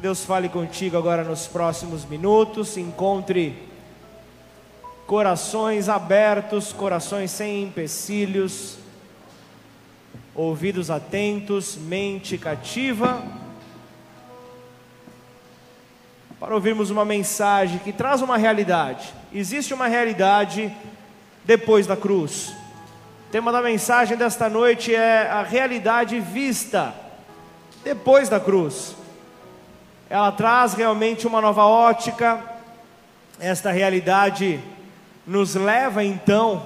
Que 0.00 0.04
Deus 0.04 0.24
fale 0.24 0.48
contigo 0.48 0.96
agora 0.96 1.22
nos 1.22 1.46
próximos 1.46 2.06
minutos. 2.06 2.78
Encontre 2.78 3.68
corações 5.06 5.90
abertos, 5.90 6.72
corações 6.72 7.30
sem 7.30 7.64
empecilhos, 7.64 8.78
ouvidos 10.34 10.90
atentos, 10.90 11.76
mente 11.76 12.38
cativa, 12.38 13.22
para 16.40 16.54
ouvirmos 16.54 16.88
uma 16.88 17.04
mensagem 17.04 17.78
que 17.80 17.92
traz 17.92 18.22
uma 18.22 18.38
realidade. 18.38 19.12
Existe 19.30 19.74
uma 19.74 19.86
realidade 19.86 20.74
depois 21.44 21.86
da 21.86 21.94
cruz. 21.94 22.54
O 23.28 23.30
tema 23.30 23.52
da 23.52 23.60
mensagem 23.60 24.16
desta 24.16 24.48
noite 24.48 24.94
é 24.94 25.28
a 25.28 25.42
realidade 25.42 26.18
vista 26.20 26.94
depois 27.84 28.30
da 28.30 28.40
cruz. 28.40 28.98
Ela 30.10 30.32
traz 30.32 30.74
realmente 30.74 31.24
uma 31.24 31.40
nova 31.40 31.64
ótica, 31.64 32.42
esta 33.38 33.70
realidade 33.70 34.58
nos 35.24 35.54
leva 35.54 36.02
então 36.02 36.64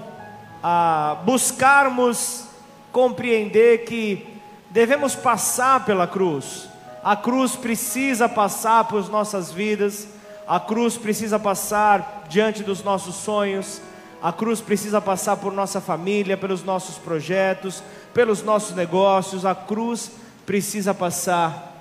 a 0.62 1.18
buscarmos 1.26 2.46
compreender 2.90 3.84
que 3.84 4.26
devemos 4.70 5.14
passar 5.14 5.84
pela 5.84 6.06
cruz. 6.06 6.66
A 7.02 7.14
cruz 7.14 7.54
precisa 7.54 8.30
passar 8.30 8.84
por 8.84 9.06
nossas 9.10 9.52
vidas, 9.52 10.08
a 10.48 10.58
cruz 10.58 10.96
precisa 10.96 11.38
passar 11.38 12.24
diante 12.30 12.62
dos 12.62 12.82
nossos 12.82 13.14
sonhos, 13.16 13.82
a 14.22 14.32
cruz 14.32 14.62
precisa 14.62 15.02
passar 15.02 15.36
por 15.36 15.52
nossa 15.52 15.82
família, 15.82 16.34
pelos 16.34 16.64
nossos 16.64 16.96
projetos, 16.96 17.82
pelos 18.14 18.42
nossos 18.42 18.74
negócios, 18.74 19.44
a 19.44 19.54
cruz 19.54 20.12
precisa 20.46 20.94
passar 20.94 21.73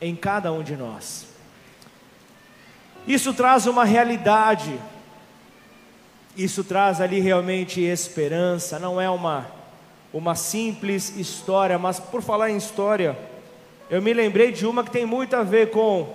em 0.00 0.14
cada 0.14 0.52
um 0.52 0.62
de 0.62 0.76
nós. 0.76 1.26
Isso 3.06 3.34
traz 3.34 3.66
uma 3.66 3.84
realidade 3.84 4.78
isso 6.36 6.64
traz 6.64 7.00
ali 7.00 7.20
realmente 7.20 7.80
esperança, 7.80 8.76
não 8.78 9.00
é 9.00 9.08
uma, 9.08 9.46
uma 10.12 10.34
simples 10.34 11.16
história, 11.16 11.78
mas 11.78 12.00
por 12.00 12.22
falar 12.22 12.50
em 12.50 12.56
história, 12.56 13.16
eu 13.88 14.02
me 14.02 14.12
lembrei 14.12 14.50
de 14.50 14.66
uma 14.66 14.82
que 14.82 14.90
tem 14.90 15.06
muito 15.06 15.36
a 15.36 15.44
ver 15.44 15.70
com 15.70 16.08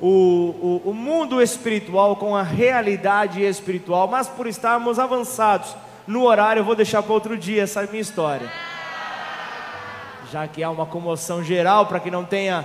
o, 0.00 0.08
o, 0.08 0.82
o 0.86 0.94
mundo 0.94 1.40
espiritual, 1.42 2.16
com 2.16 2.34
a 2.34 2.42
realidade 2.42 3.42
espiritual, 3.42 4.08
mas 4.08 4.26
por 4.26 4.46
estarmos 4.46 4.98
avançados 4.98 5.76
no 6.06 6.24
horário, 6.24 6.60
eu 6.60 6.64
vou 6.64 6.74
deixar 6.74 7.02
para 7.02 7.12
outro 7.12 7.36
dia 7.36 7.62
essa 7.62 7.82
minha 7.82 8.00
história. 8.00 8.50
Já 10.32 10.48
que 10.48 10.62
há 10.62 10.70
uma 10.70 10.86
comoção 10.86 11.44
geral 11.44 11.84
para 11.86 12.00
que 12.00 12.10
não 12.10 12.24
tenha 12.24 12.64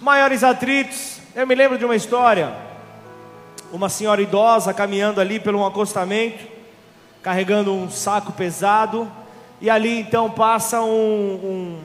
maiores 0.00 0.42
atritos, 0.42 1.20
eu 1.34 1.46
me 1.46 1.54
lembro 1.54 1.78
de 1.78 1.84
uma 1.84 1.94
história. 1.94 2.52
Uma 3.72 3.88
senhora 3.88 4.20
idosa 4.20 4.74
caminhando 4.74 5.20
ali 5.20 5.38
pelo 5.38 5.60
um 5.60 5.66
acostamento, 5.66 6.44
carregando 7.22 7.72
um 7.72 7.90
saco 7.90 8.32
pesado, 8.32 9.10
e 9.60 9.70
ali 9.70 10.00
então 10.00 10.30
passa 10.30 10.80
um, 10.80 11.78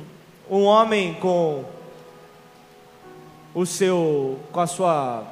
um, 0.50 0.58
um 0.58 0.64
homem 0.64 1.14
com 1.16 1.64
o 3.54 3.66
seu, 3.66 4.40
com 4.52 4.60
a 4.60 4.68
sua 4.68 5.24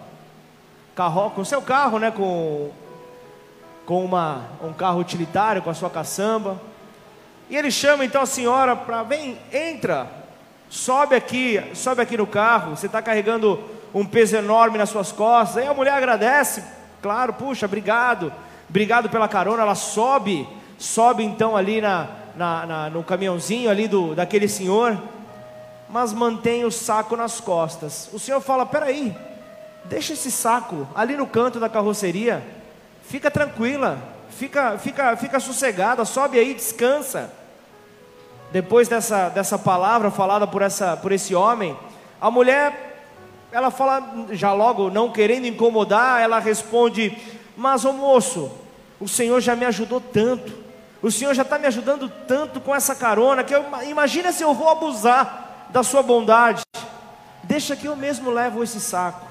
carro, 0.96 1.32
com 1.32 1.42
o 1.42 1.46
seu 1.46 1.62
carro, 1.62 1.98
né, 1.98 2.12
com 2.12 2.70
com 3.86 4.04
uma, 4.04 4.46
um 4.62 4.72
carro 4.72 5.00
utilitário, 5.00 5.62
com 5.62 5.70
a 5.70 5.74
sua 5.74 5.90
caçamba. 5.90 6.62
E 7.50 7.56
ele 7.58 7.70
chama 7.70 8.06
então 8.06 8.22
a 8.22 8.26
senhora 8.26 8.76
para 8.76 9.04
vem, 9.04 9.38
entra, 9.52 10.10
sobe 10.74 11.16
aqui, 11.16 11.62
sobe 11.76 12.02
aqui 12.02 12.18
no 12.18 12.26
carro. 12.26 12.76
Você 12.76 12.88
está 12.88 13.00
carregando 13.00 13.64
um 13.94 14.04
peso 14.04 14.36
enorme 14.36 14.80
nas 14.80 14.90
suas 14.90 15.12
costas. 15.12 15.58
Aí 15.58 15.68
a 15.68 15.74
mulher 15.74 15.94
agradece, 15.94 16.64
claro, 17.00 17.32
puxa, 17.32 17.68
obrigado, 17.68 18.34
obrigado 18.68 19.08
pela 19.08 19.28
carona. 19.28 19.62
Ela 19.62 19.76
sobe, 19.76 20.50
sobe 20.80 21.24
então 21.24 21.56
ali 21.56 21.80
na, 21.80 22.10
na, 22.36 22.66
na, 22.66 22.90
no 22.90 23.04
caminhãozinho 23.04 23.70
ali 23.70 23.88
do, 23.88 24.16
daquele 24.16 24.48
senhor, 24.48 24.98
mas 25.88 26.12
mantém 26.12 26.66
o 26.66 26.72
saco 26.72 27.16
nas 27.16 27.40
costas. 27.40 28.10
O 28.12 28.18
senhor 28.18 28.42
fala: 28.42 28.66
peraí, 28.66 29.16
deixa 29.86 30.14
esse 30.14 30.32
saco 30.32 30.88
ali 30.96 31.16
no 31.16 31.28
canto 31.28 31.60
da 31.60 31.70
carroceria, 31.70 32.44
fica 33.04 33.30
tranquila, 33.30 34.00
fica, 34.32 34.76
fica, 34.80 35.16
fica 35.18 35.40
sossegada, 35.40 36.04
sobe 36.04 36.40
aí, 36.40 36.56
descansa. 36.56 37.43
Depois 38.54 38.88
dessa, 38.88 39.30
dessa 39.30 39.58
palavra 39.58 40.12
falada 40.12 40.46
por, 40.46 40.62
essa, 40.62 40.96
por 40.96 41.12
esse 41.12 41.34
homem, 41.34 41.76
a 42.22 42.30
mulher 42.30 42.94
ela 43.52 43.72
fala, 43.72 44.28
já 44.30 44.54
logo, 44.54 44.92
não 44.92 45.12
querendo 45.12 45.48
incomodar, 45.48 46.22
ela 46.22 46.38
responde: 46.38 47.18
Mas, 47.58 47.84
ô 47.84 47.92
moço, 47.92 48.52
o 49.00 49.08
Senhor 49.08 49.42
já 49.42 49.56
me 49.56 49.66
ajudou 49.66 50.00
tanto, 50.00 50.54
o 51.02 51.10
Senhor 51.10 51.34
já 51.34 51.42
está 51.42 51.58
me 51.58 51.66
ajudando 51.66 52.08
tanto 52.28 52.62
com 52.62 52.76
essa 52.76 52.94
carona, 52.94 53.44
que 53.44 53.56
eu, 53.56 53.66
imagina 53.90 54.32
se 54.32 54.44
eu 54.44 54.54
vou 54.54 54.70
abusar 54.70 55.66
da 55.72 55.82
sua 55.82 56.04
bondade. 56.04 56.62
Deixa 57.42 57.76
que 57.76 57.88
eu 57.88 57.96
mesmo 57.96 58.30
levo 58.30 58.64
esse 58.64 58.80
saco. 58.80 59.26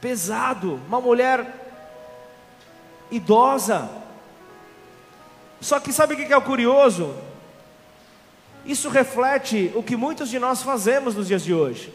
Pesado, 0.00 0.80
uma 0.86 1.00
mulher 1.00 1.44
idosa. 3.10 3.90
Só 5.60 5.80
que 5.80 5.92
sabe 5.92 6.14
o 6.14 6.16
que 6.16 6.32
é 6.32 6.36
o 6.36 6.42
curioso? 6.42 7.12
Isso 8.70 8.88
reflete 8.88 9.72
o 9.74 9.82
que 9.82 9.96
muitos 9.96 10.30
de 10.30 10.38
nós 10.38 10.62
fazemos 10.62 11.16
nos 11.16 11.26
dias 11.26 11.42
de 11.42 11.52
hoje. 11.52 11.92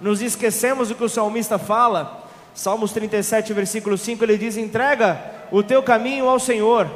Nos 0.00 0.22
esquecemos 0.22 0.88
do 0.88 0.94
que 0.94 1.04
o 1.04 1.10
salmista 1.10 1.58
fala. 1.58 2.26
Salmos 2.54 2.92
37, 2.92 3.52
versículo 3.52 3.98
5, 3.98 4.24
ele 4.24 4.38
diz: 4.38 4.56
entrega 4.56 5.22
o 5.52 5.62
teu 5.62 5.82
caminho 5.82 6.26
ao 6.26 6.40
Senhor, 6.40 6.90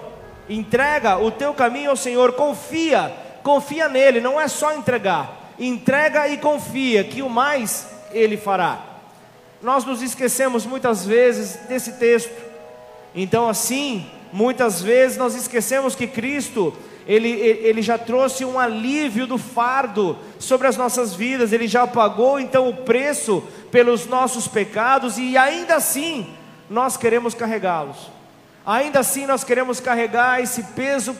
entrega 0.49 1.19
o 1.19 1.31
teu 1.31 1.53
caminho 1.53 1.91
ao 1.91 1.97
Senhor, 1.97 2.33
confia, 2.33 3.15
confia 3.43 3.91
nele, 3.91 4.23
não 4.23 4.41
é 4.41 4.49
só 4.49 4.75
entregar, 4.75 5.53
entrega 5.59 6.27
e 6.27 6.39
confia, 6.39 7.05
que 7.05 7.21
o 7.21 7.29
mais 7.29 7.87
ele 8.11 8.39
fará. 8.39 8.81
Nós 9.61 9.85
nos 9.85 10.01
esquecemos 10.01 10.65
muitas 10.65 11.05
vezes 11.05 11.57
desse 11.69 11.93
texto, 11.99 12.33
então, 13.15 13.51
assim, 13.51 14.11
muitas 14.33 14.81
vezes 14.81 15.19
nós 15.19 15.35
esquecemos 15.35 15.95
que 15.95 16.07
Cristo 16.07 16.75
ele, 17.07 17.29
ele 17.29 17.83
já 17.83 17.99
trouxe 17.99 18.45
um 18.45 18.59
alívio 18.59 19.27
do 19.27 19.37
fardo 19.37 20.19
sobre 20.39 20.67
as 20.67 20.77
nossas 20.77 21.15
vidas, 21.15 21.53
Ele 21.53 21.69
já 21.69 21.87
pagou 21.87 22.41
então 22.41 22.69
o 22.69 22.77
preço 22.77 23.43
pelos 23.71 24.07
nossos 24.07 24.49
pecados. 24.49 25.19
E 25.19 25.37
ainda 25.37 25.77
assim 25.77 26.35
nós 26.69 26.97
queremos 26.97 27.35
carregá-los, 27.35 28.11
ainda 28.65 29.01
assim 29.01 29.27
nós 29.27 29.45
queremos 29.45 29.81
carregar 29.81 30.41
esse 30.41 30.63
peso 30.63 31.15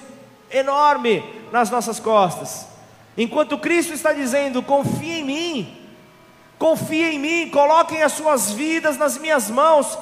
enorme 0.51 1.23
nas 1.53 1.71
nossas 1.71 2.01
costas, 2.01 2.67
enquanto 3.17 3.59
Cristo 3.59 3.93
está 3.93 4.15
dizendo: 4.15 4.63
confia 4.63 5.19
em 5.19 5.25
mim, 5.25 5.77
confia 6.59 7.13
em 7.13 7.19
mim, 7.19 7.51
coloquem 7.51 8.03
as 8.03 8.13
suas 8.13 8.53
vidas 8.53 8.97
nas 8.97 9.19
minhas 9.19 9.51
mãos, 9.51 9.99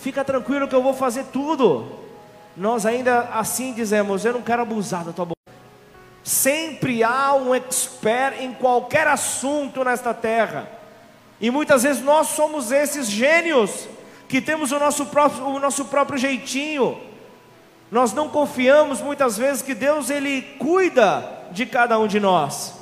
fica 0.00 0.22
tranquilo 0.22 0.68
que 0.68 0.76
eu 0.76 0.82
vou 0.82 0.94
fazer 0.94 1.24
tudo 1.32 2.03
nós 2.56 2.86
ainda 2.86 3.28
assim 3.32 3.72
dizemos: 3.72 4.24
Eu 4.24 4.34
não 4.34 4.42
quero 4.42 4.62
abusar 4.62 5.04
da 5.04 5.12
tua 5.12 5.24
boca. 5.24 5.34
Sempre 6.22 7.02
há 7.02 7.34
um 7.34 7.54
expert 7.54 8.40
em 8.40 8.52
qualquer 8.52 9.06
assunto 9.06 9.84
nesta 9.84 10.14
terra, 10.14 10.68
e 11.40 11.50
muitas 11.50 11.82
vezes 11.82 12.02
nós 12.02 12.28
somos 12.28 12.72
esses 12.72 13.08
gênios 13.08 13.88
que 14.28 14.40
temos 14.40 14.72
o 14.72 14.78
nosso 14.78 15.06
próprio, 15.06 15.46
o 15.46 15.58
nosso 15.58 15.84
próprio 15.86 16.18
jeitinho. 16.18 16.98
Nós 17.90 18.12
não 18.12 18.28
confiamos 18.28 19.00
muitas 19.00 19.36
vezes 19.36 19.62
que 19.62 19.74
Deus 19.74 20.08
ele 20.10 20.42
cuida 20.58 21.22
de 21.52 21.66
cada 21.66 21.98
um 21.98 22.06
de 22.06 22.18
nós. 22.18 22.74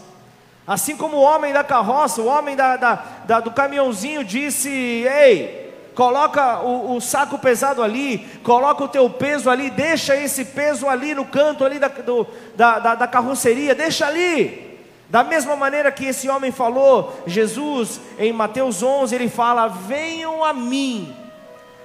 Assim 0.66 0.96
como 0.96 1.16
o 1.16 1.22
homem 1.22 1.52
da 1.52 1.64
carroça, 1.64 2.22
o 2.22 2.26
homem 2.26 2.54
da, 2.54 2.76
da, 2.76 2.94
da 3.24 3.40
do 3.40 3.50
caminhãozinho 3.50 4.24
disse: 4.24 4.68
Ei, 4.70 5.61
coloca 5.94 6.60
o, 6.60 6.96
o, 6.96 7.00
saco 7.00 7.38
pesado 7.38 7.82
ali, 7.82 8.18
coloca 8.42 8.84
o 8.84 8.88
teu 8.88 9.08
peso 9.10 9.50
ali, 9.50 9.70
deixa 9.70 10.16
esse 10.16 10.44
peso 10.44 10.88
ali 10.88 11.14
no 11.14 11.24
canto 11.24 11.64
ali 11.64 11.78
da, 11.78 11.88
do, 11.88 12.26
da, 12.56 12.78
da, 12.78 12.94
da 12.94 13.06
carroceria, 13.06 13.74
deixa 13.74 14.06
ali. 14.06 14.72
Da 15.08 15.22
mesma 15.22 15.54
maneira 15.54 15.92
que 15.92 16.06
esse 16.06 16.28
homem 16.28 16.50
falou, 16.50 17.22
Jesus 17.26 18.00
em 18.18 18.32
Mateus 18.32 18.82
11 18.82 19.14
ele 19.14 19.28
fala: 19.28 19.68
Venham 19.68 20.42
a 20.42 20.54
mim, 20.54 21.14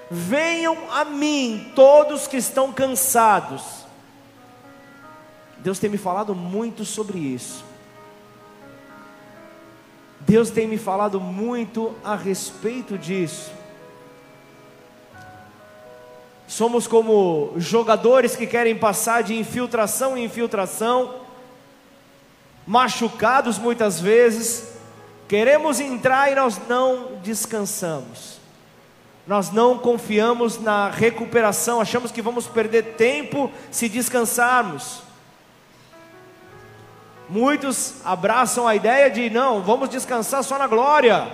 venham 0.09 0.77
a 0.91 1.03
mim 1.03 1.71
todos 1.75 2.27
que 2.27 2.37
estão 2.37 2.71
cansados. 2.71 3.85
Deus 5.57 5.79
tem 5.79 5.89
me 5.89 5.97
falado 5.97 6.33
muito 6.33 6.85
sobre 6.85 7.17
isso. 7.17 7.65
Deus 10.21 10.49
tem 10.49 10.67
me 10.67 10.77
falado 10.77 11.19
muito 11.19 11.93
a 12.03 12.15
respeito 12.15 12.97
disso. 12.97 13.51
Somos 16.47 16.87
como 16.87 17.53
jogadores 17.57 18.35
que 18.35 18.47
querem 18.47 18.75
passar 18.75 19.21
de 19.21 19.35
infiltração 19.35 20.17
em 20.17 20.23
infiltração, 20.25 21.15
machucados 22.65 23.59
muitas 23.59 23.99
vezes, 23.99 24.77
Queremos 25.27 25.81
entrar 25.81 26.31
e 26.31 26.35
nós 26.35 26.59
não 26.69 27.17
descansamos. 27.21 28.37
Nós 29.25 29.51
não 29.51 29.77
confiamos 29.77 30.57
na 30.57 30.89
recuperação, 30.89 31.81
achamos 31.81 32.13
que 32.13 32.21
vamos 32.21 32.47
perder 32.47 32.95
tempo 32.95 33.51
se 33.69 33.89
descansarmos. 33.89 35.01
Muitos 37.27 37.95
abraçam 38.05 38.65
a 38.65 38.73
ideia 38.73 39.11
de 39.11 39.29
não, 39.29 39.61
vamos 39.61 39.89
descansar 39.89 40.41
só 40.45 40.57
na 40.57 40.65
glória. 40.65 41.27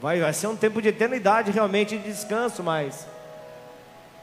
Vai, 0.00 0.20
vai 0.20 0.32
ser 0.32 0.46
um 0.46 0.54
tempo 0.54 0.80
de 0.80 0.88
eternidade 0.88 1.50
realmente 1.50 1.98
de 1.98 2.04
descanso, 2.04 2.62
mas 2.62 3.08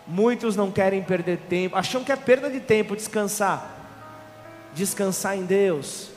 muitos 0.10 0.56
não 0.56 0.72
querem 0.72 1.02
perder 1.02 1.38
tempo, 1.50 1.78
acham 1.78 2.04
que 2.04 2.12
é 2.12 2.16
perda 2.16 2.50
de 2.50 2.60
tempo 2.60 2.96
descansar. 2.96 3.78
Descansar 4.74 5.38
em 5.38 5.46
Deus. 5.46 6.10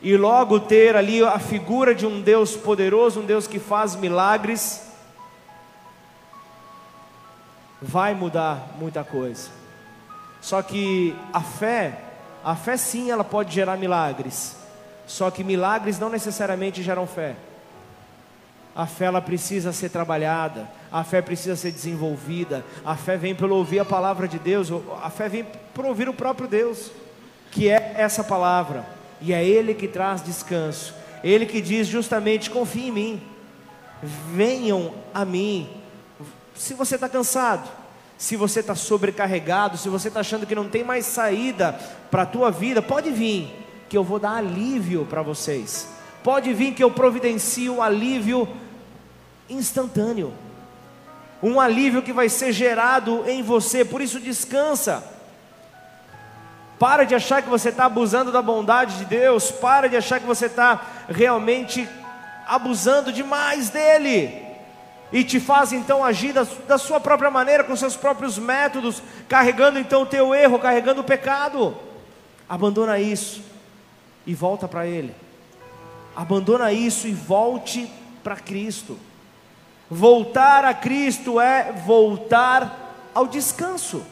E 0.00 0.16
logo 0.16 0.60
ter 0.60 0.94
ali 0.94 1.24
a 1.24 1.38
figura 1.40 1.94
de 1.94 2.06
um 2.06 2.20
Deus 2.20 2.56
poderoso, 2.56 3.20
um 3.20 3.26
Deus 3.26 3.48
que 3.48 3.58
faz 3.58 3.96
milagres, 3.96 4.84
vai 7.82 8.14
mudar 8.14 8.76
muita 8.78 9.02
coisa. 9.02 9.50
Só 10.40 10.62
que 10.62 11.16
a 11.32 11.40
fé 11.40 12.04
a 12.44 12.54
fé 12.54 12.76
sim, 12.76 13.10
ela 13.10 13.24
pode 13.24 13.54
gerar 13.54 13.76
milagres. 13.76 14.56
Só 15.06 15.30
que 15.30 15.42
milagres 15.42 15.98
não 15.98 16.08
necessariamente 16.08 16.82
geram 16.82 17.06
fé. 17.06 17.36
A 18.74 18.86
fé 18.86 19.06
ela 19.06 19.20
precisa 19.20 19.72
ser 19.72 19.88
trabalhada, 19.88 20.70
a 20.90 21.02
fé 21.02 21.20
precisa 21.20 21.56
ser 21.56 21.72
desenvolvida. 21.72 22.64
A 22.84 22.96
fé 22.96 23.16
vem 23.16 23.34
pelo 23.34 23.56
ouvir 23.56 23.80
a 23.80 23.84
palavra 23.84 24.28
de 24.28 24.38
Deus, 24.38 24.68
a 25.02 25.10
fé 25.10 25.28
vem 25.28 25.46
por 25.74 25.84
ouvir 25.84 26.08
o 26.08 26.14
próprio 26.14 26.48
Deus, 26.48 26.90
que 27.50 27.68
é 27.68 27.94
essa 27.96 28.22
palavra. 28.22 28.86
E 29.20 29.32
é 29.32 29.44
ele 29.44 29.74
que 29.74 29.88
traz 29.88 30.22
descanso. 30.22 30.94
Ele 31.24 31.46
que 31.46 31.60
diz 31.60 31.86
justamente: 31.88 32.50
confie 32.50 32.88
em 32.88 32.92
mim. 32.92 33.22
Venham 34.02 34.94
a 35.12 35.24
mim. 35.24 35.68
Se 36.54 36.74
você 36.74 36.94
está 36.94 37.08
cansado, 37.08 37.68
se 38.16 38.36
você 38.36 38.60
está 38.60 38.74
sobrecarregado, 38.74 39.76
se 39.76 39.88
você 39.88 40.08
está 40.08 40.20
achando 40.20 40.46
que 40.46 40.54
não 40.54 40.68
tem 40.68 40.84
mais 40.84 41.06
saída 41.06 41.72
para 42.10 42.22
a 42.22 42.26
tua 42.26 42.50
vida, 42.50 42.82
pode 42.82 43.10
vir, 43.10 43.48
que 43.88 43.96
eu 43.96 44.04
vou 44.04 44.18
dar 44.18 44.36
alívio 44.36 45.06
para 45.06 45.22
vocês. 45.22 45.97
Pode 46.22 46.52
vir 46.52 46.74
que 46.74 46.82
eu 46.82 46.90
providencio 46.90 47.80
alívio 47.80 48.48
instantâneo. 49.48 50.32
Um 51.42 51.60
alívio 51.60 52.02
que 52.02 52.12
vai 52.12 52.28
ser 52.28 52.52
gerado 52.52 53.24
em 53.28 53.42
você, 53.42 53.84
por 53.84 54.00
isso 54.00 54.18
descansa. 54.18 55.04
Para 56.78 57.04
de 57.04 57.14
achar 57.14 57.42
que 57.42 57.48
você 57.48 57.70
está 57.70 57.86
abusando 57.86 58.30
da 58.30 58.42
bondade 58.42 58.98
de 58.98 59.04
Deus, 59.04 59.50
para 59.50 59.88
de 59.88 59.96
achar 59.96 60.20
que 60.20 60.26
você 60.26 60.46
está 60.46 60.80
realmente 61.08 61.88
abusando 62.46 63.12
demais 63.12 63.68
dele 63.68 64.48
e 65.12 65.24
te 65.24 65.40
faz 65.40 65.72
então 65.72 66.04
agir 66.04 66.32
da, 66.32 66.46
da, 66.66 66.78
sua 66.78 67.00
própria 67.00 67.30
maneira, 67.30 67.64
com 67.64 67.74
seus 67.74 67.96
próprios 67.96 68.38
métodos, 68.38 69.02
carregando 69.28 69.78
então 69.78 70.02
o 70.02 70.06
teu 70.06 70.34
erro, 70.34 70.58
carregando 70.58 71.00
o 71.00 71.04
pecado. 71.04 71.76
Abandona 72.48 72.98
isso 72.98 73.42
e 74.26 74.34
volta 74.34 74.68
para 74.68 74.86
Ele. 74.86 75.14
Abandona 76.18 76.72
isso 76.72 77.06
e 77.06 77.12
volte 77.12 77.88
para 78.24 78.34
Cristo. 78.34 78.98
Voltar 79.88 80.64
a 80.64 80.74
Cristo 80.74 81.40
é 81.40 81.70
voltar 81.86 83.10
ao 83.14 83.28
descanso. 83.28 84.02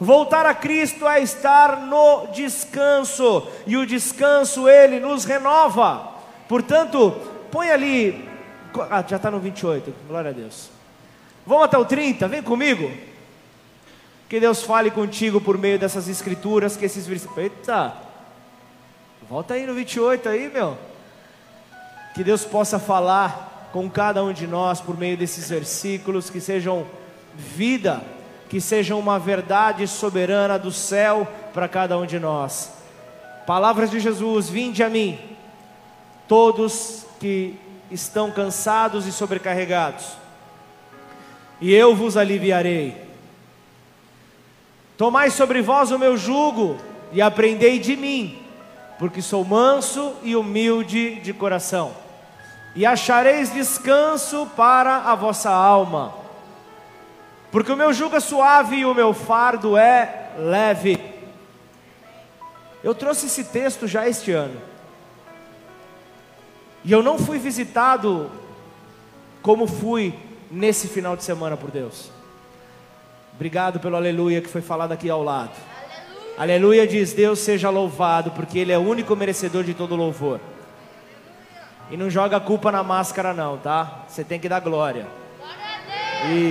Voltar 0.00 0.44
a 0.46 0.52
Cristo 0.52 1.06
é 1.06 1.22
estar 1.22 1.82
no 1.82 2.26
descanso, 2.34 3.46
e 3.68 3.76
o 3.76 3.86
descanso 3.86 4.68
ele 4.68 4.98
nos 4.98 5.24
renova. 5.24 6.08
Portanto, 6.48 7.12
põe 7.52 7.70
ali 7.70 8.28
ah, 8.90 9.04
já 9.06 9.14
está 9.14 9.30
no 9.30 9.38
28, 9.38 9.94
glória 10.08 10.30
a 10.30 10.32
Deus. 10.32 10.70
Vamos 11.46 11.66
até 11.66 11.78
o 11.78 11.84
30, 11.84 12.26
vem 12.26 12.42
comigo. 12.42 12.90
Que 14.28 14.40
Deus 14.40 14.64
fale 14.64 14.90
contigo 14.90 15.40
por 15.40 15.56
meio 15.56 15.78
dessas 15.78 16.08
escrituras, 16.08 16.76
que 16.76 16.84
esses 16.84 17.06
versículos. 17.06 17.44
Eita! 17.44 17.94
Volta 19.28 19.54
aí 19.54 19.68
no 19.68 19.74
28 19.74 20.28
aí, 20.28 20.50
meu. 20.52 20.76
Que 22.14 22.22
Deus 22.22 22.44
possa 22.44 22.78
falar 22.78 23.70
com 23.72 23.88
cada 23.88 24.22
um 24.22 24.32
de 24.32 24.46
nós 24.46 24.80
por 24.80 24.98
meio 24.98 25.16
desses 25.16 25.48
versículos, 25.48 26.28
que 26.28 26.40
sejam 26.40 26.86
vida, 27.34 28.02
que 28.48 28.60
sejam 28.60 28.98
uma 28.98 29.18
verdade 29.18 29.86
soberana 29.88 30.58
do 30.58 30.70
céu 30.70 31.26
para 31.54 31.68
cada 31.68 31.96
um 31.98 32.04
de 32.04 32.18
nós. 32.18 32.72
Palavras 33.46 33.90
de 33.90 33.98
Jesus: 33.98 34.48
Vinde 34.48 34.82
a 34.82 34.90
mim, 34.90 35.18
todos 36.28 37.06
que 37.18 37.58
estão 37.90 38.30
cansados 38.30 39.06
e 39.06 39.12
sobrecarregados, 39.12 40.04
e 41.60 41.72
eu 41.72 41.94
vos 41.94 42.16
aliviarei. 42.16 43.10
Tomai 44.96 45.30
sobre 45.30 45.62
vós 45.62 45.90
o 45.90 45.98
meu 45.98 46.16
jugo 46.16 46.76
e 47.10 47.20
aprendei 47.20 47.78
de 47.78 47.96
mim, 47.96 48.38
porque 48.98 49.22
sou 49.22 49.44
manso 49.44 50.14
e 50.22 50.36
humilde 50.36 51.16
de 51.16 51.32
coração, 51.32 51.92
e 52.74 52.86
achareis 52.86 53.52
descanso 53.52 54.46
para 54.56 54.96
a 54.98 55.14
vossa 55.14 55.50
alma, 55.50 56.14
porque 57.50 57.70
o 57.70 57.76
meu 57.76 57.92
jugo 57.92 58.16
é 58.16 58.20
suave 58.20 58.76
e 58.76 58.86
o 58.86 58.94
meu 58.94 59.12
fardo 59.12 59.76
é 59.76 60.30
leve. 60.38 60.98
Eu 62.82 62.94
trouxe 62.94 63.26
esse 63.26 63.44
texto 63.44 63.86
já 63.86 64.08
este 64.08 64.32
ano. 64.32 64.58
E 66.84 66.90
eu 66.90 67.02
não 67.02 67.18
fui 67.18 67.38
visitado 67.38 68.30
como 69.40 69.66
fui 69.66 70.14
nesse 70.50 70.88
final 70.88 71.16
de 71.16 71.22
semana 71.22 71.56
por 71.56 71.70
Deus. 71.70 72.10
Obrigado 73.34 73.78
pelo 73.80 73.96
aleluia 73.96 74.40
que 74.40 74.48
foi 74.48 74.62
falado 74.62 74.92
aqui 74.92 75.08
ao 75.08 75.22
lado. 75.22 75.52
Aleluia, 76.36 76.82
aleluia 76.82 76.86
diz: 76.86 77.12
Deus 77.12 77.38
seja 77.38 77.70
louvado, 77.70 78.30
porque 78.32 78.58
Ele 78.58 78.72
é 78.72 78.78
o 78.78 78.82
único 78.82 79.14
merecedor 79.14 79.62
de 79.62 79.74
todo 79.74 79.94
louvor. 79.94 80.40
E 81.92 81.96
não 81.98 82.08
joga 82.08 82.38
a 82.38 82.40
culpa 82.40 82.72
na 82.72 82.82
máscara, 82.82 83.34
não, 83.34 83.58
tá? 83.58 84.06
Você 84.08 84.24
tem 84.24 84.40
que 84.40 84.48
dar 84.48 84.60
glória. 84.60 85.06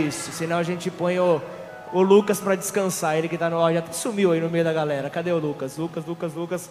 Isso, 0.08 0.32
senão 0.32 0.60
a 0.60 0.64
gente 0.64 0.92
põe 0.92 1.18
o, 1.18 1.42
o 1.92 2.04
Lucas 2.04 2.40
para 2.40 2.54
descansar. 2.54 3.18
Ele 3.18 3.28
que 3.28 3.34
está 3.34 3.50
no. 3.50 3.58
Ó, 3.58 3.74
já 3.74 3.84
sumiu 3.92 4.34
aí 4.34 4.40
no 4.40 4.52
meio 4.52 4.64
da 4.64 4.72
galera. 4.72 5.10
Cadê 5.10 5.32
o 5.32 5.40
Lucas? 5.40 5.78
Lucas, 5.78 6.06
Lucas, 6.06 6.36
Lucas. 6.36 6.70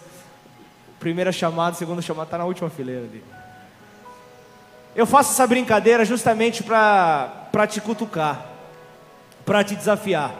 Primeira 1.01 1.33
chamada, 1.33 1.75
segunda 1.75 2.01
chamada, 2.01 2.27
está 2.27 2.37
na 2.37 2.45
última 2.45 2.69
fileira 2.69 3.01
ali. 3.01 3.21
Eu 4.95 5.05
faço 5.05 5.33
essa 5.33 5.45
brincadeira 5.45 6.05
justamente 6.05 6.63
para 6.63 7.67
te 7.67 7.81
cutucar, 7.81 8.45
para 9.45 9.65
te 9.65 9.75
desafiar. 9.75 10.33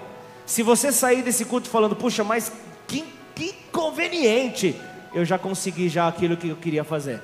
Se 0.46 0.64
você 0.64 0.94
sair 0.94 1.22
desse 1.22 1.44
culto 1.44 1.70
falando, 1.70 1.98
puxa, 1.98 2.24
mas 2.24 2.50
que, 2.88 3.04
que 3.36 3.52
conveniente, 3.74 4.80
eu 5.14 5.26
já 5.26 5.38
consegui 5.38 5.90
já 5.90 6.08
aquilo 6.08 6.38
que 6.38 6.48
eu 6.48 6.56
queria 6.56 6.86
fazer. 6.86 7.22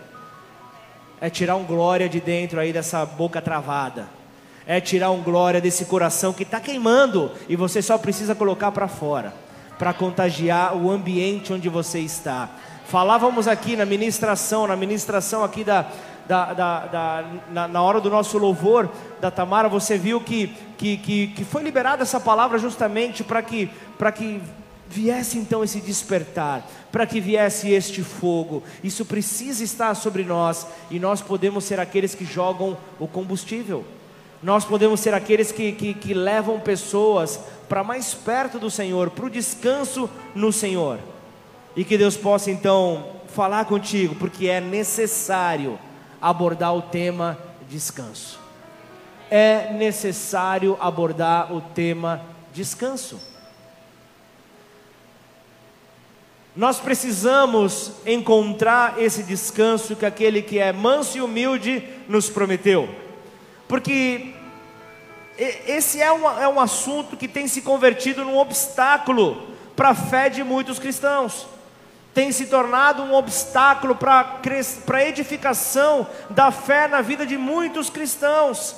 É 1.20 1.30
tirar 1.30 1.56
um 1.56 1.64
glória 1.64 2.08
de 2.08 2.20
dentro 2.20 2.60
aí 2.60 2.72
dessa 2.72 3.06
boca 3.06 3.42
travada. 3.42 4.08
É 4.66 4.82
tirar 4.82 5.12
um 5.12 5.22
glória 5.22 5.62
desse 5.62 5.86
coração 5.86 6.34
que 6.34 6.44
está 6.44 6.60
queimando 6.60 7.32
e 7.48 7.56
você 7.56 7.82
só 7.82 7.98
precisa 7.98 8.36
colocar 8.36 8.72
para 8.72 8.88
fora, 8.88 9.34
para 9.80 9.94
contagiar 9.94 10.76
o 10.76 10.92
ambiente 10.92 11.54
onde 11.54 11.70
você 11.70 12.00
está. 12.00 12.50
Falávamos 12.86 13.48
aqui 13.48 13.76
na 13.76 13.86
ministração, 13.86 14.68
na 14.68 14.76
ministração 14.76 15.44
aqui 15.44 15.64
da, 15.64 15.88
da, 16.28 16.54
da, 16.54 16.80
da 16.86 17.26
na, 17.50 17.68
na, 17.68 17.82
hora 17.82 18.00
do 18.00 18.10
nosso 18.10 18.38
louvor 18.38 18.90
da 19.20 19.32
Tamara, 19.32 19.70
você 19.70 19.98
viu 19.98 20.20
que, 20.22 20.48
que, 20.78 20.98
que, 20.98 21.28
que 21.28 21.46
foi 21.46 21.64
liberada 21.64 22.04
essa 22.04 22.20
palavra 22.20 22.60
justamente 22.60 23.24
para 23.24 23.42
que, 23.42 23.70
que 24.16 24.42
viesse 24.90 25.38
então 25.38 25.64
esse 25.64 25.80
despertar, 25.82 26.68
para 26.92 27.06
que 27.06 27.20
viesse 27.20 27.70
este 27.70 28.02
fogo. 28.02 28.64
Isso 28.84 29.06
precisa 29.06 29.64
estar 29.64 29.94
sobre 29.96 30.24
nós 30.24 30.66
e 30.90 31.00
nós 31.00 31.22
podemos 31.22 31.64
ser 31.64 31.80
aqueles 31.80 32.16
que 32.16 32.26
jogam 32.26 32.78
o 33.00 33.08
combustível. 33.08 33.86
Nós 34.42 34.64
podemos 34.64 35.00
ser 35.00 35.14
aqueles 35.14 35.52
que, 35.52 35.72
que, 35.72 35.94
que 35.94 36.14
levam 36.14 36.60
pessoas 36.60 37.40
para 37.68 37.84
mais 37.84 38.14
perto 38.14 38.60
do 38.60 38.70
Senhor, 38.70 39.10
para 39.10 39.26
o 39.26 39.30
descanso 39.30 40.10
no 40.36 40.52
Senhor. 40.52 41.00
E 41.76 41.84
que 41.84 41.98
Deus 41.98 42.16
possa 42.16 42.50
então 42.50 43.18
falar 43.28 43.66
contigo, 43.66 44.16
porque 44.16 44.48
é 44.48 44.62
necessário 44.62 45.78
abordar 46.22 46.76
o 46.76 46.82
tema 46.82 47.38
descanso. 47.70 48.40
É 49.30 49.74
necessário 49.74 50.78
abordar 50.80 51.54
o 51.54 51.62
tema 51.62 52.22
descanso. 52.54 53.20
Nós 56.58 56.80
precisamos 56.80 57.92
encontrar 58.04 58.96
esse 58.98 59.22
descanso 59.22 59.96
que 59.96 60.08
aquele 60.08 60.42
que 60.42 60.58
é 60.58 60.74
manso 60.74 61.16
e 61.16 61.22
humilde 61.22 61.88
nos 62.10 62.32
prometeu, 62.32 62.90
porque 63.68 64.34
esse 65.38 66.02
é 66.02 66.12
um, 66.12 66.28
é 66.28 66.48
um 66.48 66.60
assunto 66.60 67.16
que 67.16 67.28
tem 67.28 67.48
se 67.48 67.62
convertido 67.62 68.26
num 68.26 68.40
obstáculo 68.40 69.50
para 69.76 69.90
a 69.90 69.96
fé 69.96 70.30
de 70.30 70.44
muitos 70.44 70.80
cristãos. 70.80 71.46
tem 72.12 72.32
se 72.32 72.48
tornado 72.48 73.04
um 73.04 73.14
obstáculo 73.14 73.94
para 73.96 74.40
a 74.92 75.04
edificação 75.04 76.08
da 76.32 76.50
fé 76.50 76.88
na 76.88 77.02
vida 77.02 77.24
de 77.24 77.38
muitos 77.38 77.92
cristãos. 77.92 78.76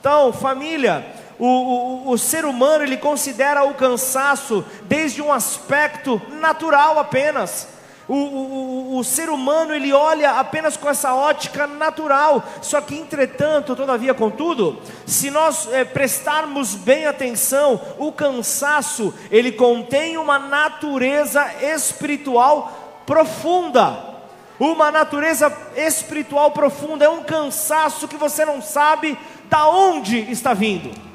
Então, 0.00 0.32
família, 0.32 1.04
o, 1.40 1.46
o, 1.46 2.10
o 2.10 2.18
ser 2.18 2.44
humano 2.44 2.84
ele 2.84 2.98
considera 2.98 3.64
o 3.64 3.72
cansaço 3.72 4.62
desde 4.82 5.22
um 5.22 5.32
aspecto 5.32 6.20
natural 6.38 6.98
apenas. 6.98 7.66
O, 8.06 8.14
o, 8.14 8.98
o, 8.98 9.04
ser 9.04 9.30
humano 9.30 9.72
ele 9.72 9.92
olha 9.92 10.32
apenas 10.32 10.76
com 10.76 10.88
essa 10.88 11.14
ótica 11.14 11.66
natural. 11.66 12.44
Só 12.60 12.80
que, 12.82 12.94
entretanto, 12.94 13.74
todavia, 13.74 14.12
contudo, 14.12 14.82
se 15.06 15.30
nós 15.30 15.66
é, 15.72 15.82
prestarmos 15.82 16.74
bem 16.74 17.06
atenção, 17.06 17.80
o 17.98 18.12
cansaço 18.12 19.14
ele 19.30 19.52
contém 19.52 20.18
uma 20.18 20.38
natureza 20.38 21.42
espiritual 21.62 23.02
profunda. 23.06 24.10
Uma 24.58 24.90
natureza 24.90 25.50
espiritual 25.74 26.50
profunda 26.50 27.06
é 27.06 27.08
um 27.08 27.22
cansaço 27.22 28.06
que 28.06 28.16
você 28.16 28.44
não 28.44 28.60
sabe 28.60 29.16
da 29.48 29.68
onde 29.68 30.18
está 30.30 30.52
vindo. 30.52 31.09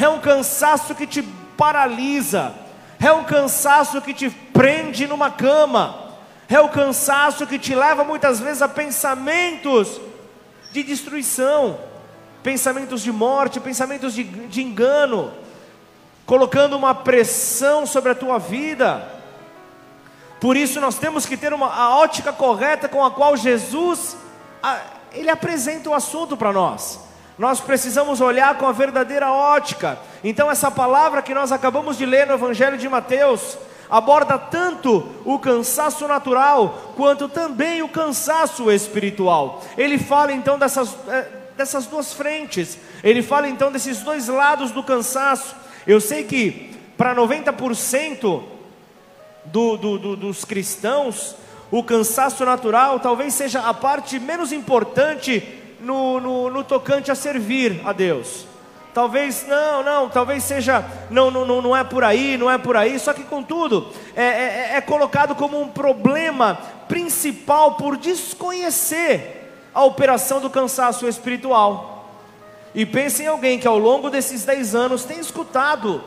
É 0.00 0.08
um 0.08 0.20
cansaço 0.20 0.94
que 0.94 1.06
te 1.06 1.22
paralisa. 1.56 2.54
É 2.98 3.12
um 3.12 3.24
cansaço 3.24 4.00
que 4.00 4.14
te 4.14 4.30
prende 4.30 5.06
numa 5.06 5.30
cama 5.30 6.06
é 6.48 6.60
o 6.60 6.68
cansaço 6.68 7.46
que 7.46 7.58
te 7.58 7.74
leva 7.74 8.04
muitas 8.04 8.38
vezes 8.38 8.62
a 8.62 8.68
pensamentos 8.68 10.00
de 10.72 10.82
destruição, 10.82 11.78
pensamentos 12.42 13.02
de 13.02 13.10
morte, 13.10 13.58
pensamentos 13.58 14.14
de, 14.14 14.22
de 14.22 14.62
engano, 14.62 15.32
colocando 16.24 16.76
uma 16.76 16.94
pressão 16.94 17.84
sobre 17.84 18.12
a 18.12 18.14
tua 18.14 18.38
vida. 18.38 19.12
Por 20.40 20.56
isso 20.56 20.80
nós 20.80 20.96
temos 20.96 21.26
que 21.26 21.36
ter 21.36 21.52
uma, 21.52 21.72
a 21.74 21.96
ótica 21.96 22.32
correta 22.32 22.88
com 22.88 23.04
a 23.04 23.10
qual 23.10 23.36
Jesus 23.36 24.16
a, 24.62 24.80
ele 25.12 25.30
apresenta 25.30 25.90
o 25.90 25.94
assunto 25.94 26.36
para 26.36 26.52
nós. 26.52 27.00
Nós 27.38 27.60
precisamos 27.60 28.20
olhar 28.20 28.56
com 28.56 28.66
a 28.66 28.72
verdadeira 28.72 29.30
ótica. 29.30 29.98
Então 30.24 30.50
essa 30.50 30.70
palavra 30.70 31.20
que 31.20 31.34
nós 31.34 31.52
acabamos 31.52 31.98
de 31.98 32.06
ler 32.06 32.26
no 32.26 32.34
Evangelho 32.34 32.78
de 32.78 32.88
Mateus, 32.88 33.58
aborda 33.90 34.38
tanto 34.38 35.06
o 35.24 35.38
cansaço 35.38 36.08
natural 36.08 36.92
quanto 36.96 37.28
também 37.28 37.82
o 37.82 37.88
cansaço 37.88 38.70
espiritual. 38.70 39.62
Ele 39.76 39.98
fala 39.98 40.32
então 40.32 40.58
dessas, 40.58 40.96
eh, 41.08 41.28
dessas 41.56 41.86
duas 41.86 42.12
frentes, 42.12 42.78
ele 43.04 43.22
fala 43.22 43.48
então 43.48 43.70
desses 43.70 44.00
dois 44.00 44.28
lados 44.28 44.70
do 44.70 44.82
cansaço. 44.82 45.54
Eu 45.86 46.00
sei 46.00 46.24
que 46.24 46.74
para 46.96 47.14
90% 47.14 48.42
do, 49.44 49.76
do, 49.76 49.98
do, 49.98 50.16
dos 50.16 50.44
cristãos, 50.44 51.36
o 51.70 51.82
cansaço 51.82 52.44
natural 52.44 52.98
talvez 53.00 53.34
seja 53.34 53.60
a 53.60 53.74
parte 53.74 54.18
menos 54.18 54.52
importante 54.52 55.65
no, 55.80 56.20
no, 56.20 56.50
no 56.50 56.64
tocante 56.64 57.10
a 57.10 57.14
servir 57.14 57.80
a 57.84 57.92
Deus. 57.92 58.46
Talvez, 58.96 59.46
não, 59.46 59.82
não, 59.82 60.08
talvez 60.08 60.42
seja, 60.42 60.82
não, 61.10 61.30
não, 61.30 61.60
não 61.60 61.76
é 61.76 61.84
por 61.84 62.02
aí, 62.02 62.38
não 62.38 62.50
é 62.50 62.56
por 62.56 62.78
aí, 62.78 62.98
só 62.98 63.12
que 63.12 63.24
contudo, 63.24 63.92
é, 64.14 64.24
é, 64.24 64.72
é 64.76 64.80
colocado 64.80 65.34
como 65.34 65.60
um 65.60 65.68
problema 65.68 66.58
principal 66.88 67.74
por 67.74 67.98
desconhecer 67.98 69.52
a 69.74 69.84
operação 69.84 70.40
do 70.40 70.48
cansaço 70.48 71.06
espiritual. 71.06 72.10
E 72.74 72.86
pense 72.86 73.22
em 73.22 73.26
alguém 73.26 73.58
que 73.58 73.68
ao 73.68 73.78
longo 73.78 74.08
desses 74.08 74.46
10 74.46 74.74
anos 74.74 75.04
tem 75.04 75.18
escutado, 75.18 76.02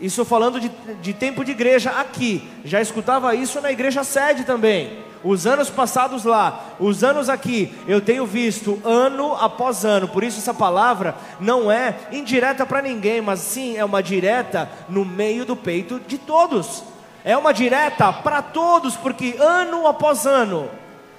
isso 0.00 0.24
falando 0.24 0.58
de, 0.58 0.70
de 1.02 1.12
tempo 1.12 1.44
de 1.44 1.50
igreja 1.50 1.90
aqui, 1.90 2.48
já 2.64 2.80
escutava 2.80 3.34
isso 3.34 3.60
na 3.60 3.70
igreja 3.70 4.02
sede 4.02 4.44
também. 4.44 5.10
Os 5.22 5.46
anos 5.46 5.68
passados 5.68 6.24
lá, 6.24 6.70
os 6.80 7.04
anos 7.04 7.28
aqui, 7.28 7.74
eu 7.86 8.00
tenho 8.00 8.24
visto 8.24 8.80
ano 8.82 9.34
após 9.34 9.84
ano, 9.84 10.08
por 10.08 10.24
isso 10.24 10.38
essa 10.38 10.54
palavra 10.54 11.14
não 11.38 11.70
é 11.70 11.94
indireta 12.10 12.64
para 12.64 12.80
ninguém, 12.80 13.20
mas 13.20 13.40
sim 13.40 13.76
é 13.76 13.84
uma 13.84 14.02
direta 14.02 14.70
no 14.88 15.04
meio 15.04 15.44
do 15.44 15.54
peito 15.54 16.00
de 16.00 16.16
todos, 16.16 16.82
é 17.22 17.36
uma 17.36 17.52
direta 17.52 18.10
para 18.10 18.40
todos, 18.40 18.96
porque 18.96 19.36
ano 19.38 19.86
após 19.86 20.24
ano, 20.24 20.70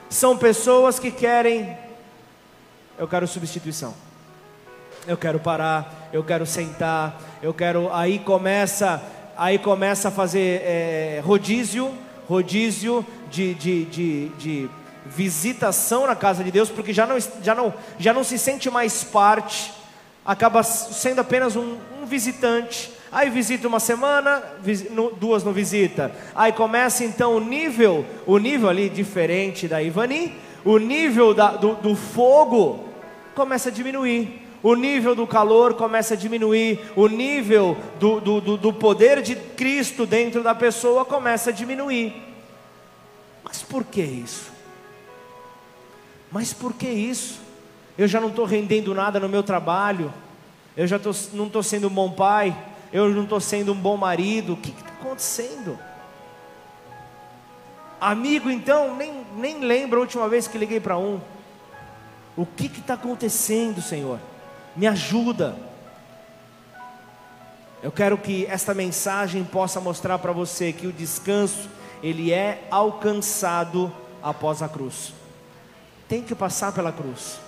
são 0.10 0.36
pessoas 0.36 0.98
que 0.98 1.12
querem, 1.12 1.78
eu 2.98 3.08
quero 3.08 3.28
substituição, 3.28 3.94
eu 5.06 5.16
quero 5.16 5.40
parar, 5.40 6.10
eu 6.12 6.24
quero 6.24 6.48
sentar, 6.48 7.22
eu 7.42 7.54
quero, 7.54 7.92
aí 7.92 8.20
começa, 8.20 9.02
aí 9.36 9.58
começa 9.58 10.10
a 10.10 10.12
fazer 10.12 10.62
é, 10.64 11.22
rodízio, 11.26 11.92
rodízio 12.28 13.06
de, 13.32 13.56
de, 13.56 13.86
de, 13.86 14.30
de 14.38 14.70
visitação 15.08 16.06
na 16.06 16.16
casa 16.16 16.44
de 16.44 16.52
Deus, 16.52 16.70
porque 16.70 16.94
já 16.94 17.08
não, 17.08 17.18
já, 17.42 17.56
não, 17.56 17.74
já 17.98 18.14
não 18.14 18.24
se 18.24 18.38
sente 18.38 18.70
mais 18.70 19.04
parte, 19.04 19.74
acaba 20.24 20.62
sendo 20.62 21.20
apenas 21.20 21.56
um, 21.56 21.78
um 22.00 22.06
visitante. 22.06 22.92
Aí 23.12 23.30
visita 23.30 23.68
uma 23.68 23.80
semana, 23.80 24.44
duas 25.20 25.44
não 25.44 25.52
visita. 25.52 26.12
Aí 26.36 26.54
começa 26.54 27.04
então 27.04 27.36
o 27.36 27.40
nível, 27.40 28.06
o 28.28 28.38
nível 28.38 28.70
ali 28.70 28.88
diferente 28.88 29.68
da 29.68 29.82
Ivani, 29.82 30.36
o 30.64 30.78
nível 30.78 31.34
da, 31.34 31.52
do, 31.52 31.74
do 31.74 31.96
fogo 31.96 32.86
começa 33.34 33.70
a 33.70 33.72
diminuir 33.72 34.42
o 34.63 34.75
nível 34.75 35.15
do 35.15 35.25
calor 35.25 35.74
começa 35.74 36.13
a 36.13 36.18
diminuir, 36.18 36.80
o 36.96 37.08
nível 37.08 37.75
do, 38.00 38.20
do, 38.20 38.41
do, 38.41 38.58
do, 38.58 38.74
poder 38.74 39.22
de 39.22 39.36
Cristo 39.36 40.06
dentro 40.06 40.44
da 40.44 40.53
pessoa 40.53 41.03
começa 41.03 41.50
a 41.50 41.53
diminuir. 41.53 42.13
Mas 43.44 43.63
por 43.63 43.84
que 43.84 44.01
isso? 44.01 44.51
Mas 46.32 46.53
por 46.53 46.74
que 46.74 46.88
isso? 46.88 47.39
Eu 47.98 48.08
já 48.08 48.22
não 48.22 48.30
estou 48.30 48.46
rendendo 48.46 48.94
nada 48.94 49.20
no 49.20 49.27
meu 49.27 49.44
trabalho, 49.44 50.13
eu 50.77 50.86
já 50.86 51.00
tô, 51.00 51.12
não 51.34 51.48
estou 51.48 51.63
sendo 51.63 51.88
um 51.88 51.91
bom 51.91 52.12
pai, 52.12 52.56
eu 52.94 53.10
não 53.10 53.24
estou 53.24 53.39
sendo 53.39 53.74
um 53.74 53.75
bom 53.75 53.98
marido, 53.98 54.53
o 54.53 54.58
que 54.58 54.70
está 54.70 54.91
acontecendo? 54.91 55.77
Amigo, 58.00 58.50
então, 58.50 58.96
nem, 58.96 59.25
nem 59.36 59.60
lembro 59.60 60.00
a 60.00 60.01
última 60.01 60.27
vez 60.30 60.48
que 60.48 60.58
liguei 60.58 60.80
para 60.80 60.98
um. 60.98 61.20
O 62.38 62.46
que 62.46 62.65
está 62.65 62.94
acontecendo, 62.94 63.82
Senhor? 63.82 64.20
Me 64.75 64.88
ajuda. 64.88 65.56
Eu 67.84 67.92
quero 67.92 68.18
que 68.18 68.46
esta 68.46 68.74
mensagem 68.74 69.44
possa 69.44 69.82
mostrar 69.82 70.20
para 70.20 70.32
você 70.32 70.72
que 70.72 70.86
o 70.86 70.94
descanso 70.94 71.68
ele 72.04 72.32
é 72.32 72.68
alcançado 72.70 73.92
após 74.22 74.62
a 74.62 74.70
cruz. 74.70 75.13
Tem 76.08 76.22
que 76.22 76.36
passar 76.36 76.72
pela 76.72 76.92
cruz. 76.92 77.40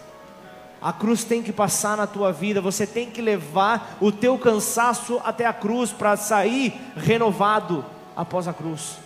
A 0.81 0.91
cruz 0.91 1.23
tem 1.23 1.41
que 1.41 1.53
passar 1.53 1.95
na 1.95 2.05
tua 2.05 2.33
vida, 2.33 2.59
você 2.59 2.85
tem 2.85 3.09
que 3.09 3.21
levar 3.21 3.95
o 4.01 4.11
teu 4.11 4.37
cansaço 4.37 5.21
até 5.23 5.45
a 5.45 5.53
cruz 5.53 5.91
para 5.91 6.17
sair 6.17 6.73
renovado 6.97 7.85
após 8.15 8.47
a 8.47 8.53
cruz. 8.53 8.97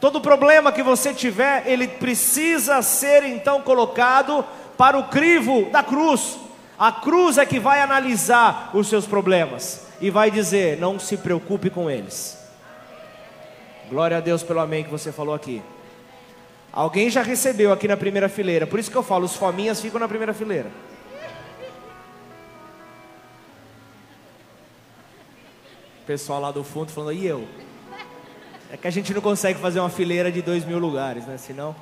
Todo 0.00 0.22
problema 0.22 0.72
que 0.72 0.82
você 0.82 1.12
tiver, 1.12 1.66
ele 1.66 1.86
precisa 1.86 2.80
ser 2.80 3.24
então 3.24 3.60
colocado 3.60 4.42
para 4.78 4.98
o 4.98 5.08
crivo 5.08 5.68
da 5.70 5.82
cruz. 5.82 6.38
A 6.80 6.90
cruz 6.90 7.36
é 7.36 7.44
que 7.44 7.60
vai 7.60 7.82
analisar 7.82 8.70
os 8.72 8.88
seus 8.88 9.06
problemas 9.06 9.82
e 10.00 10.08
vai 10.08 10.30
dizer: 10.30 10.78
não 10.78 10.98
se 10.98 11.14
preocupe 11.14 11.68
com 11.68 11.90
eles. 11.90 12.38
Glória 13.90 14.16
a 14.16 14.20
Deus 14.20 14.42
pelo 14.42 14.60
amém 14.60 14.82
que 14.82 14.90
você 14.90 15.12
falou 15.12 15.34
aqui. 15.34 15.62
Alguém 16.72 17.10
já 17.10 17.20
recebeu 17.20 17.70
aqui 17.70 17.86
na 17.86 17.98
primeira 17.98 18.30
fileira, 18.30 18.66
por 18.66 18.78
isso 18.78 18.90
que 18.90 18.96
eu 18.96 19.02
falo, 19.02 19.26
os 19.26 19.36
fominhas 19.36 19.78
ficam 19.78 20.00
na 20.00 20.08
primeira 20.08 20.32
fileira. 20.32 20.70
O 26.02 26.06
pessoal 26.06 26.40
lá 26.40 26.50
do 26.50 26.64
fundo 26.64 26.90
falando, 26.92 27.12
e 27.12 27.26
eu? 27.26 27.46
É 28.72 28.78
que 28.78 28.88
a 28.88 28.90
gente 28.90 29.12
não 29.12 29.20
consegue 29.20 29.60
fazer 29.60 29.80
uma 29.80 29.90
fileira 29.90 30.32
de 30.32 30.40
dois 30.40 30.64
mil 30.64 30.78
lugares, 30.78 31.26
né? 31.26 31.36
Senão. 31.36 31.76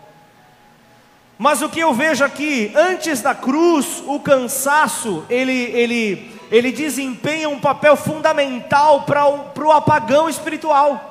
Mas 1.39 1.63
o 1.63 1.69
que 1.69 1.79
eu 1.79 1.95
vejo 1.95 2.25
aqui, 2.25 2.73
antes 2.75 3.23
da 3.23 3.33
cruz, 3.33 4.03
o 4.05 4.19
cansaço, 4.19 5.25
ele, 5.31 5.53
ele, 5.53 6.37
ele 6.51 6.73
desempenha 6.73 7.49
um 7.49 7.61
papel 7.61 7.95
fundamental 7.97 9.03
para 9.03 9.25
o 9.25 9.71
apagão 9.71 10.29
espiritual. 10.29 11.05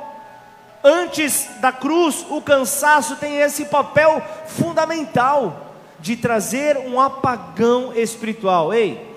Antes 0.83 1.49
da 1.61 1.71
cruz, 1.71 2.25
o 2.29 2.41
cansaço 2.41 3.15
tem 3.15 3.37
esse 3.37 3.65
papel 3.65 4.21
fundamental 4.47 5.73
de 5.97 6.17
trazer 6.17 6.77
um 6.77 6.99
apagão 6.99 7.93
espiritual. 7.93 8.73
Ei, 8.73 9.09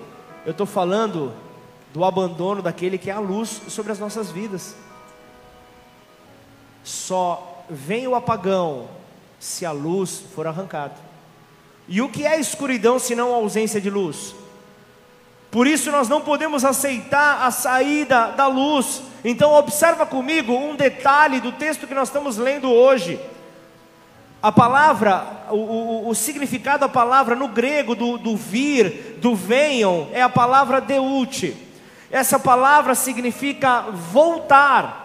eu 0.45 0.51
estou 0.51 0.65
falando 0.65 1.33
do 1.93 2.05
abandono 2.05 2.61
daquele 2.61 2.97
que 2.97 3.09
é 3.09 3.13
a 3.13 3.19
luz 3.19 3.61
sobre 3.67 3.91
as 3.91 3.99
nossas 3.99 4.31
vidas. 4.31 4.75
Só 6.85 7.65
vem 7.69 8.07
o 8.07 8.15
apagão 8.15 9.00
se 9.41 9.65
a 9.65 9.71
luz 9.71 10.23
for 10.35 10.45
arrancada. 10.45 10.93
E 11.87 11.99
o 11.99 12.07
que 12.07 12.25
é 12.25 12.39
escuridão 12.39 12.99
se 12.99 13.15
não 13.15 13.33
a 13.33 13.37
ausência 13.37 13.81
de 13.81 13.89
luz? 13.89 14.35
Por 15.49 15.65
isso 15.65 15.91
nós 15.91 16.07
não 16.07 16.21
podemos 16.21 16.63
aceitar 16.63 17.45
a 17.45 17.49
saída 17.49 18.27
da 18.27 18.45
luz. 18.45 19.01
Então 19.25 19.51
observa 19.53 20.05
comigo 20.05 20.53
um 20.53 20.75
detalhe 20.75 21.41
do 21.41 21.51
texto 21.51 21.87
que 21.87 21.93
nós 21.95 22.07
estamos 22.07 22.37
lendo 22.37 22.69
hoje. 22.69 23.19
A 24.43 24.51
palavra, 24.51 25.25
o, 25.49 25.55
o, 25.55 26.09
o 26.09 26.15
significado 26.15 26.81
da 26.81 26.89
palavra 26.89 27.35
no 27.35 27.47
grego 27.47 27.95
do, 27.95 28.19
do 28.19 28.37
vir, 28.37 29.17
do 29.19 29.35
venham, 29.35 30.07
é 30.13 30.21
a 30.21 30.29
palavra 30.29 30.79
deute. 30.79 31.57
Essa 32.11 32.39
palavra 32.39 32.93
significa 32.93 33.81
voltar. 33.91 35.00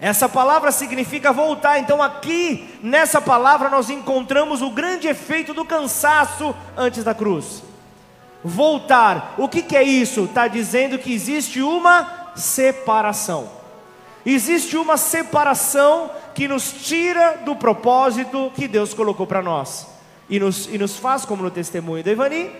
Essa 0.00 0.28
palavra 0.28 0.70
significa 0.70 1.32
voltar. 1.32 1.78
Então, 1.78 2.02
aqui 2.02 2.78
nessa 2.82 3.20
palavra, 3.20 3.68
nós 3.68 3.90
encontramos 3.90 4.62
o 4.62 4.70
grande 4.70 5.08
efeito 5.08 5.52
do 5.52 5.64
cansaço 5.64 6.54
antes 6.76 7.02
da 7.02 7.14
cruz. 7.14 7.62
Voltar. 8.44 9.34
O 9.36 9.48
que, 9.48 9.60
que 9.60 9.76
é 9.76 9.82
isso? 9.82 10.24
Está 10.24 10.46
dizendo 10.46 10.98
que 10.98 11.12
existe 11.12 11.60
uma 11.60 12.32
separação. 12.36 13.50
Existe 14.24 14.76
uma 14.76 14.96
separação 14.96 16.10
que 16.34 16.46
nos 16.46 16.70
tira 16.72 17.38
do 17.44 17.56
propósito 17.56 18.52
que 18.54 18.68
Deus 18.68 18.94
colocou 18.94 19.26
para 19.26 19.42
nós. 19.42 19.88
E 20.30 20.38
nos, 20.38 20.66
e 20.66 20.78
nos 20.78 20.96
faz, 20.96 21.24
como 21.24 21.42
no 21.42 21.50
testemunho 21.50 22.04
da 22.04 22.12
Ivani, 22.12 22.52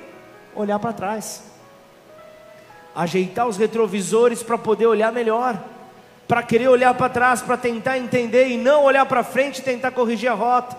olhar 0.56 0.78
para 0.80 0.92
trás. 0.92 1.44
Ajeitar 2.96 3.46
os 3.46 3.56
retrovisores 3.56 4.42
para 4.42 4.58
poder 4.58 4.86
olhar 4.86 5.12
melhor. 5.12 5.62
Para 6.28 6.42
querer 6.42 6.68
olhar 6.68 6.94
para 6.94 7.08
trás, 7.08 7.42
para 7.42 7.56
tentar 7.56 7.98
entender 7.98 8.48
e 8.48 8.56
não 8.56 8.84
olhar 8.84 9.06
para 9.06 9.24
frente 9.24 9.58
e 9.58 9.62
tentar 9.62 9.90
corrigir 9.90 10.30
a 10.30 10.34
rota. 10.34 10.76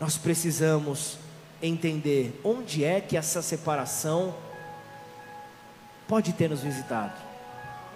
Nós 0.00 0.16
precisamos 0.16 1.18
entender 1.60 2.40
onde 2.42 2.84
é 2.84 3.00
que 3.00 3.16
essa 3.16 3.42
separação 3.42 4.34
pode 6.08 6.32
ter 6.32 6.48
nos 6.48 6.62
visitado 6.62 7.34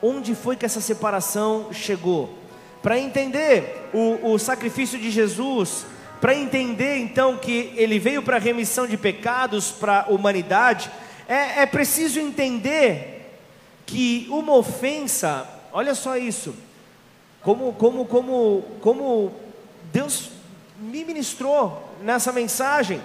onde 0.02 0.34
foi 0.34 0.56
que 0.56 0.64
essa 0.64 0.80
separação 0.80 1.72
chegou. 1.72 2.36
Para 2.82 2.98
entender 2.98 3.90
o, 3.92 4.32
o 4.32 4.38
sacrifício 4.38 4.98
de 4.98 5.10
Jesus, 5.10 5.84
para 6.20 6.34
entender 6.34 6.98
então 6.98 7.36
que 7.36 7.72
ele 7.76 7.98
veio 7.98 8.22
para 8.22 8.36
a 8.36 8.40
remissão 8.40 8.86
de 8.86 8.96
pecados 8.96 9.70
para 9.70 10.02
a 10.02 10.10
humanidade, 10.10 10.90
é, 11.28 11.62
é 11.62 11.66
preciso 11.66 12.18
entender 12.18 13.38
que 13.84 14.26
uma 14.30 14.54
ofensa, 14.54 15.46
olha 15.72 15.94
só 15.94 16.16
isso, 16.16 16.54
como, 17.42 17.72
como, 17.74 18.06
como, 18.06 18.64
como 18.80 19.32
Deus 19.92 20.30
me 20.78 21.04
ministrou 21.04 21.94
nessa 22.02 22.32
mensagem. 22.32 23.00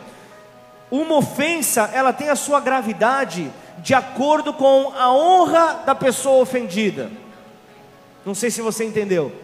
Uma 0.90 1.18
ofensa, 1.18 1.90
ela 1.94 2.14
tem 2.14 2.30
a 2.30 2.36
sua 2.36 2.60
gravidade 2.60 3.52
de 3.80 3.94
acordo 3.94 4.54
com 4.54 4.94
a 4.96 5.12
honra 5.12 5.82
da 5.86 5.94
pessoa 5.94 6.42
ofendida. 6.42 7.12
Não 8.26 8.34
sei 8.34 8.50
se 8.50 8.62
você 8.62 8.86
entendeu. 8.86 9.43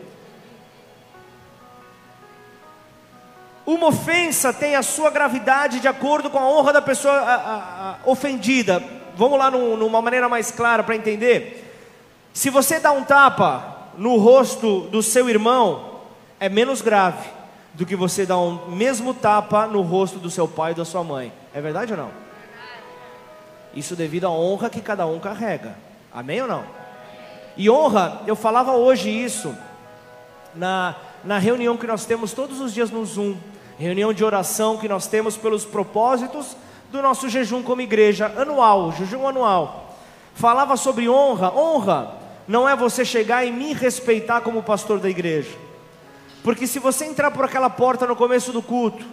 Uma 3.70 3.90
ofensa 3.90 4.52
tem 4.52 4.76
a 4.76 4.82
sua 4.82 5.12
gravidade 5.12 5.80
de 5.80 5.88
acordo 5.88 6.28
com 6.28 6.40
a 6.40 6.50
honra 6.50 6.74
da 6.74 6.82
pessoa 6.82 7.14
a, 7.14 7.36
a, 7.36 7.92
a, 7.92 7.96
ofendida. 8.04 8.84
Vamos 9.16 9.38
lá 9.38 9.52
num, 9.52 9.78
numa 9.78 10.02
maneira 10.02 10.28
mais 10.28 10.50
clara 10.50 10.82
para 10.82 10.96
entender. 10.96 11.72
Se 12.34 12.50
você 12.50 12.80
dá 12.80 12.92
um 12.92 13.04
tapa 13.04 13.92
no 13.96 14.18
rosto 14.18 14.88
do 14.88 15.04
seu 15.04 15.30
irmão, 15.30 16.00
é 16.40 16.50
menos 16.50 16.82
grave 16.82 17.30
do 17.76 17.86
que 17.86 17.96
você 17.96 18.26
dar 18.26 18.40
um 18.40 18.72
mesmo 18.72 19.14
tapa 19.14 19.68
no 19.68 19.84
rosto 19.84 20.18
do 20.18 20.32
seu 20.32 20.48
pai 20.48 20.72
e 20.72 20.76
da 20.76 20.84
sua 20.84 21.04
mãe. 21.04 21.32
É 21.54 21.62
verdade 21.62 21.94
ou 21.94 22.00
não? 22.00 22.10
Isso 23.76 23.96
devido 23.96 24.26
à 24.26 24.32
honra 24.32 24.72
que 24.72 24.82
cada 24.82 25.06
um 25.06 25.20
carrega. 25.20 25.76
Amém 26.12 26.42
ou 26.42 26.48
não? 26.48 26.64
E 27.56 27.70
honra, 27.70 28.24
eu 28.26 28.36
falava 28.36 28.72
hoje 28.72 29.12
isso 29.12 29.56
na, 30.56 30.96
na 31.24 31.38
reunião 31.38 31.78
que 31.78 31.86
nós 31.86 32.08
temos 32.08 32.34
todos 32.34 32.60
os 32.60 32.74
dias 32.74 32.90
no 32.90 33.06
Zoom, 33.06 33.38
reunião 33.80 34.12
de 34.12 34.26
oração 34.26 34.78
que 34.78 34.90
nós 34.90 35.08
temos 35.08 35.38
pelos 35.38 35.64
propósitos 35.64 36.58
do 36.92 37.02
nosso 37.02 37.30
jejum 37.30 37.64
como 37.64 37.80
igreja 37.80 38.32
anual, 38.38 38.92
jejum 38.92 39.26
anual. 39.26 39.96
Falava 40.36 40.76
sobre 40.76 41.08
honra. 41.08 41.54
Honra 41.56 42.14
não 42.46 42.68
é 42.68 42.76
você 42.76 43.06
chegar 43.06 43.46
e 43.46 43.52
me 43.52 43.74
respeitar 43.74 44.42
como 44.42 44.62
pastor 44.62 45.00
da 45.00 45.10
igreja. 45.10 45.52
Porque 46.44 46.68
se 46.68 46.78
você 46.78 47.06
entrar 47.06 47.32
por 47.32 47.46
aquela 47.46 47.70
porta 47.70 48.06
no 48.06 48.18
começo 48.18 48.52
do 48.52 48.62
culto, 48.62 49.06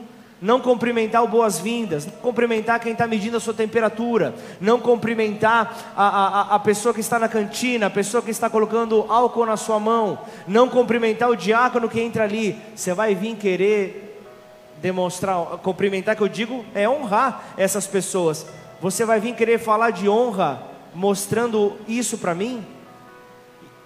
não 0.43 0.61
cumprimentar 0.61 1.23
o 1.23 1.29
boas-vindas, 1.29 2.05
não 2.05 2.15
cumprimentar 2.15 2.81
quem 2.81 2.93
está 2.93 3.07
medindo 3.07 3.37
a 3.37 3.41
sua 3.41 3.55
temperatura, 3.55 4.35
não 4.61 4.81
cumprimentar 4.81 5.95
a, 5.97 6.07
a, 6.07 6.55
a 6.57 6.59
pessoa 6.59 6.93
que 6.93 7.01
está 7.01 7.19
na 7.19 7.29
cantina, 7.29 7.87
a 7.87 7.91
pessoa 7.91 8.23
que 8.23 8.31
está 8.31 8.51
colocando 8.51 9.07
álcool 9.09 9.47
na 9.47 9.57
sua 9.57 9.79
mão, 9.79 10.19
não 10.47 10.69
cumprimentar 10.69 11.31
o 11.31 11.37
diácono 11.37 11.89
que 11.89 12.01
entra 12.01 12.25
ali, 12.25 12.61
você 12.75 12.93
vai 12.93 13.15
vir 13.15 13.37
querer 13.37 14.06
demonstrar, 14.87 15.37
cumprimentar, 15.59 16.17
que 16.17 16.23
eu 16.23 16.29
digo 16.29 16.65
é 16.75 16.89
honrar 16.89 17.55
essas 17.57 17.87
pessoas. 17.87 18.47
Você 18.81 19.05
vai 19.05 19.21
vir 19.21 19.35
querer 19.35 19.59
falar 19.59 19.91
de 19.91 20.09
honra, 20.09 20.63
mostrando 20.95 21.77
isso 21.89 22.19
para 22.19 22.35
mim? 22.35 22.65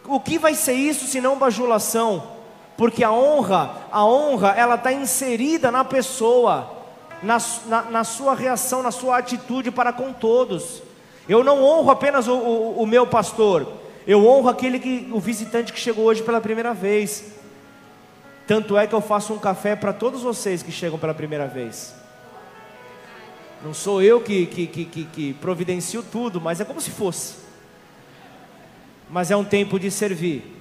O 0.07 0.21
que 0.21 0.39
vai 0.39 0.55
ser 0.55 0.75
isso 0.75 1.07
se 1.07 1.21
não 1.21 1.39
bajulação? 1.39 2.41
porque 2.81 3.05
a 3.05 3.13
honra, 3.13 3.73
a 3.93 4.07
honra, 4.07 4.55
ela 4.57 4.77
está 4.77 4.91
inserida 4.91 5.71
na 5.71 5.85
pessoa, 5.85 6.79
na, 7.23 7.37
na, 7.67 7.83
na, 7.83 8.05
sua 8.05 8.35
reação, 8.35 8.83
na 8.83 8.91
sua 8.91 9.19
atitude 9.19 9.71
para 9.71 9.93
com 9.93 10.15
todos. 10.15 10.83
Eu 11.29 11.45
não 11.45 11.63
honro 11.63 11.91
apenas 11.91 12.27
o, 12.27 12.33
o, 12.33 12.83
o 12.83 12.87
meu 12.87 13.07
pastor, 13.07 13.71
eu 14.07 14.27
honro 14.27 14.49
aquele 14.49 14.79
que, 14.79 15.11
o 15.13 15.21
visitante 15.21 15.75
que 15.75 15.79
chegou 15.79 16.07
hoje 16.07 16.23
pela 16.23 16.41
primeira 16.41 16.73
vez. 16.73 17.35
Tanto 18.51 18.77
é 18.77 18.85
que 18.85 18.95
eu 18.97 19.01
faço 19.01 19.33
um 19.33 19.39
café 19.39 19.77
para 19.77 19.93
todos 19.93 20.23
vocês 20.23 20.61
que 20.61 20.73
chegam 20.73 20.99
pela 20.99 21.15
primeira 21.15 21.47
vez. 21.47 21.95
Não 23.63 23.73
sou 23.73 24.03
eu 24.03 24.21
que, 24.21 24.45
que, 24.47 24.67
que, 24.67 24.85
que, 24.87 25.05
que 25.05 25.35
providencio 25.35 26.03
tudo, 26.03 26.41
mas 26.41 26.61
é 26.61 26.65
como 26.65 26.81
se 26.81 26.91
fosse. 26.91 27.37
Mas 29.09 29.31
é 29.31 29.37
um 29.37 29.45
tempo 29.45 29.79
de 29.79 29.89
servir 29.89 30.57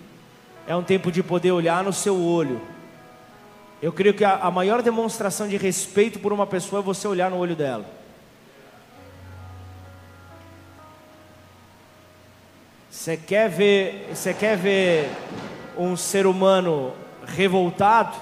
é 0.69 0.75
um 0.75 0.83
tempo 0.83 1.11
de 1.11 1.23
poder 1.23 1.51
olhar 1.51 1.83
no 1.83 1.91
seu 1.91 2.15
olho. 2.15 2.61
Eu 3.81 3.91
creio 3.91 4.13
que 4.13 4.23
a, 4.23 4.35
a 4.35 4.51
maior 4.51 4.83
demonstração 4.83 5.47
de 5.47 5.57
respeito 5.57 6.19
por 6.19 6.31
uma 6.31 6.45
pessoa 6.45 6.79
é 6.79 6.83
você 6.83 7.07
olhar 7.07 7.31
no 7.31 7.37
olho 7.37 7.55
dela. 7.55 7.85
Você 12.91 13.17
quer 13.17 13.49
ver, 13.49 14.11
você 14.13 14.31
quer 14.31 14.55
ver 14.55 15.09
um 15.75 15.97
ser 15.97 16.27
humano 16.27 16.93
revoltado? 17.35 18.15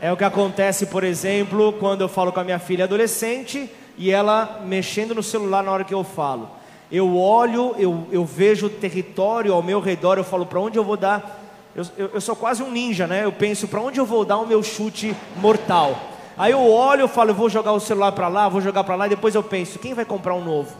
É 0.00 0.12
o 0.12 0.16
que 0.16 0.24
acontece, 0.24 0.86
por 0.86 1.04
exemplo, 1.04 1.72
quando 1.74 2.02
eu 2.02 2.08
falo 2.08 2.32
com 2.32 2.40
a 2.40 2.44
minha 2.44 2.58
filha 2.58 2.84
adolescente 2.84 3.70
e 3.96 4.10
ela 4.10 4.60
mexendo 4.64 5.14
no 5.14 5.22
celular 5.22 5.62
na 5.62 5.72
hora 5.72 5.84
que 5.84 5.94
eu 5.94 6.04
falo. 6.04 6.50
Eu 6.90 7.16
olho, 7.16 7.74
eu, 7.78 8.06
eu 8.10 8.24
vejo 8.24 8.66
o 8.66 8.70
território 8.70 9.52
ao 9.52 9.62
meu 9.62 9.80
redor, 9.80 10.16
eu 10.18 10.24
falo 10.24 10.46
para 10.46 10.60
onde 10.60 10.78
eu 10.78 10.84
vou 10.84 10.96
dar 10.96 11.46
eu, 11.78 11.86
eu, 11.96 12.10
eu 12.14 12.20
sou 12.20 12.34
quase 12.34 12.60
um 12.60 12.72
ninja, 12.72 13.06
né? 13.06 13.24
Eu 13.24 13.30
penso 13.30 13.68
para 13.68 13.80
onde 13.80 14.00
eu 14.00 14.04
vou 14.04 14.24
dar 14.24 14.38
o 14.38 14.46
meu 14.46 14.64
chute 14.64 15.14
mortal. 15.36 15.96
Aí 16.36 16.50
eu 16.50 16.68
olho, 16.68 17.02
eu 17.02 17.08
falo, 17.08 17.30
eu 17.30 17.34
vou 17.34 17.48
jogar 17.48 17.70
o 17.72 17.78
celular 17.78 18.10
para 18.10 18.26
lá, 18.26 18.48
vou 18.48 18.60
jogar 18.60 18.82
para 18.82 18.96
lá, 18.96 19.06
e 19.06 19.10
depois 19.10 19.36
eu 19.36 19.44
penso, 19.44 19.78
quem 19.78 19.94
vai 19.94 20.04
comprar 20.04 20.34
um 20.34 20.44
novo? 20.44 20.74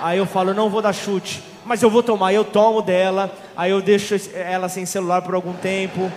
Aí 0.00 0.18
eu 0.18 0.26
falo, 0.26 0.52
não 0.52 0.68
vou 0.68 0.82
dar 0.82 0.92
chute, 0.92 1.44
mas 1.64 1.80
eu 1.80 1.88
vou 1.88 2.02
tomar, 2.02 2.32
eu 2.32 2.44
tomo 2.44 2.82
dela, 2.82 3.32
aí 3.56 3.70
eu 3.70 3.80
deixo 3.80 4.16
ela 4.34 4.68
sem 4.68 4.84
celular 4.84 5.22
por 5.22 5.34
algum 5.34 5.52
tempo. 5.52 6.10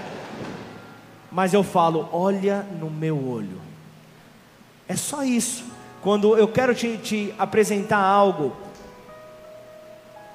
Mas 1.33 1.51
eu 1.51 1.63
falo, 1.63 2.07
olha 2.11 2.61
no 2.79 2.91
meu 2.91 3.27
olho. 3.27 3.59
É 4.87 4.95
só 4.95 5.23
isso. 5.23 5.65
Quando 6.03 6.37
eu 6.37 6.47
quero 6.47 6.75
te, 6.75 6.95
te 6.97 7.33
apresentar 7.39 7.97
algo, 7.97 8.55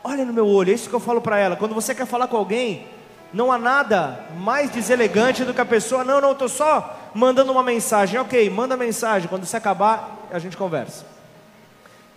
olha 0.03 0.25
no 0.25 0.33
meu 0.33 0.47
olho, 0.49 0.73
é 0.73 0.75
isso 0.75 0.89
que 0.89 0.95
eu 0.97 1.01
falo 1.01 1.21
para 1.21 1.39
ela. 1.39 1.55
Quando 1.55 1.73
você 1.73 1.95
quer 1.95 2.05
falar 2.05 2.27
com 2.27 2.37
alguém, 2.37 2.89
não 3.33 3.53
há 3.53 3.59
nada 3.59 4.25
mais 4.39 4.71
deselegante 4.71 5.45
do 5.45 5.55
que 5.55 5.61
a 5.61 5.65
pessoa, 5.65 6.03
não, 6.03 6.21
não, 6.21 6.33
estou 6.33 6.49
só 6.49 6.99
mandando 7.15 7.53
uma 7.53 7.63
mensagem. 7.63 8.19
Ok, 8.19 8.51
manda 8.51 8.77
mensagem, 8.77 9.29
quando 9.29 9.47
você 9.47 9.57
acabar, 9.57 10.27
a 10.33 10.39
gente 10.41 10.57
conversa. 10.57 11.07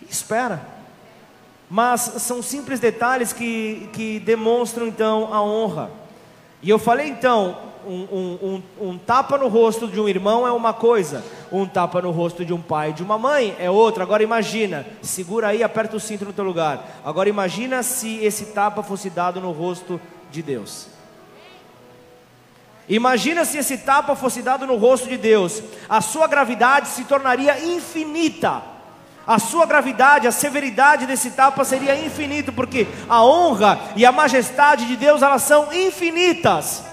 E 0.00 0.10
espera. 0.10 0.60
Mas 1.70 2.00
são 2.00 2.42
simples 2.42 2.80
detalhes 2.80 3.32
que, 3.32 3.88
que 3.92 4.18
demonstram 4.18 4.88
então 4.88 5.32
a 5.32 5.40
honra. 5.40 5.88
E 6.60 6.68
eu 6.68 6.80
falei 6.80 7.08
então, 7.08 7.71
um, 7.86 8.62
um, 8.80 8.88
um, 8.88 8.98
tapa 8.98 9.36
no 9.38 9.48
rosto 9.48 9.86
de 9.86 10.00
um 10.00 10.08
irmão 10.08 10.46
é 10.46 10.52
uma 10.52 10.72
coisa, 10.72 11.24
um 11.50 11.66
tapa 11.66 12.00
no 12.00 12.10
rosto 12.10 12.44
de 12.44 12.52
um 12.52 12.60
pai 12.60 12.92
de 12.92 13.02
uma 13.02 13.18
mãe 13.18 13.56
é 13.58 13.70
outra. 13.70 14.02
Agora 14.02 14.22
imagina, 14.22 14.86
segura 15.00 15.48
aí, 15.48 15.62
aperta 15.62 15.96
o 15.96 16.00
cinto 16.00 16.24
no 16.24 16.32
teu 16.32 16.44
lugar. 16.44 17.00
Agora 17.04 17.28
imagina 17.28 17.82
se 17.82 18.18
esse 18.24 18.46
tapa 18.46 18.82
fosse 18.82 19.10
dado 19.10 19.40
no 19.40 19.52
rosto 19.52 20.00
de 20.30 20.42
Deus. 20.42 20.88
Imagina 22.88 23.44
se 23.44 23.58
esse 23.58 23.78
tapa 23.78 24.14
fosse 24.14 24.42
dado 24.42 24.66
no 24.66 24.76
rosto 24.76 25.08
de 25.08 25.16
Deus, 25.16 25.62
a 25.88 26.00
sua 26.00 26.26
gravidade 26.26 26.88
se 26.88 27.04
tornaria 27.04 27.64
infinita. 27.64 28.62
A 29.26 29.38
sua 29.38 29.64
gravidade, 29.66 30.26
a 30.26 30.32
severidade 30.32 31.06
desse 31.06 31.30
tapa 31.30 31.64
seria 31.64 31.94
infinito, 31.94 32.52
porque 32.52 32.88
a 33.08 33.24
honra 33.24 33.78
e 33.94 34.04
a 34.04 34.10
majestade 34.10 34.86
de 34.86 34.96
Deus, 34.96 35.22
elas 35.22 35.42
são 35.42 35.72
infinitas. 35.72 36.91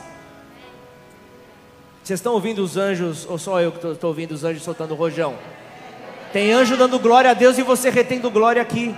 Vocês 2.09 2.21
estão 2.21 2.33
ouvindo 2.33 2.63
os 2.63 2.75
anjos, 2.75 3.27
ou 3.29 3.37
só 3.37 3.61
eu 3.61 3.71
que 3.71 3.85
estou 3.85 4.07
ouvindo 4.07 4.31
os 4.31 4.43
anjos 4.43 4.63
soltando 4.63 4.95
rojão? 4.95 5.35
Tem 6.33 6.51
anjo 6.51 6.75
dando 6.75 6.97
glória 6.97 7.29
a 7.29 7.35
Deus 7.35 7.59
e 7.59 7.61
você 7.61 7.91
retendo 7.91 8.31
glória 8.31 8.59
aqui. 8.59 8.95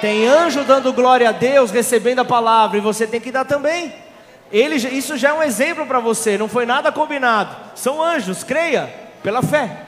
Tem 0.00 0.26
anjo 0.26 0.64
dando 0.64 0.94
glória 0.94 1.28
a 1.28 1.32
Deus, 1.32 1.70
recebendo 1.70 2.20
a 2.20 2.24
palavra, 2.24 2.78
e 2.78 2.80
você 2.80 3.06
tem 3.06 3.20
que 3.20 3.30
dar 3.30 3.44
também. 3.44 3.94
Ele, 4.50 4.76
isso 4.76 5.18
já 5.18 5.28
é 5.28 5.32
um 5.34 5.42
exemplo 5.42 5.84
para 5.84 6.00
você, 6.00 6.38
não 6.38 6.48
foi 6.48 6.64
nada 6.64 6.90
combinado. 6.90 7.54
São 7.74 8.02
anjos, 8.02 8.42
creia, 8.42 8.90
pela 9.22 9.42
fé. 9.42 9.82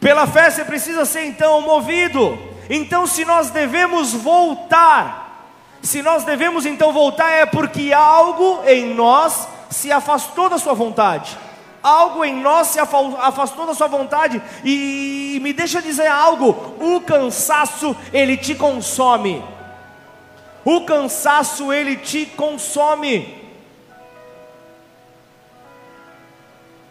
Pela 0.00 0.26
fé 0.26 0.50
você 0.50 0.64
precisa 0.64 1.04
ser 1.04 1.26
então 1.26 1.60
movido. 1.60 2.36
Então, 2.68 3.06
se 3.06 3.24
nós 3.24 3.50
devemos 3.50 4.14
voltar, 4.14 5.54
se 5.80 6.02
nós 6.02 6.24
devemos 6.24 6.66
então 6.66 6.92
voltar, 6.92 7.30
é 7.30 7.46
porque 7.46 7.92
algo 7.92 8.64
em 8.66 8.92
nós 8.94 9.46
se 9.70 9.92
afastou 9.92 10.48
da 10.48 10.58
sua 10.58 10.74
vontade. 10.74 11.36
Algo 11.82 12.24
em 12.24 12.34
nós 12.40 12.68
se 12.68 12.80
afastou 12.80 13.66
da 13.66 13.74
sua 13.74 13.86
vontade 13.86 14.42
e 14.64 15.38
me 15.42 15.52
deixa 15.52 15.80
dizer 15.80 16.06
algo: 16.06 16.74
o 16.80 17.00
cansaço 17.00 17.96
ele 18.12 18.36
te 18.36 18.54
consome. 18.54 19.42
O 20.64 20.82
cansaço 20.82 21.72
ele 21.72 21.96
te 21.96 22.26
consome. 22.26 23.36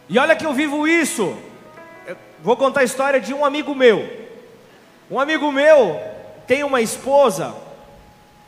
E 0.09 0.17
olha 0.17 0.35
que 0.35 0.45
eu 0.45 0.53
vivo 0.53 0.87
isso. 0.87 1.37
Vou 2.41 2.55
contar 2.55 2.81
a 2.81 2.85
história 2.85 3.19
de 3.19 3.33
um 3.33 3.43
amigo 3.43 3.75
meu. 3.75 4.27
Um 5.11 5.19
amigo 5.19 5.51
meu 5.51 5.99
tem 6.45 6.63
uma 6.63 6.81
esposa 6.81 7.53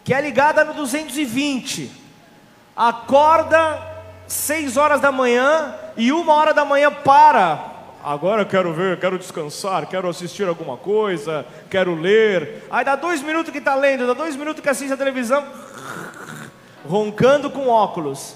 que 0.04 0.14
é 0.14 0.22
ligada 0.22 0.64
no 0.64 0.74
220. 0.74 1.92
Acorda 2.76 3.89
seis 4.30 4.78
horas 4.78 5.02
da 5.02 5.12
manhã 5.12 5.76
e 5.98 6.12
uma 6.12 6.34
hora 6.34 6.54
da 6.54 6.64
manhã 6.64 6.92
para. 6.92 7.78
Agora 8.02 8.46
quero 8.46 8.74
ver, 8.74 8.98
quero 8.98 9.20
descansar, 9.20 9.86
quero 9.88 10.08
assistir 10.08 10.48
alguma 10.48 10.78
coisa, 10.78 11.46
quero 11.70 11.94
ler. 11.96 12.64
Aí 12.72 12.86
dá 12.86 12.96
dois 12.96 13.22
minutos 13.22 13.52
que 13.52 13.58
está 13.58 13.76
lendo, 13.76 14.08
dá 14.08 14.14
dois 14.14 14.38
minutos 14.38 14.62
que 14.64 14.70
assiste 14.70 14.94
a 14.94 14.98
televisão, 14.98 15.46
roncando 16.88 17.50
com 17.50 17.68
óculos. 17.68 18.36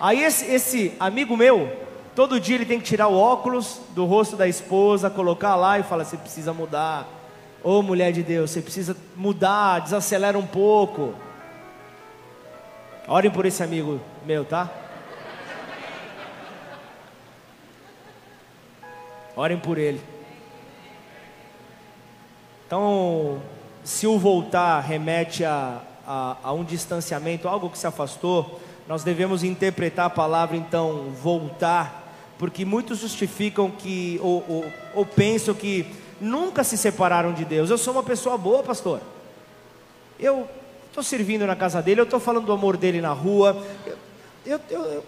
Aí 0.00 0.24
esse, 0.24 0.46
esse 0.46 0.96
amigo 0.98 1.36
meu, 1.36 1.84
Todo 2.14 2.38
dia 2.38 2.54
ele 2.54 2.64
tem 2.64 2.78
que 2.78 2.84
tirar 2.84 3.08
o 3.08 3.16
óculos 3.16 3.80
do 3.90 4.04
rosto 4.04 4.36
da 4.36 4.46
esposa, 4.46 5.10
colocar 5.10 5.56
lá 5.56 5.78
e 5.78 5.82
falar: 5.82 6.04
você 6.04 6.16
precisa 6.16 6.52
mudar. 6.52 7.08
Ô 7.62 7.78
oh, 7.78 7.82
mulher 7.82 8.12
de 8.12 8.22
Deus, 8.22 8.50
você 8.50 8.60
precisa 8.60 8.96
mudar, 9.16 9.80
desacelera 9.80 10.38
um 10.38 10.46
pouco. 10.46 11.14
Orem 13.08 13.30
por 13.30 13.46
esse 13.46 13.62
amigo 13.62 14.00
meu, 14.24 14.44
tá? 14.44 14.70
Orem 19.36 19.58
por 19.58 19.78
ele. 19.78 20.00
Então, 22.66 23.40
se 23.82 24.06
o 24.06 24.18
voltar 24.18 24.80
remete 24.80 25.44
a, 25.44 25.80
a, 26.06 26.36
a 26.42 26.52
um 26.52 26.64
distanciamento, 26.64 27.48
algo 27.48 27.70
que 27.70 27.78
se 27.78 27.86
afastou, 27.86 28.60
nós 28.88 29.02
devemos 29.02 29.42
interpretar 29.42 30.06
a 30.06 30.10
palavra 30.10 30.56
então 30.56 31.10
voltar 31.22 32.04
porque 32.38 32.64
muitos 32.64 32.98
justificam 32.98 33.70
que, 33.70 34.18
ou, 34.22 34.44
ou, 34.48 34.64
ou 34.94 35.06
pensam 35.06 35.54
que 35.54 35.86
nunca 36.20 36.64
se 36.64 36.76
separaram 36.76 37.32
de 37.32 37.44
Deus. 37.44 37.70
Eu 37.70 37.78
sou 37.78 37.92
uma 37.92 38.02
pessoa 38.02 38.36
boa, 38.36 38.62
pastor. 38.62 39.00
Eu 40.18 40.48
estou 40.86 41.02
servindo 41.02 41.46
na 41.46 41.54
casa 41.54 41.80
dele, 41.80 42.00
eu 42.00 42.04
estou 42.04 42.20
falando 42.20 42.46
do 42.46 42.52
amor 42.52 42.76
dele 42.76 43.00
na 43.00 43.12
rua. 43.12 43.64
Eu, 44.44 44.60
eu, 44.68 45.04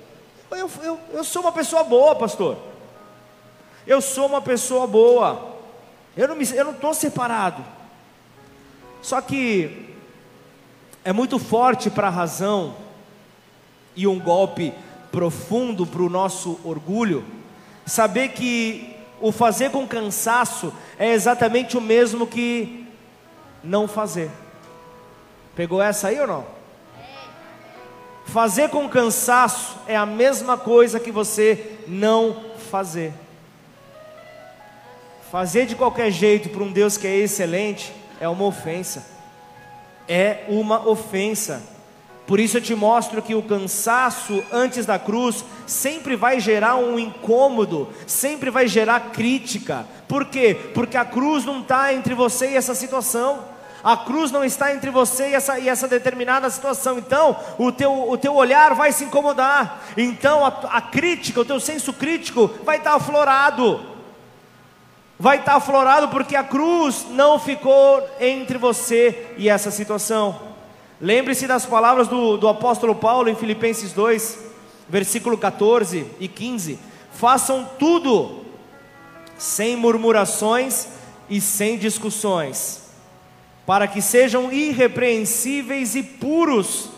eu, 0.51 0.71
eu, 0.83 1.01
eu 1.13 1.25
sou 1.25 1.43
uma 1.43 1.53
pessoa 1.53 1.83
boa, 1.83 2.15
pastor. 2.15 2.57
Eu 3.87 4.01
sou 4.01 4.27
uma 4.27 4.43
pessoa 4.43 4.87
boa. 4.87 5.57
Eu 6.17 6.29
não 6.29 6.73
estou 6.73 6.93
separado. 6.93 7.65
Só 9.01 9.21
que 9.21 9.95
é 11.05 11.13
muito 11.13 11.39
forte 11.39 11.89
para 11.89 12.09
a 12.09 12.11
razão 12.11 12.75
e 13.95 14.07
um 14.07 14.19
golpe 14.19 14.75
profundo 15.13 15.87
para 15.87 16.03
o 16.03 16.11
nosso 16.11 16.59
orgulho, 16.65 17.25
saber 17.87 18.31
que 18.31 18.95
o 19.21 19.31
fazer 19.31 19.71
com 19.71 19.87
cansaço 19.87 20.73
é 20.99 21.13
exatamente 21.13 21.79
o 21.79 21.81
mesmo 21.81 22.27
que 22.27 22.87
não 23.63 23.87
fazer. 23.87 24.31
Pegou 25.55 25.81
essa 25.81 26.09
aí 26.09 26.21
ou 26.21 26.27
não? 26.27 26.45
Fazer 28.27 28.69
com 28.69 28.89
cansaço 28.89 29.77
é 29.87 29.97
a 29.97 30.05
mesma 30.05 30.59
coisa 30.59 30.99
que 30.99 31.13
você 31.13 31.79
não 31.87 32.45
fazer. 32.71 33.15
Fazer 35.31 35.67
de 35.67 35.75
qualquer 35.75 36.11
jeito 36.11 36.49
para 36.49 36.63
um 36.63 36.71
Deus 36.71 36.97
que 36.97 37.07
é 37.07 37.17
excelente 37.17 37.93
é 38.21 38.29
uma 38.29 38.45
ofensa. 38.45 39.05
É 40.09 40.45
uma 40.49 40.87
ofensa. 40.89 41.63
Por 42.27 42.39
isso 42.39 42.57
eu 42.57 42.61
te 42.61 42.75
mostro 42.75 43.21
que 43.23 43.35
o 43.35 43.43
cansaço 43.43 44.43
antes 44.53 44.87
da 44.87 44.99
cruz 44.99 45.45
sempre 45.67 46.17
vai 46.17 46.39
gerar 46.41 46.77
um 46.77 46.99
incômodo, 46.99 47.89
sempre 48.07 48.51
vai 48.51 48.69
gerar 48.69 49.11
crítica. 49.13 49.87
Por 50.09 50.27
quê? 50.27 50.57
Porque 50.75 50.97
a 50.97 51.05
cruz 51.05 51.45
não 51.45 51.61
está 51.61 51.93
entre 51.93 52.15
você 52.15 52.51
e 52.51 52.57
essa 52.57 52.75
situação. 52.75 53.57
A 53.83 53.97
cruz 53.97 54.33
não 54.33 54.45
está 54.45 54.75
entre 54.75 54.91
você 54.91 55.31
e 55.31 55.35
essa, 55.35 55.59
e 55.59 55.69
essa 55.69 55.87
determinada 55.87 56.51
situação. 56.51 56.99
Então, 56.99 57.37
o 57.59 57.71
teu, 57.71 58.11
o 58.11 58.17
teu 58.19 58.35
olhar 58.35 58.75
vai 58.75 58.91
se 58.91 59.05
incomodar. 59.05 59.85
Então, 59.97 60.45
a, 60.45 60.49
a 60.49 60.81
crítica, 60.81 61.41
o 61.41 61.45
teu 61.45 61.61
senso 61.61 61.93
crítico 61.93 62.51
vai 62.65 62.79
estar 62.79 62.91
tá 62.91 62.97
aflorado. 62.97 63.96
Vai 65.19 65.39
estar 65.39 65.55
aflorado 65.55 66.09
porque 66.09 66.37
a 66.37 66.45
cruz 66.45 67.07
não 67.11 67.39
ficou 67.39 68.07
entre 68.21 68.59
você 68.59 69.35
e 69.39 69.49
essa 69.49 69.71
situação. 69.71 70.39
Lembre-se 71.01 71.47
das 71.47 71.65
palavras 71.65 72.09
do, 72.09 72.37
do 72.37 72.49
apóstolo 72.49 72.95
Paulo 72.95 73.29
em 73.29 73.35
Filipenses 73.35 73.93
2, 73.93 74.39
versículo 74.89 75.39
14 75.39 76.07
e 76.21 76.29
15: 76.29 76.79
façam 77.13 77.69
tudo 77.79 78.45
sem 79.39 79.77
murmurações 79.77 80.89
e 81.29 81.41
sem 81.41 81.79
discussões, 81.79 82.83
para 83.67 83.87
que 83.87 84.01
sejam 84.01 84.53
irrepreensíveis 84.53 85.95
e 85.95 86.03
puros, 86.03 86.91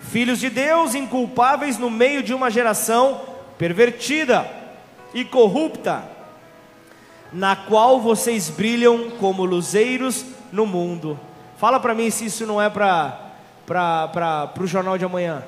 filhos 0.00 0.40
de 0.40 0.50
Deus, 0.50 0.94
inculpáveis 0.94 1.78
no 1.78 1.90
meio 1.90 2.22
de 2.22 2.34
uma 2.34 2.50
geração 2.50 3.20
pervertida 3.56 4.50
e 5.14 5.24
corrupta, 5.24 6.17
na 7.32 7.54
qual 7.54 8.00
vocês 8.00 8.48
brilham 8.48 9.10
como 9.18 9.44
luzeiros 9.44 10.24
no 10.52 10.66
mundo. 10.66 11.18
Fala 11.56 11.78
para 11.80 11.94
mim 11.94 12.10
se 12.10 12.26
isso 12.26 12.46
não 12.46 12.60
é 12.60 12.70
para 12.70 14.52
o 14.60 14.66
jornal 14.66 14.96
de 14.96 15.04
amanhã. 15.04 15.42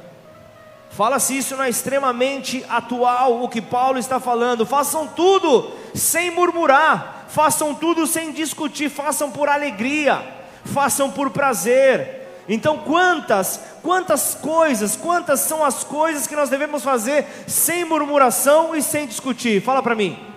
Fala 0.91 1.21
se 1.21 1.39
isso 1.39 1.57
não 1.57 1.65
é 1.65 1.71
extremamente 1.71 2.65
atual 2.69 3.43
o 3.43 3.49
que 3.49 3.63
Paulo 3.63 3.99
está 3.99 4.19
falando. 4.19 4.67
Façam 4.67 5.07
tudo 5.07 5.71
sem 5.95 6.31
murmurar, 6.33 7.27
façam 7.29 7.75
tudo 7.75 8.07
sem 8.07 8.33
discutir, 8.33 8.91
façam 8.91 9.31
por 9.31 9.49
alegria, 9.49 10.21
façam 10.65 11.11
por 11.11 11.31
prazer. 11.31 12.19
Então, 12.49 12.79
quantas, 12.79 13.61
quantas 13.81 14.35
coisas, 14.35 14.97
quantas 14.97 15.41
são 15.41 15.65
as 15.65 15.85
coisas 15.85 16.27
que 16.27 16.35
nós 16.35 16.51
devemos 16.51 16.83
fazer 16.83 17.25
sem 17.47 17.85
murmuração 17.85 18.75
e 18.75 18.83
sem 18.83 19.07
discutir? 19.07 19.63
Fala 19.63 19.81
para 19.81 19.95
mim. 19.95 20.30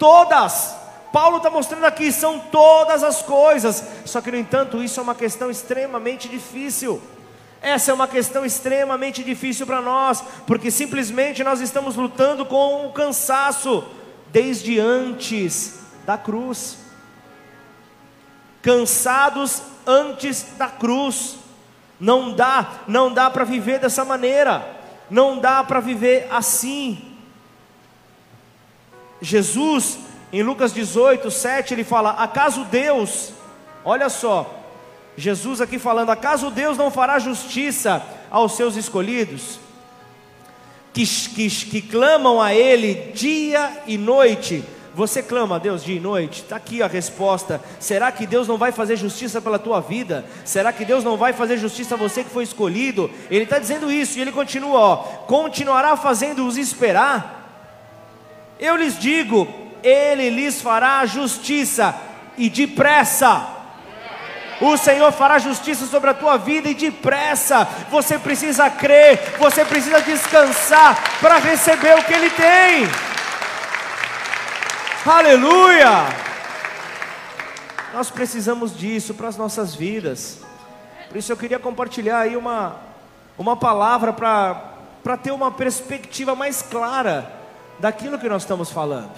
Todas. 0.00 0.74
Paulo 1.12 1.36
está 1.36 1.50
mostrando 1.50 1.84
aqui, 1.84 2.10
são 2.10 2.38
todas 2.38 3.04
as 3.04 3.20
coisas, 3.20 3.84
só 4.06 4.20
que 4.22 4.30
no 4.30 4.38
entanto, 4.38 4.82
isso 4.82 4.98
é 4.98 5.02
uma 5.02 5.14
questão 5.14 5.50
extremamente 5.50 6.26
difícil. 6.26 7.02
Essa 7.60 7.90
é 7.90 7.94
uma 7.94 8.08
questão 8.08 8.46
extremamente 8.46 9.22
difícil 9.22 9.66
para 9.66 9.82
nós, 9.82 10.24
porque 10.46 10.70
simplesmente 10.70 11.44
nós 11.44 11.60
estamos 11.60 11.96
lutando 11.96 12.46
com 12.46 12.86
o 12.86 12.92
cansaço 12.92 13.84
desde 14.28 14.80
antes 14.80 15.80
da 16.06 16.16
cruz. 16.16 16.78
Cansados 18.62 19.62
antes 19.86 20.46
da 20.56 20.68
cruz. 20.68 21.36
Não 21.98 22.32
dá, 22.32 22.80
não 22.86 23.12
dá 23.12 23.28
para 23.28 23.44
viver 23.44 23.80
dessa 23.80 24.02
maneira. 24.02 24.66
Não 25.10 25.38
dá 25.38 25.62
para 25.62 25.80
viver 25.80 26.26
assim. 26.30 27.09
Jesus 29.20 29.98
em 30.32 30.42
Lucas 30.42 30.72
18, 30.72 31.30
7, 31.30 31.74
ele 31.74 31.84
fala: 31.84 32.10
Acaso 32.10 32.64
Deus, 32.64 33.32
olha 33.84 34.08
só, 34.08 34.60
Jesus 35.16 35.60
aqui 35.60 35.78
falando: 35.78 36.10
Acaso 36.10 36.50
Deus 36.50 36.78
não 36.78 36.90
fará 36.90 37.18
justiça 37.18 38.02
aos 38.30 38.52
seus 38.52 38.76
escolhidos, 38.76 39.58
que, 40.92 41.04
que, 41.04 41.48
que 41.48 41.82
clamam 41.82 42.40
a 42.40 42.54
Ele 42.54 43.12
dia 43.12 43.82
e 43.86 43.98
noite, 43.98 44.64
Você 44.94 45.22
clama 45.22 45.56
a 45.56 45.58
Deus 45.58 45.84
dia 45.84 45.96
e 45.96 46.00
noite? 46.00 46.42
Está 46.42 46.56
aqui 46.56 46.82
a 46.82 46.86
resposta. 46.88 47.60
Será 47.78 48.10
que 48.10 48.26
Deus 48.26 48.48
não 48.48 48.58
vai 48.58 48.72
fazer 48.72 48.96
justiça 48.96 49.40
pela 49.40 49.58
tua 49.58 49.80
vida? 49.80 50.24
Será 50.44 50.72
que 50.72 50.84
Deus 50.84 51.04
não 51.04 51.16
vai 51.16 51.32
fazer 51.32 51.58
justiça 51.58 51.94
a 51.94 51.98
você 51.98 52.24
que 52.24 52.30
foi 52.30 52.42
escolhido? 52.44 53.08
Ele 53.30 53.44
está 53.44 53.58
dizendo 53.58 53.90
isso 53.90 54.18
e 54.18 54.20
ele 54.20 54.32
continua: 54.32 54.78
ó, 54.78 54.96
continuará 55.26 55.96
fazendo-os 55.96 56.56
esperar. 56.56 57.39
Eu 58.60 58.76
lhes 58.76 58.98
digo, 58.98 59.48
ele 59.82 60.28
lhes 60.28 60.60
fará 60.60 61.06
justiça 61.06 61.94
e 62.36 62.50
depressa. 62.50 63.56
O 64.60 64.76
Senhor 64.76 65.10
fará 65.12 65.38
justiça 65.38 65.86
sobre 65.86 66.10
a 66.10 66.14
tua 66.14 66.36
vida 66.36 66.68
e 66.68 66.74
depressa. 66.74 67.66
Você 67.90 68.18
precisa 68.18 68.68
crer, 68.68 69.36
você 69.38 69.64
precisa 69.64 70.02
descansar 70.02 71.18
para 71.20 71.38
receber 71.38 71.98
o 71.98 72.04
que 72.04 72.12
Ele 72.12 72.28
tem. 72.28 72.86
Aleluia! 75.06 75.88
Nós 77.94 78.10
precisamos 78.10 78.76
disso 78.76 79.14
para 79.14 79.28
as 79.28 79.38
nossas 79.38 79.74
vidas. 79.74 80.40
Por 81.08 81.16
isso 81.16 81.32
eu 81.32 81.36
queria 81.38 81.58
compartilhar 81.58 82.18
aí 82.18 82.36
uma, 82.36 82.76
uma 83.38 83.56
palavra 83.56 84.12
para 84.12 85.16
ter 85.16 85.30
uma 85.30 85.50
perspectiva 85.50 86.34
mais 86.34 86.60
clara 86.60 87.39
daquilo 87.80 88.18
que 88.18 88.28
nós 88.28 88.42
estamos 88.42 88.70
falando, 88.70 89.12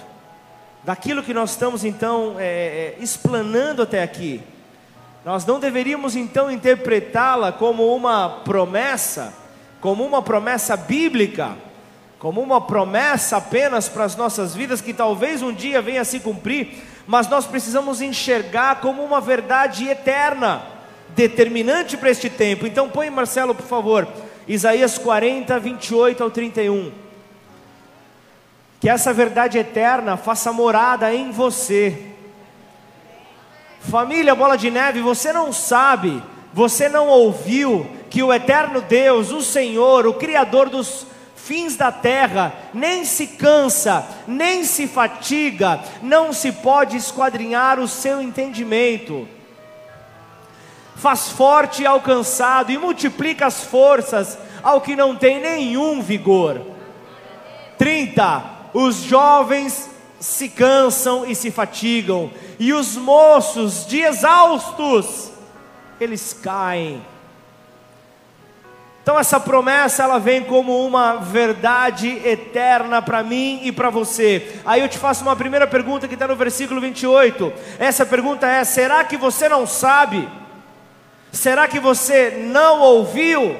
daquilo 0.83 1.21
que 1.21 1.33
nós 1.33 1.51
estamos 1.51 1.83
então 1.83 2.35
é, 2.39 2.95
é, 2.97 3.03
explanando 3.03 3.81
até 3.81 4.01
aqui. 4.01 4.41
Nós 5.25 5.45
não 5.45 5.59
deveríamos 5.59 6.15
então 6.15 6.49
interpretá-la 6.49 7.51
como 7.51 7.93
uma 7.93 8.41
promessa, 8.43 9.33
como 9.79 10.05
uma 10.05 10.21
promessa 10.21 10.75
bíblica, 10.77 11.55
como 12.19 12.41
uma 12.41 12.61
promessa 12.61 13.37
apenas 13.37 13.89
para 13.89 14.05
as 14.05 14.15
nossas 14.15 14.55
vidas 14.55 14.79
que 14.79 14.93
talvez 14.93 15.41
um 15.41 15.53
dia 15.53 15.81
venha 15.81 16.01
a 16.01 16.05
se 16.05 16.21
cumprir, 16.21 16.83
mas 17.05 17.27
nós 17.27 17.45
precisamos 17.45 18.01
enxergar 18.01 18.79
como 18.79 19.03
uma 19.03 19.19
verdade 19.19 19.87
eterna, 19.89 20.61
determinante 21.09 21.97
para 21.97 22.09
este 22.09 22.29
tempo. 22.29 22.65
Então 22.65 22.89
põe 22.89 23.09
Marcelo, 23.09 23.53
por 23.53 23.65
favor, 23.65 24.07
Isaías 24.47 24.97
40, 24.97 25.59
28 25.59 26.23
ao 26.23 26.31
31 26.31 27.02
que 28.83 28.89
essa 28.89 29.13
verdade 29.13 29.57
eterna 29.57 30.17
faça 30.17 30.51
morada 30.51 31.15
em 31.15 31.31
você. 31.31 32.07
Família 33.79 34.35
Bola 34.35 34.57
de 34.57 34.69
Neve, 34.69 34.99
você 34.99 35.31
não 35.31 35.53
sabe, 35.53 36.21
você 36.51 36.89
não 36.89 37.07
ouviu 37.07 37.87
que 38.09 38.21
o 38.21 38.33
eterno 38.33 38.81
Deus, 38.81 39.31
o 39.31 39.41
Senhor, 39.41 40.05
o 40.05 40.15
Criador 40.15 40.67
dos 40.67 41.07
fins 41.33 41.77
da 41.77 41.93
terra, 41.93 42.51
nem 42.73 43.05
se 43.05 43.25
cansa, 43.25 44.05
nem 44.27 44.65
se 44.65 44.85
fatiga, 44.85 45.79
não 46.01 46.33
se 46.33 46.51
pode 46.51 46.97
esquadrinhar 46.97 47.79
o 47.79 47.87
seu 47.87 48.21
entendimento. 48.21 49.25
Faz 50.97 51.29
forte 51.29 51.83
e 51.83 51.85
alcançado 51.85 52.69
e 52.69 52.77
multiplica 52.77 53.45
as 53.45 53.63
forças 53.63 54.37
ao 54.61 54.81
que 54.81 54.93
não 54.93 55.15
tem 55.15 55.39
nenhum 55.39 56.01
vigor. 56.01 56.61
30 57.77 58.52
os 58.73 58.97
jovens 58.97 59.89
se 60.19 60.49
cansam 60.49 61.25
e 61.25 61.35
se 61.35 61.51
fatigam, 61.51 62.31
e 62.57 62.73
os 62.73 62.95
moços, 62.95 63.85
de 63.85 63.99
exaustos, 63.99 65.31
eles 65.99 66.33
caem. 66.33 67.01
Então 69.03 69.19
essa 69.19 69.37
promessa 69.37 70.03
ela 70.03 70.17
vem 70.17 70.45
como 70.45 70.85
uma 70.85 71.17
verdade 71.17 72.07
eterna 72.25 73.01
para 73.01 73.21
mim 73.21 73.59
e 73.63 73.69
para 73.69 73.89
você. 73.89 74.61
Aí 74.63 74.79
eu 74.79 74.87
te 74.87 74.97
faço 74.97 75.23
uma 75.23 75.35
primeira 75.35 75.67
pergunta 75.67 76.07
que 76.07 76.13
está 76.13 76.25
no 76.25 76.37
versículo 76.37 76.79
28. 76.79 77.51
Essa 77.77 78.05
pergunta 78.05 78.47
é: 78.47 78.63
será 78.63 79.03
que 79.03 79.17
você 79.17 79.49
não 79.49 79.67
sabe? 79.67 80.25
Será 81.33 81.67
que 81.67 81.81
você 81.81 82.45
não 82.47 82.79
ouviu? 82.79 83.57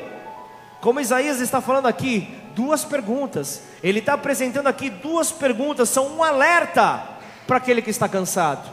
Como 0.79 1.01
Isaías 1.01 1.41
está 1.41 1.59
falando 1.59 1.87
aqui, 1.87 2.33
duas 2.55 2.85
perguntas. 2.85 3.63
Ele 3.83 3.99
está 3.99 4.13
apresentando 4.13 4.67
aqui 4.67 4.89
duas 4.89 5.29
perguntas, 5.29 5.89
são 5.89 6.15
um 6.15 6.23
alerta 6.23 7.03
para 7.45 7.57
aquele 7.57 7.81
que 7.81 7.89
está 7.89 8.07
cansado. 8.07 8.69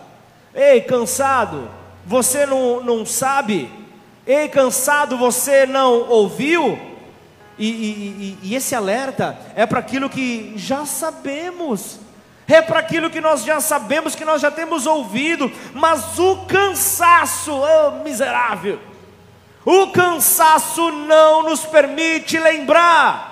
Ei, 0.54 0.80
cansado, 0.82 1.68
você 2.06 2.46
não, 2.46 2.80
não 2.80 3.04
sabe? 3.04 3.68
Ei, 4.24 4.48
cansado, 4.48 5.18
você 5.18 5.66
não 5.66 6.08
ouviu? 6.08 6.78
E, 7.58 7.68
e, 7.68 8.38
e, 8.42 8.48
e 8.50 8.54
esse 8.54 8.74
alerta 8.74 9.36
é 9.56 9.66
para 9.66 9.80
aquilo 9.80 10.08
que 10.08 10.54
já 10.56 10.86
sabemos, 10.86 11.98
é 12.46 12.62
para 12.62 12.78
aquilo 12.78 13.10
que 13.10 13.20
nós 13.20 13.42
já 13.42 13.60
sabemos, 13.60 14.14
que 14.14 14.24
nós 14.24 14.40
já 14.40 14.50
temos 14.50 14.86
ouvido, 14.86 15.50
mas 15.74 16.18
o 16.18 16.36
cansaço, 16.46 17.52
oh 17.52 18.02
miserável, 18.02 18.78
o 19.64 19.88
cansaço 19.88 20.90
não 20.92 21.42
nos 21.42 21.66
permite 21.66 22.38
lembrar 22.38 23.29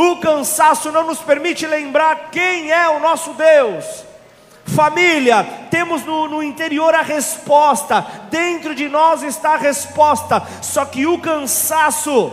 o 0.00 0.16
cansaço 0.18 0.92
não 0.92 1.04
nos 1.04 1.18
permite 1.18 1.66
lembrar 1.66 2.30
quem 2.30 2.70
é 2.70 2.88
o 2.88 3.00
nosso 3.00 3.32
Deus. 3.32 3.84
Família, 4.64 5.42
temos 5.72 6.04
no, 6.04 6.28
no, 6.28 6.40
interior 6.40 6.94
a 6.94 7.02
resposta, 7.02 8.06
dentro 8.30 8.76
de 8.76 8.88
nós 8.88 9.24
está 9.24 9.54
a 9.54 9.56
resposta, 9.56 10.40
só 10.62 10.84
que 10.84 11.04
o 11.04 11.18
cansaço 11.18 12.30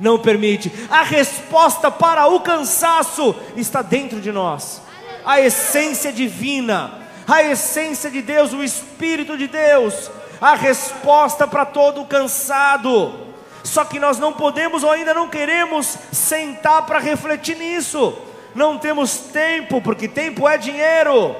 não 0.00 0.18
permite. 0.18 0.72
A 0.90 1.02
resposta 1.02 1.88
para 1.88 2.26
o 2.26 2.40
cansaço 2.40 3.36
está 3.54 3.80
dentro 3.80 4.20
de 4.20 4.32
nós, 4.32 4.82
a 5.24 5.40
essência 5.40 6.12
divina, 6.12 6.98
a 7.28 7.44
essência 7.44 8.10
de 8.10 8.22
Deus, 8.22 8.52
o 8.52 8.64
Espírito 8.64 9.38
de 9.38 9.46
Deus, 9.46 10.10
a 10.40 10.56
resposta 10.56 11.46
para 11.46 11.64
todo 11.64 12.04
cansado. 12.06 13.31
Só 13.64 13.84
que 13.84 13.98
nós 13.98 14.18
não 14.18 14.32
podemos 14.32 14.82
ou 14.82 14.90
ainda 14.90 15.14
não 15.14 15.28
queremos 15.28 15.96
sentar 16.10 16.84
para 16.84 16.98
refletir 16.98 17.56
nisso. 17.56 18.16
Não 18.54 18.76
temos 18.76 19.16
tempo, 19.16 19.80
porque 19.80 20.08
tempo 20.08 20.48
é 20.48 20.58
dinheiro. 20.58 21.34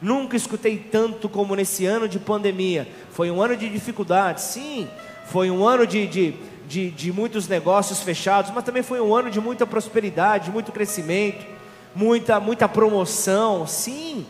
Nunca 0.00 0.36
escutei 0.36 0.76
tanto 0.78 1.28
como 1.28 1.54
nesse 1.54 1.84
ano 1.84 2.08
de 2.08 2.18
pandemia. 2.18 2.88
Foi 3.10 3.30
um 3.30 3.40
ano 3.40 3.56
de 3.56 3.68
dificuldades, 3.68 4.44
sim. 4.44 4.88
Foi 5.26 5.50
um 5.50 5.64
ano 5.64 5.86
de, 5.86 6.06
de, 6.06 6.34
de, 6.66 6.90
de 6.90 7.12
muitos 7.12 7.46
negócios 7.46 8.00
fechados, 8.00 8.50
mas 8.52 8.64
também 8.64 8.82
foi 8.82 9.00
um 9.00 9.14
ano 9.14 9.30
de 9.30 9.40
muita 9.40 9.66
prosperidade, 9.66 10.50
muito 10.50 10.72
crescimento, 10.72 11.46
muita, 11.94 12.40
muita 12.40 12.68
promoção, 12.68 13.66
sim. 13.66 14.26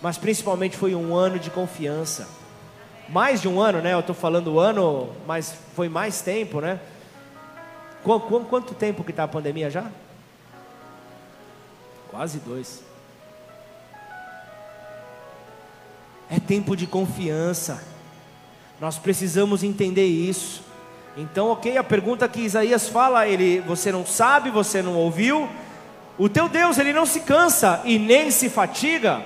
Mas 0.00 0.16
principalmente 0.16 0.76
foi 0.76 0.94
um 0.94 1.14
ano 1.14 1.38
de 1.38 1.50
confiança 1.50 2.39
mais 3.10 3.40
de 3.40 3.48
um 3.48 3.60
ano, 3.60 3.80
né? 3.80 3.92
Eu 3.92 4.00
estou 4.00 4.14
falando 4.14 4.58
ano, 4.58 5.10
mas 5.26 5.54
foi 5.74 5.88
mais 5.88 6.20
tempo, 6.20 6.60
né? 6.60 6.78
Qu 8.04 8.20
qu 8.20 8.40
quanto 8.44 8.72
tempo 8.72 9.02
que 9.02 9.10
está 9.10 9.24
a 9.24 9.28
pandemia 9.28 9.68
já? 9.68 9.86
Quase 12.10 12.38
dois. 12.38 12.82
É 16.30 16.38
tempo 16.38 16.76
de 16.76 16.86
confiança. 16.86 17.82
Nós 18.80 18.96
precisamos 18.96 19.64
entender 19.64 20.06
isso. 20.06 20.62
Então, 21.16 21.48
ok, 21.50 21.76
a 21.76 21.84
pergunta 21.84 22.28
que 22.28 22.40
Isaías 22.40 22.88
fala, 22.88 23.26
ele, 23.26 23.60
você 23.60 23.90
não 23.90 24.06
sabe, 24.06 24.48
você 24.50 24.80
não 24.80 24.94
ouviu. 24.94 25.48
O 26.16 26.28
teu 26.28 26.48
Deus, 26.48 26.78
ele 26.78 26.92
não 26.92 27.04
se 27.04 27.20
cansa 27.20 27.82
e 27.84 27.98
nem 27.98 28.30
se 28.30 28.48
fatiga. 28.48 29.20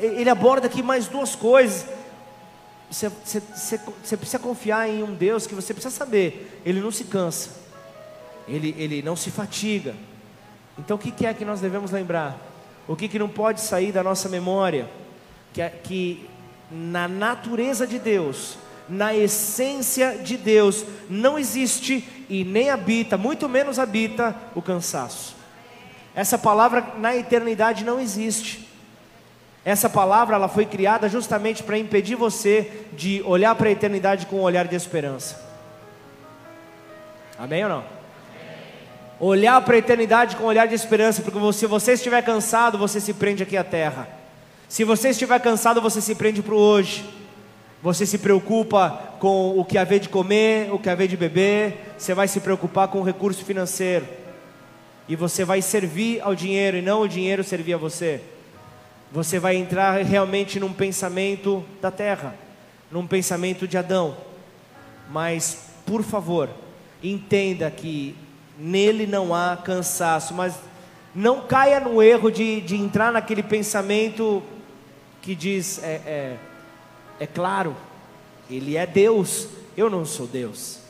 ele 0.00 0.28
aborda 0.28 0.66
aqui 0.66 0.82
mais 0.82 1.06
duas 1.06 1.36
coisas. 1.36 1.95
Você, 2.90 3.08
você, 3.08 3.40
você, 3.40 3.80
você, 4.02 4.16
precisa 4.16 4.38
confiar 4.38 4.88
em 4.88 5.02
um 5.02 5.14
Deus 5.14 5.46
que 5.46 5.54
você 5.54 5.74
precisa 5.74 5.94
saber, 5.94 6.60
Ele 6.64 6.80
não 6.80 6.90
se 6.90 7.04
cansa, 7.04 7.50
Ele, 8.46 8.74
ele 8.78 9.02
não 9.02 9.16
se 9.16 9.30
fatiga. 9.30 9.94
Então 10.78 10.96
o 10.96 11.00
que, 11.00 11.10
que 11.10 11.26
é 11.26 11.34
que 11.34 11.44
nós 11.44 11.60
devemos 11.60 11.90
lembrar? 11.90 12.38
O 12.86 12.94
que, 12.94 13.08
que 13.08 13.18
não 13.18 13.28
pode 13.28 13.60
sair 13.60 13.90
da 13.90 14.02
nossa 14.02 14.28
memória? 14.28 14.88
Que, 15.52 15.62
é, 15.62 15.68
que 15.68 16.28
na 16.70 17.08
natureza 17.08 17.86
de 17.86 17.98
Deus, 17.98 18.58
na 18.88 19.14
essência 19.14 20.18
de 20.18 20.36
Deus, 20.36 20.84
não 21.08 21.38
existe 21.38 22.26
e 22.28 22.44
nem 22.44 22.70
habita, 22.70 23.16
muito 23.16 23.48
menos 23.48 23.78
habita 23.78 24.34
o 24.54 24.62
cansaço. 24.62 25.34
Essa 26.14 26.38
palavra 26.38 26.94
na 26.98 27.16
eternidade 27.16 27.84
não 27.84 28.00
existe. 28.00 28.65
Essa 29.66 29.90
palavra 29.90 30.36
ela 30.36 30.46
foi 30.46 30.64
criada 30.64 31.08
justamente 31.08 31.60
para 31.64 31.76
impedir 31.76 32.14
você 32.14 32.70
de 32.92 33.20
olhar 33.26 33.52
para 33.56 33.68
a 33.68 33.72
eternidade 33.72 34.24
com 34.26 34.36
um 34.36 34.42
olhar 34.42 34.68
de 34.68 34.76
esperança. 34.76 35.44
Amém 37.36 37.64
ou 37.64 37.70
não? 37.70 37.84
Olhar 39.18 39.60
para 39.62 39.74
a 39.74 39.78
eternidade 39.78 40.36
com 40.36 40.44
um 40.44 40.46
olhar 40.46 40.68
de 40.68 40.74
esperança, 40.76 41.20
porque 41.20 41.52
se 41.52 41.66
você 41.66 41.94
estiver 41.94 42.22
cansado, 42.22 42.78
você 42.78 43.00
se 43.00 43.12
prende 43.12 43.42
aqui 43.42 43.56
à 43.56 43.64
terra. 43.64 44.08
Se 44.68 44.84
você 44.84 45.08
estiver 45.08 45.40
cansado, 45.40 45.82
você 45.82 46.00
se 46.00 46.14
prende 46.14 46.42
para 46.42 46.54
o 46.54 46.58
hoje. 46.58 47.04
Você 47.82 48.06
se 48.06 48.18
preocupa 48.18 49.16
com 49.18 49.58
o 49.58 49.64
que 49.64 49.76
haver 49.76 49.98
de 49.98 50.08
comer, 50.08 50.72
o 50.72 50.78
que 50.78 50.88
haver 50.88 51.08
de 51.08 51.16
beber, 51.16 51.92
você 51.98 52.14
vai 52.14 52.28
se 52.28 52.38
preocupar 52.38 52.86
com 52.86 53.00
o 53.00 53.02
recurso 53.02 53.44
financeiro. 53.44 54.06
e 55.08 55.16
você 55.16 55.44
vai 55.44 55.60
servir 55.60 56.20
ao 56.20 56.36
dinheiro 56.36 56.76
e 56.76 56.82
não 56.82 57.00
o 57.00 57.08
dinheiro 57.08 57.42
servir 57.42 57.74
a 57.74 57.76
você. 57.76 58.20
Você 59.16 59.38
vai 59.38 59.56
entrar 59.56 59.96
realmente 60.04 60.60
num 60.60 60.74
pensamento 60.74 61.64
da 61.80 61.90
terra, 61.90 62.34
num 62.90 63.06
pensamento 63.06 63.66
de 63.66 63.78
Adão. 63.78 64.14
Mas, 65.08 65.70
por 65.86 66.02
favor, 66.02 66.50
entenda 67.02 67.70
que 67.70 68.14
nele 68.58 69.06
não 69.06 69.34
há 69.34 69.56
cansaço, 69.56 70.34
mas 70.34 70.56
não 71.14 71.46
caia 71.46 71.80
no 71.80 72.02
erro 72.02 72.30
de, 72.30 72.60
de 72.60 72.76
entrar 72.76 73.10
naquele 73.10 73.42
pensamento 73.42 74.42
que 75.22 75.34
diz: 75.34 75.82
é, 75.82 75.94
é, 76.04 76.36
é 77.18 77.26
claro, 77.26 77.74
ele 78.50 78.76
é 78.76 78.86
Deus, 78.86 79.48
eu 79.78 79.88
não 79.88 80.04
sou 80.04 80.26
Deus. 80.26 80.80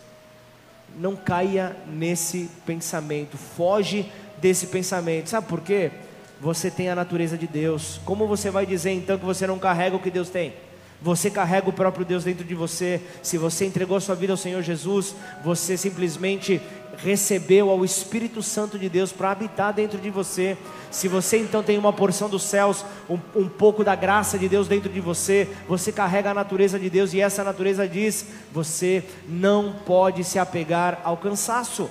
Não 0.99 1.15
caia 1.15 1.77
nesse 1.87 2.51
pensamento, 2.67 3.39
foge 3.39 4.11
desse 4.39 4.67
pensamento. 4.67 5.31
Sabe 5.31 5.47
por 5.47 5.61
quê? 5.61 5.93
Você 6.40 6.70
tem 6.70 6.88
a 6.88 6.94
natureza 6.94 7.37
de 7.37 7.46
Deus. 7.46 8.01
Como 8.05 8.27
você 8.27 8.51
vai 8.51 8.66
dizer 8.66 8.90
então 8.90 9.18
que 9.18 9.25
você 9.25 9.46
não 9.46 9.59
carrega 9.59 9.96
o 9.96 10.01
que 10.01 10.11
Deus 10.11 10.29
tem? 10.29 10.53
Você 11.01 11.31
carrega 11.31 11.68
o 11.68 11.72
próprio 11.72 12.05
Deus 12.05 12.25
dentro 12.25 12.44
de 12.44 12.55
você. 12.55 13.01
Se 13.22 13.37
você 13.37 13.66
entregou 13.66 14.01
sua 14.01 14.14
vida 14.14 14.33
ao 14.33 14.37
Senhor 14.37 14.62
Jesus, 14.62 15.14
você 15.44 15.77
simplesmente 15.77 16.61
recebeu 16.96 17.70
ao 17.70 17.85
Espírito 17.85 18.42
Santo 18.42 18.79
de 18.79 18.88
Deus 18.88 19.12
para 19.12 19.31
habitar 19.31 19.72
dentro 19.72 19.99
de 19.99 20.09
você. 20.09 20.57
Se 20.90 21.09
você 21.09 21.38
então 21.38 21.62
tem 21.62 21.77
uma 21.77 21.92
porção 21.92 22.29
dos 22.29 22.42
céus, 22.42 22.85
um, 23.09 23.18
um, 23.35 23.49
pouco 23.49 23.85
da 23.85 23.94
graça 23.94 24.38
de 24.38 24.49
Deus 24.49 24.68
dentro 24.68 24.90
de 24.90 25.01
você, 25.01 25.49
você 25.68 25.92
carrega 25.92 26.31
a 26.31 26.35
natureza 26.35 26.79
de 26.79 26.88
Deus 26.88 27.12
e 27.12 27.20
essa 27.20 27.44
natureza 27.44 27.87
diz: 27.87 28.27
você 28.53 29.05
não 29.29 29.75
pode 29.85 30.25
se 30.25 30.38
apegar 30.38 31.01
ao 31.05 31.16
cansaço. 31.16 31.90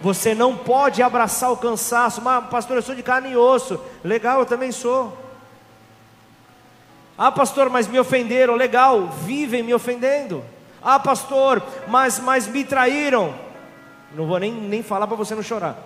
Você 0.00 0.34
não 0.34 0.56
pode 0.56 1.02
abraçar 1.02 1.52
o 1.52 1.56
cansaço. 1.56 2.20
Mas, 2.20 2.46
pastor, 2.48 2.76
eu 2.76 2.82
sou 2.82 2.94
de 2.94 3.02
carne 3.02 3.30
e 3.30 3.36
osso. 3.36 3.80
Legal, 4.02 4.40
eu 4.40 4.46
também 4.46 4.72
sou. 4.72 5.16
Ah, 7.16 7.30
pastor, 7.30 7.70
mas 7.70 7.86
me 7.86 7.98
ofenderam. 7.98 8.54
Legal, 8.54 9.08
vivem 9.08 9.62
me 9.62 9.72
ofendendo. 9.72 10.44
Ah, 10.82 10.98
pastor, 10.98 11.62
mas, 11.86 12.18
mas 12.18 12.46
me 12.46 12.64
traíram. 12.64 13.34
Não 14.12 14.26
vou 14.26 14.38
nem, 14.38 14.52
nem 14.52 14.82
falar 14.82 15.06
para 15.06 15.16
você 15.16 15.34
não 15.34 15.42
chorar. 15.42 15.76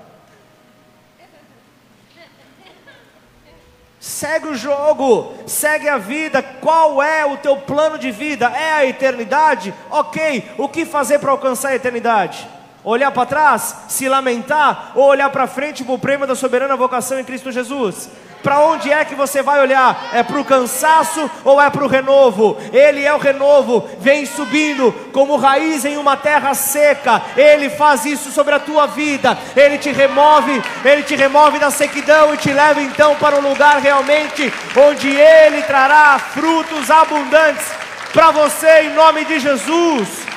Segue 4.01 4.49
o 4.49 4.55
jogo, 4.55 5.35
segue 5.47 5.88
a 5.88 5.99
vida. 5.99 6.42
Qual 6.42 7.03
é 7.03 7.27
o 7.27 7.37
teu 7.37 7.57
plano 7.57 7.99
de 7.99 8.11
vida? 8.11 8.47
É 8.47 8.73
a 8.73 8.87
eternidade? 8.87 9.75
Ok, 9.90 10.51
o 10.57 10.68
que 10.68 10.85
fazer 10.85 11.18
para 11.18 11.33
alcançar 11.33 11.71
a 11.71 11.77
eternidade? 11.77 12.49
Olhar 12.85 13.11
para 13.11 13.27
trás, 13.27 13.75
se 13.88 14.09
lamentar, 14.09 14.93
ou 14.95 15.05
olhar 15.05 15.29
para 15.31 15.47
frente 15.47 15.85
para 15.85 15.95
o 15.95 15.99
prêmio 15.99 16.27
da 16.27 16.35
soberana 16.35 16.77
vocação 16.77 17.19
em 17.19 17.25
Cristo 17.25 17.51
Jesus? 17.51 18.09
Para 18.43 18.61
onde 18.61 18.91
é 18.91 19.05
que 19.05 19.17
você 19.17 19.43
vai 19.43 19.61
olhar? 19.61 20.11
É 20.12 20.23
para 20.23 20.41
o 20.41 20.45
cansaço 20.45 21.29
ou 21.45 21.61
é 21.61 21.69
para 21.69 21.85
o 21.85 21.88
renovo? 21.88 22.57
Ele 22.73 23.05
é 23.05 23.12
o 23.12 23.19
renovo, 23.19 23.88
vem 23.99 24.25
subindo 24.25 24.93
como 25.12 25.37
raiz 25.37 25.85
em 25.85 25.97
uma 25.97 26.17
terra 26.17 26.55
seca. 26.55 27.21
Ele 27.37 27.69
faz 27.69 28.05
isso 28.05 28.31
sobre 28.31 28.55
a 28.55 28.61
tua 28.61 28.87
vida. 28.87 29.37
Ele 29.57 29.77
te 29.77 29.91
remove, 29.91 30.62
ele 30.85 31.03
te 31.03 31.17
remove 31.17 31.59
da 31.59 31.71
sequidão 31.71 32.33
e 32.33 32.37
te 32.37 32.53
leva 32.53 32.81
então 32.81 33.17
para 33.17 33.37
um 33.37 33.49
lugar 33.49 33.81
realmente 33.81 34.53
onde 34.77 35.09
ele 35.09 35.62
trará 35.62 36.19
frutos 36.19 36.91
abundantes 36.91 37.67
para 38.12 38.31
você 38.31 38.83
em 38.83 38.95
nome 38.95 39.25
de 39.25 39.41
Jesus. 39.41 40.28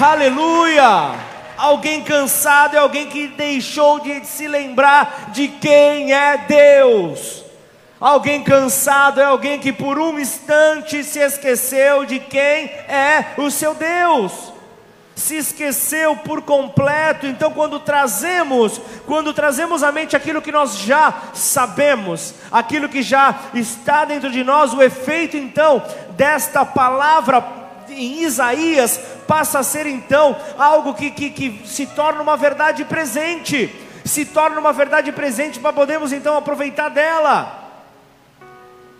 Aleluia! 0.00 1.16
Alguém 1.56 2.04
cansado 2.04 2.76
é 2.76 2.78
alguém 2.78 3.08
que 3.08 3.26
deixou 3.26 3.98
de 3.98 4.24
se 4.24 4.46
lembrar 4.46 5.30
de 5.32 5.48
quem 5.48 6.12
é 6.12 6.38
Deus. 6.38 7.44
Alguém 7.98 8.44
cansado 8.44 9.20
é 9.20 9.24
alguém 9.24 9.58
que 9.58 9.72
por 9.72 9.98
um 9.98 10.16
instante 10.20 11.02
se 11.02 11.18
esqueceu 11.18 12.04
de 12.04 12.20
quem 12.20 12.66
é 12.66 13.34
o 13.38 13.50
seu 13.50 13.74
Deus. 13.74 14.52
Se 15.16 15.36
esqueceu 15.36 16.14
por 16.14 16.42
completo. 16.42 17.26
Então, 17.26 17.50
quando 17.50 17.80
trazemos, 17.80 18.80
quando 19.04 19.34
trazemos 19.34 19.82
à 19.82 19.90
mente 19.90 20.14
aquilo 20.14 20.40
que 20.40 20.52
nós 20.52 20.78
já 20.78 21.12
sabemos, 21.34 22.34
aquilo 22.52 22.88
que 22.88 23.02
já 23.02 23.34
está 23.52 24.04
dentro 24.04 24.30
de 24.30 24.44
nós, 24.44 24.72
o 24.72 24.80
efeito 24.80 25.36
então 25.36 25.82
desta 26.10 26.64
palavra 26.64 27.44
em 27.88 28.22
Isaías 28.22 29.17
passa 29.28 29.58
a 29.58 29.62
ser 29.62 29.86
então 29.86 30.34
algo 30.58 30.94
que, 30.94 31.10
que, 31.10 31.30
que 31.30 31.62
se 31.66 31.86
torna 31.86 32.22
uma 32.22 32.36
verdade 32.36 32.82
presente, 32.86 33.70
se 34.04 34.24
torna 34.24 34.58
uma 34.58 34.72
verdade 34.72 35.12
presente 35.12 35.60
para 35.60 35.70
podermos 35.70 36.12
então 36.12 36.34
aproveitar 36.34 36.88
dela. 36.88 37.66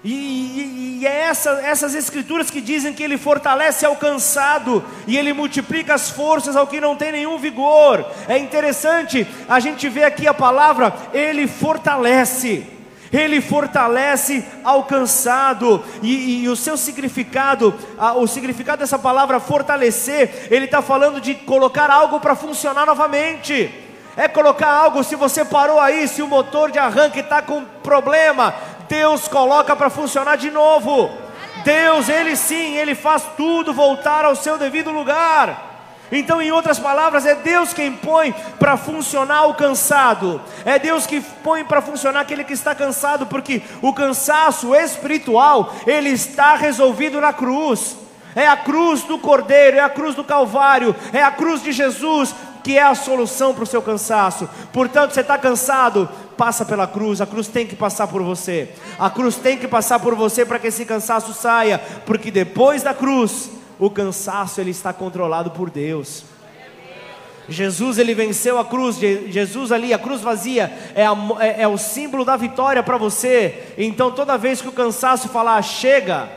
E, 0.05 0.13
e, 0.13 0.99
e, 1.01 1.07
é 1.07 1.23
essa, 1.23 1.51
essas 1.65 1.95
escrituras 1.95 2.51
que 2.51 2.61
dizem 2.61 2.93
que 2.93 3.03
ele 3.03 3.19
fortalece 3.19 3.85
ao 3.85 3.97
cansado 3.97 4.85
e 5.07 5.17
ele 5.17 5.33
multiplica 5.33 5.95
as 5.95 6.11
forças 6.11 6.55
ao 6.55 6.67
que 6.67 6.81
não 6.81 6.95
tem 6.95 7.11
nenhum 7.11 7.39
vigor. 7.39 8.07
É 8.29 8.39
interessante 8.39 9.27
a 9.49 9.59
gente 9.59 9.89
ver 9.89 10.05
aqui 10.05 10.29
a 10.29 10.35
palavra, 10.35 10.95
ele 11.13 11.49
fortalece 11.49 12.78
ele 13.13 13.41
fortalece 13.41 14.45
alcançado, 14.65 15.85
e, 16.03 16.43
e 16.43 16.49
o 16.49 16.57
seu 16.57 16.77
significado, 16.77 17.75
a, 17.99 18.15
o 18.15 18.27
significado 18.27 18.81
dessa 18.81 18.99
palavra 18.99 19.41
fortalecer, 19.41 20.49
ele 20.51 20.67
está 20.67 20.83
falando 20.83 21.21
de 21.21 21.35
colocar 21.35 21.91
algo 21.91 22.21
para 22.21 22.35
funcionar 22.35 22.87
novamente. 22.87 23.85
É 24.17 24.27
colocar 24.27 24.69
algo, 24.69 25.05
se 25.05 25.15
você 25.15 25.45
parou 25.45 25.79
aí, 25.79 26.09
se 26.09 26.23
o 26.23 26.27
motor 26.27 26.73
de 26.73 26.79
arranque 26.79 27.21
está 27.21 27.41
com 27.41 27.65
problema, 27.83 28.53
Deus 28.89 29.29
coloca 29.29 29.77
para 29.77 29.89
funcionar 29.89 30.37
de 30.37 30.51
novo. 30.51 31.09
Deus, 31.65 32.09
Ele 32.09 32.35
sim, 32.35 32.77
Ele 32.77 32.97
faz 32.97 33.23
tudo 33.37 33.73
voltar 33.73 34.25
ao 34.25 34.35
seu 34.35 34.59
devido 34.59 34.91
lugar. 34.91 35.68
Então, 36.11 36.41
em 36.41 36.51
outras 36.51 36.79
palavras, 36.79 37.27
é 37.27 37.35
Deus 37.35 37.73
quem 37.73 37.93
põe 37.93 38.33
para 38.59 38.77
funcionar 38.77 39.47
o 39.47 39.55
cansado, 39.55 40.41
é 40.65 40.79
Deus 40.79 41.07
que 41.07 41.21
põe 41.21 41.65
para 41.65 41.83
funcionar 41.83 42.21
aquele 42.21 42.45
que 42.45 42.53
está 42.53 42.75
cansado, 42.75 43.27
porque 43.27 43.63
o 43.83 43.93
cansaço 43.93 44.75
espiritual, 44.75 45.75
ele 45.87 46.11
está 46.11 46.55
resolvido 46.55 47.21
na 47.21 47.33
cruz. 47.33 47.97
É 48.35 48.47
a 48.47 48.57
cruz 48.57 49.03
do 49.03 49.19
Cordeiro, 49.19 49.79
é 49.79 49.81
a 49.81 49.89
cruz 49.89 50.15
do 50.15 50.23
Calvário, 50.23 50.95
é 51.13 51.23
a 51.23 51.31
cruz 51.31 51.63
de 51.63 51.73
Jesus 51.73 52.35
que 52.63 52.77
é 52.77 52.83
a 52.83 52.95
solução 52.95 53.55
para 53.55 53.65
o 53.65 53.67
seu 53.67 53.81
cansaço. 53.81 54.47
Portanto, 54.73 55.15
você 55.15 55.23
está 55.23 55.39
cansado, 55.39 56.07
passa 56.37 56.67
pela 56.67 56.87
cruz, 56.87 57.19
a 57.19 57.27
cruz 57.27 57.49
tem 57.49 57.67
que 57.67 57.75
passar 57.75 58.07
por 58.09 58.23
você, 58.23 58.75
a 58.99 59.09
cruz 59.09 59.37
tem 59.37 59.57
que 59.57 59.67
passar 59.67 59.99
por 59.99 60.15
você 60.15 60.45
para 60.45 60.59
que 60.59 60.67
esse 60.67 60.85
cansaço 60.85 61.33
saia, 61.33 61.81
porque 62.05 62.31
depois 62.31 62.83
da 62.83 62.93
cruz, 62.93 63.51
o 63.79 63.91
cansaço 63.91 64.61
ele 64.61 64.71
está 64.71 64.93
controlado 64.93 65.51
por 65.51 65.71
Deus. 65.71 66.25
Jesus 67.49 67.97
ele 67.97 68.15
venceu 68.15 68.59
a 68.59 68.65
cruz, 68.65 68.99
Jesus 68.99 69.73
ali, 69.73 69.95
a 69.95 69.99
cruz 69.99 70.21
vazia, 70.21 70.71
é, 70.95 71.07
a, 71.07 71.17
é, 71.41 71.63
é 71.63 71.69
o 71.69 71.79
símbolo 71.79 72.25
da 72.25 72.37
vitória 72.37 72.83
para 72.83 72.99
você. 72.99 73.73
Então 73.79 74.11
toda 74.11 74.37
vez 74.37 74.61
que 74.61 74.69
o 74.69 74.73
cansaço 74.73 75.29
falar 75.29 75.63
chega, 75.63 76.29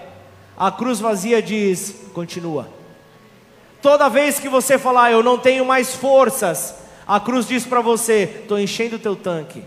a 0.58 0.72
cruz 0.72 1.00
vazia 1.00 1.42
diz 1.42 1.96
continua. 2.14 2.70
Toda 3.82 4.10
vez 4.10 4.40
que 4.40 4.48
você 4.48 4.78
falar 4.78 5.12
eu 5.12 5.22
não 5.22 5.38
tenho 5.38 5.66
mais 5.66 5.94
forças, 5.94 6.76
a 7.06 7.20
cruz 7.20 7.46
diz 7.48 7.66
para 7.66 7.82
você 7.82 8.42
estou 8.44 8.58
enchendo 8.58 8.96
o 8.96 9.00
teu 9.00 9.16
tanque. 9.16 9.64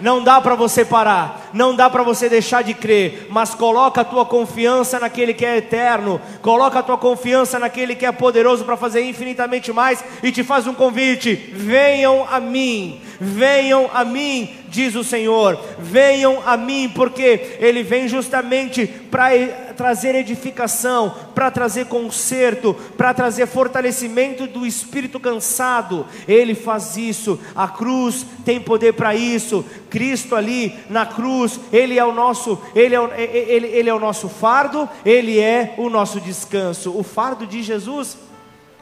Não 0.00 0.22
dá 0.22 0.40
para 0.40 0.56
você 0.56 0.84
parar, 0.84 1.50
não 1.52 1.74
dá 1.74 1.88
para 1.88 2.02
você 2.02 2.28
deixar 2.28 2.62
de 2.62 2.74
crer, 2.74 3.28
mas 3.30 3.54
coloca 3.54 4.00
a 4.00 4.04
tua 4.04 4.26
confiança 4.26 4.98
naquele 4.98 5.32
que 5.32 5.46
é 5.46 5.58
eterno, 5.58 6.20
coloca 6.42 6.80
a 6.80 6.82
tua 6.82 6.98
confiança 6.98 7.58
naquele 7.58 7.94
que 7.94 8.04
é 8.04 8.10
poderoso 8.10 8.64
para 8.64 8.76
fazer 8.76 9.02
infinitamente 9.08 9.72
mais 9.72 10.04
e 10.22 10.32
te 10.32 10.42
faz 10.42 10.66
um 10.66 10.74
convite: 10.74 11.34
venham 11.52 12.26
a 12.28 12.40
mim, 12.40 13.00
venham 13.20 13.88
a 13.94 14.04
mim, 14.04 14.63
diz 14.74 14.96
o 14.96 15.04
Senhor, 15.04 15.56
venham 15.78 16.42
a 16.44 16.56
mim, 16.56 16.90
porque 16.92 17.56
Ele 17.60 17.84
vem 17.84 18.08
justamente 18.08 18.88
para 18.88 19.30
trazer 19.76 20.16
edificação, 20.16 21.14
para 21.32 21.48
trazer 21.48 21.86
conserto, 21.86 22.74
para 22.96 23.14
trazer 23.14 23.46
fortalecimento 23.46 24.48
do 24.48 24.66
espírito 24.66 25.20
cansado. 25.20 26.04
Ele 26.26 26.56
faz 26.56 26.96
isso, 26.96 27.38
a 27.54 27.68
cruz 27.68 28.26
tem 28.44 28.60
poder 28.60 28.94
para 28.94 29.14
isso. 29.14 29.64
Cristo 29.88 30.34
ali 30.34 30.74
na 30.90 31.06
cruz, 31.06 31.60
Ele 31.72 31.96
é 31.96 32.04
o 32.04 32.12
nosso, 32.12 32.60
Ele 32.74 32.96
é 32.96 33.00
o, 33.00 33.08
ele, 33.14 33.68
ele 33.68 33.88
é 33.88 33.94
o 33.94 34.00
nosso 34.00 34.28
fardo, 34.28 34.88
Ele 35.06 35.38
é 35.38 35.74
o 35.78 35.88
nosso 35.88 36.20
descanso. 36.20 36.90
O 36.98 37.04
fardo 37.04 37.46
de 37.46 37.62
Jesus 37.62 38.18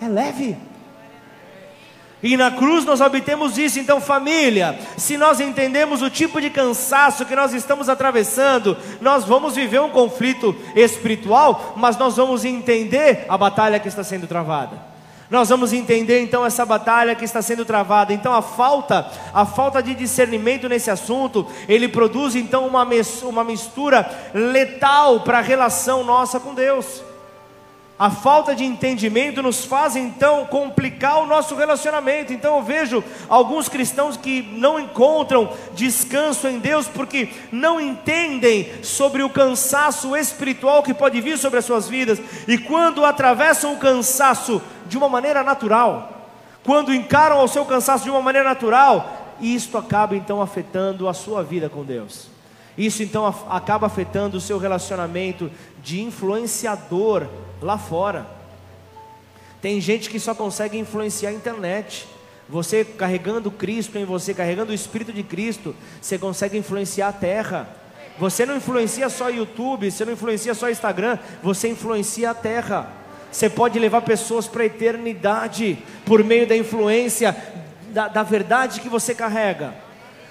é 0.01 0.09
leve. 0.09 0.72
E 2.23 2.37
na 2.37 2.53
cruz 2.53 2.85
nós 2.85 3.01
obtemos 3.01 3.59
isso. 3.59 3.81
Então, 3.81 4.01
família, 4.01 4.79
se 4.97 5.17
nós 5.17 5.41
entendemos 5.41 6.03
o 6.03 6.11
tipo 6.11 6.41
de 6.41 6.51
cansaço 6.51 7.27
que 7.27 7.35
nós 7.35 7.53
estamos 7.53 7.89
atravessando, 7.89 8.77
nós 9.01 9.25
vamos 9.25 9.57
viver 9.57 9.81
um 9.81 9.91
conflito 9.91 10.55
espiritual, 10.77 11.75
mas 11.77 11.97
nós 11.97 12.17
vamos 12.17 12.45
entender 12.45 13.25
a 13.29 13.37
batalha 13.37 13.81
que 13.81 13.89
está 13.89 14.05
sendo 14.05 14.27
travada. 14.27 14.93
nós 15.29 15.49
vamos 15.49 15.73
entender 15.73 16.21
então 16.21 16.45
essa 16.45 16.65
batalha 16.67 17.15
que 17.15 17.25
está 17.25 17.41
sendo 17.41 17.65
travada. 17.65 18.13
Então 18.13 18.35
a 18.35 18.43
falta, 18.43 19.11
a 19.33 19.47
falta 19.47 19.83
de 19.83 19.95
discernimento 19.95 20.69
nesse 20.69 20.91
assunto, 20.91 21.47
ele 21.67 21.89
produz 21.89 22.37
então 22.37 22.67
uma, 22.67 22.87
uma 23.23 23.43
mistura 23.43 24.09
letal 24.35 25.21
para 25.21 25.39
a 25.39 25.43
relação 25.43 26.05
nossa 26.05 26.39
com 26.39 26.53
Deus. 26.53 27.03
A 28.03 28.11
falta 28.11 28.53
de 28.53 28.65
entendimento 28.65 29.41
nos 29.45 29.65
faz 29.65 29.95
então 29.95 30.45
complicar 30.47 31.23
o 31.23 31.27
nosso 31.29 31.55
relacionamento. 31.55 32.33
Então 32.33 32.57
eu 32.57 32.63
vejo 32.65 33.05
alguns 33.29 33.69
cristãos 33.69 34.17
que 34.17 34.43
não 34.43 34.81
encontram 34.81 35.53
descanso 35.73 36.49
em 36.49 36.59
Deus 36.59 36.89
porque 36.89 37.29
não 37.53 37.81
entendem 37.81 38.83
sobre 38.83 39.23
o 39.23 39.31
cansaço 39.31 40.17
espiritual 40.17 40.83
que 40.83 40.93
pode 40.93 41.21
vir 41.21 41.39
sobre 41.39 41.61
as 41.61 41.65
suas 41.65 41.89
vidas. 41.89 42.21
E 42.49 42.59
quando 42.59 43.05
atravessam 43.05 43.73
o 43.73 43.79
cansaço 43.79 44.61
de 44.89 44.99
uma 44.99 45.09
maneira 45.09 45.45
natural, 45.45 46.27
quando 46.65 46.93
encaram 46.93 47.39
o 47.45 47.47
seu 47.47 47.65
cansaço 47.65 48.03
de 48.03 48.11
uma 48.11 48.21
maneira 48.21 48.49
natural, 48.49 49.37
isto 49.41 49.79
acaba 49.79 50.17
então 50.17 50.43
afetando 50.43 51.09
a 51.09 51.15
sua 51.15 51.45
vida 51.45 51.69
com 51.69 51.85
Deus. 51.85 52.27
Isso 52.77 53.01
então 53.05 53.33
acaba 53.49 53.87
afetando 53.87 54.39
o 54.39 54.41
seu 54.41 54.59
relacionamento 54.59 55.49
de 55.81 56.03
influenciador 56.03 57.29
lá 57.63 57.79
fora. 57.79 58.27
Tem 59.61 59.81
gente 59.81 60.11
que 60.11 60.19
só 60.19 60.35
consegue 60.35 60.77
influenciar 60.77 61.31
a 61.31 61.33
internet. 61.33 62.09
Você 62.49 62.85
carregando 62.85 63.51
Cristo 63.51 63.97
em 63.97 64.05
você, 64.05 64.35
carregando 64.35 64.73
o 64.73 64.75
Espírito 64.75 65.13
de 65.13 65.23
Cristo, 65.23 65.75
você 66.01 66.19
consegue 66.19 66.59
influenciar 66.59 67.09
a 67.09 67.13
terra. 67.13 67.69
Você 68.19 68.45
não 68.45 68.57
influencia 68.57 69.09
só 69.09 69.31
YouTube, 69.31 69.91
você 69.91 70.05
não 70.05 70.13
influencia 70.13 70.53
só 70.53 70.69
Instagram, 70.69 71.19
você 71.43 71.69
influencia 71.69 72.31
a 72.31 72.35
terra. 72.35 72.91
Você 73.31 73.49
pode 73.49 73.79
levar 73.79 74.03
pessoas 74.03 74.47
para 74.47 74.65
a 74.65 74.67
eternidade 74.67 75.79
por 76.05 76.23
meio 76.23 76.47
da 76.47 76.57
influência 76.57 77.35
da, 77.93 78.09
da 78.09 78.23
verdade 78.23 78.81
que 78.81 78.89
você 78.89 79.15
carrega. 79.15 79.75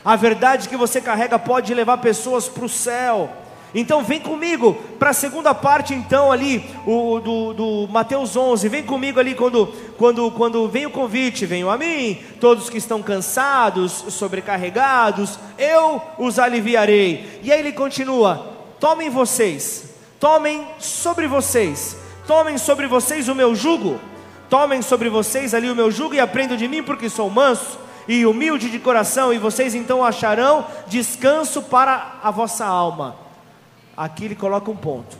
A 0.03 0.15
verdade 0.15 0.67
que 0.67 0.75
você 0.75 0.99
carrega 0.99 1.39
pode 1.39 1.73
levar 1.73 1.97
pessoas 1.99 2.47
para 2.47 2.65
o 2.65 2.69
céu. 2.69 3.29
Então 3.74 4.03
vem 4.03 4.19
comigo 4.19 4.74
para 4.99 5.11
a 5.11 5.13
segunda 5.13 5.53
parte 5.53 5.93
então 5.93 6.32
ali 6.32 6.63
o, 6.86 7.19
do, 7.19 7.53
do 7.53 7.88
Mateus 7.89 8.36
11. 8.36 8.67
Vem 8.67 8.84
comigo 8.84 9.19
ali 9.19 9.34
quando, 9.34 9.67
quando, 9.97 10.30
quando 10.32 10.67
vem 10.67 10.86
o 10.86 10.91
convite, 10.91 11.45
venham 11.45 11.69
a 11.69 11.78
mim, 11.78 12.22
todos 12.39 12.69
que 12.69 12.78
estão 12.78 13.01
cansados, 13.01 14.03
sobrecarregados, 14.09 15.39
eu 15.57 16.01
os 16.17 16.38
aliviarei. 16.38 17.39
E 17.41 17.51
aí 17.51 17.59
ele 17.59 17.72
continua: 17.72 18.55
tomem 18.80 19.09
vocês, 19.09 19.86
tomem 20.19 20.67
sobre 20.78 21.26
vocês, 21.26 21.95
tomem 22.28 22.57
sobre 22.57 22.88
vocês 22.88 23.30
o 23.30 23.36
meu 23.36 23.55
jugo, 23.55 24.01
tomem 24.49 24.82
sobre 24.82 25.07
vocês 25.07 25.53
ali 25.53 25.72
o 25.72 25.76
meu 25.76 25.89
jugo 25.89 26.13
e 26.13 26.19
aprendam 26.19 26.57
de 26.57 26.67
mim, 26.67 26.84
porque 26.84 27.09
sou 27.09 27.30
manso 27.30 27.80
e 28.05 28.26
humilde 28.26 28.69
de 28.69 28.80
coração, 28.80 29.32
e 29.32 29.38
vocês 29.38 29.74
então 29.74 30.03
acharão 30.03 30.65
descanso 30.88 31.61
para 31.61 32.19
a 32.22 32.32
vossa 32.32 32.65
alma 32.65 33.30
aqui 34.04 34.26
ele 34.26 34.36
coloca 34.36 34.72
um 34.72 34.76
ponto: 34.76 35.18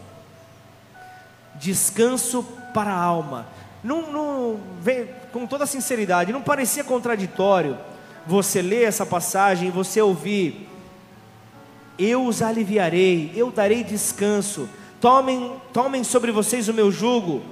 descanso 1.56 2.44
para 2.74 2.92
a 2.92 3.00
alma. 3.00 3.46
Não, 3.84 4.12
não, 4.12 4.60
vem, 4.80 5.08
com 5.32 5.48
toda 5.48 5.66
sinceridade, 5.66 6.32
não 6.32 6.42
parecia 6.42 6.84
contraditório 6.84 7.78
você 8.26 8.62
ler 8.62 8.84
essa 8.84 9.06
passagem 9.06 9.68
e 9.68 9.72
você 9.72 10.02
ouvir: 10.02 10.68
Eu 11.98 12.26
os 12.26 12.42
aliviarei, 12.42 13.32
eu 13.36 13.52
darei 13.52 13.84
descanso, 13.84 14.68
tomem, 15.00 15.56
tomem 15.72 16.04
sobre 16.04 16.32
vocês 16.32 16.68
o 16.68 16.74
meu 16.74 16.92
jugo. 16.92 17.44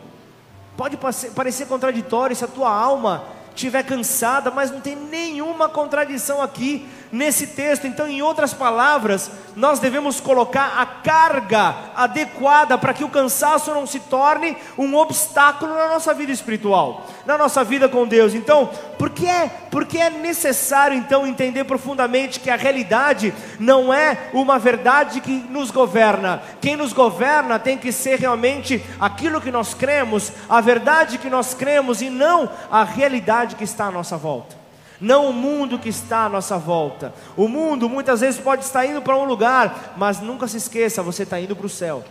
Pode 0.76 0.98
parecer 1.36 1.68
contraditório 1.68 2.36
se 2.36 2.46
a 2.46 2.48
tua 2.48 2.72
alma 2.72 3.24
estiver 3.54 3.84
cansada, 3.84 4.50
mas 4.50 4.72
não 4.72 4.80
tem 4.80 4.96
nenhuma 4.96 5.68
contradição 5.68 6.42
aqui 6.42 6.88
nesse 7.12 7.47
texto. 7.47 7.88
Então, 7.88 8.07
em 8.07 8.22
outras 8.22 8.53
palavras, 8.53 9.32
nós 9.55 9.80
devemos 9.80 10.20
colocar 10.20 10.74
a 10.78 10.86
carga 10.86 11.76
adequada 11.95 12.78
para 12.78 12.93
que 12.93 13.03
o 13.03 13.10
cansaço 13.10 13.74
não 13.74 13.86
se 13.86 13.99
torne 13.99 14.57
um 14.78 14.95
obstáculo 14.95 15.74
na 15.76 15.88
nossa 15.88 16.14
vida 16.14 16.32
espiritual, 16.32 17.07
na 17.26 17.38
nossa 17.38 17.64
vida 17.64 17.89
com 17.89 18.07
Deus. 18.07 18.34
Então, 18.34 18.70
por 18.97 19.10
que 19.10 19.28
é, 19.28 19.49
porque 19.72 19.97
é 19.97 20.10
necessário 20.10 20.97
então 20.97 21.26
entender 21.26 21.64
profundamente 21.64 22.39
que 22.39 22.49
a 22.49 22.55
realidade 22.55 23.34
não 23.60 23.93
é 23.93 24.30
uma 24.34 24.60
verdade 24.60 25.22
que 25.22 25.32
nos 25.49 25.72
governa. 25.72 26.41
Quem 26.62 26.76
nos 26.76 26.93
governa 26.93 27.60
tem 27.60 27.78
que 27.78 27.91
ser 27.91 28.20
realmente 28.20 28.84
aquilo 28.99 29.41
que 29.41 29.51
nós 29.51 29.74
cremos, 29.74 30.32
a 30.49 30.62
verdade 30.62 31.18
que 31.18 31.30
nós 31.30 31.53
cremos 31.53 32.01
e 32.01 32.10
não 32.10 32.49
a 32.72 32.84
realidade 32.84 33.55
que 33.55 33.64
está 33.64 33.86
à 33.86 33.91
nossa 33.91 34.18
volta 34.18 34.59
não 35.00 35.30
o 35.30 35.34
mundo 35.34 35.80
que 35.80 35.89
está 35.89 36.26
à 36.26 36.30
nossa 36.30 36.58
volta. 36.58 37.14
O 37.38 37.47
mundo 37.47 37.88
muitas 37.88 38.22
vezes 38.22 38.39
pode 38.39 38.64
estar 38.64 38.86
indo 38.86 39.02
para 39.02 39.16
um 39.16 39.24
lugar, 39.24 39.93
mas 39.95 40.20
nunca 40.20 40.47
se 40.47 40.58
esqueça, 40.58 41.02
você 41.02 41.24
está 41.24 41.39
indo 41.39 41.56
para 41.56 41.66
o 41.66 41.70
céu. 41.70 42.04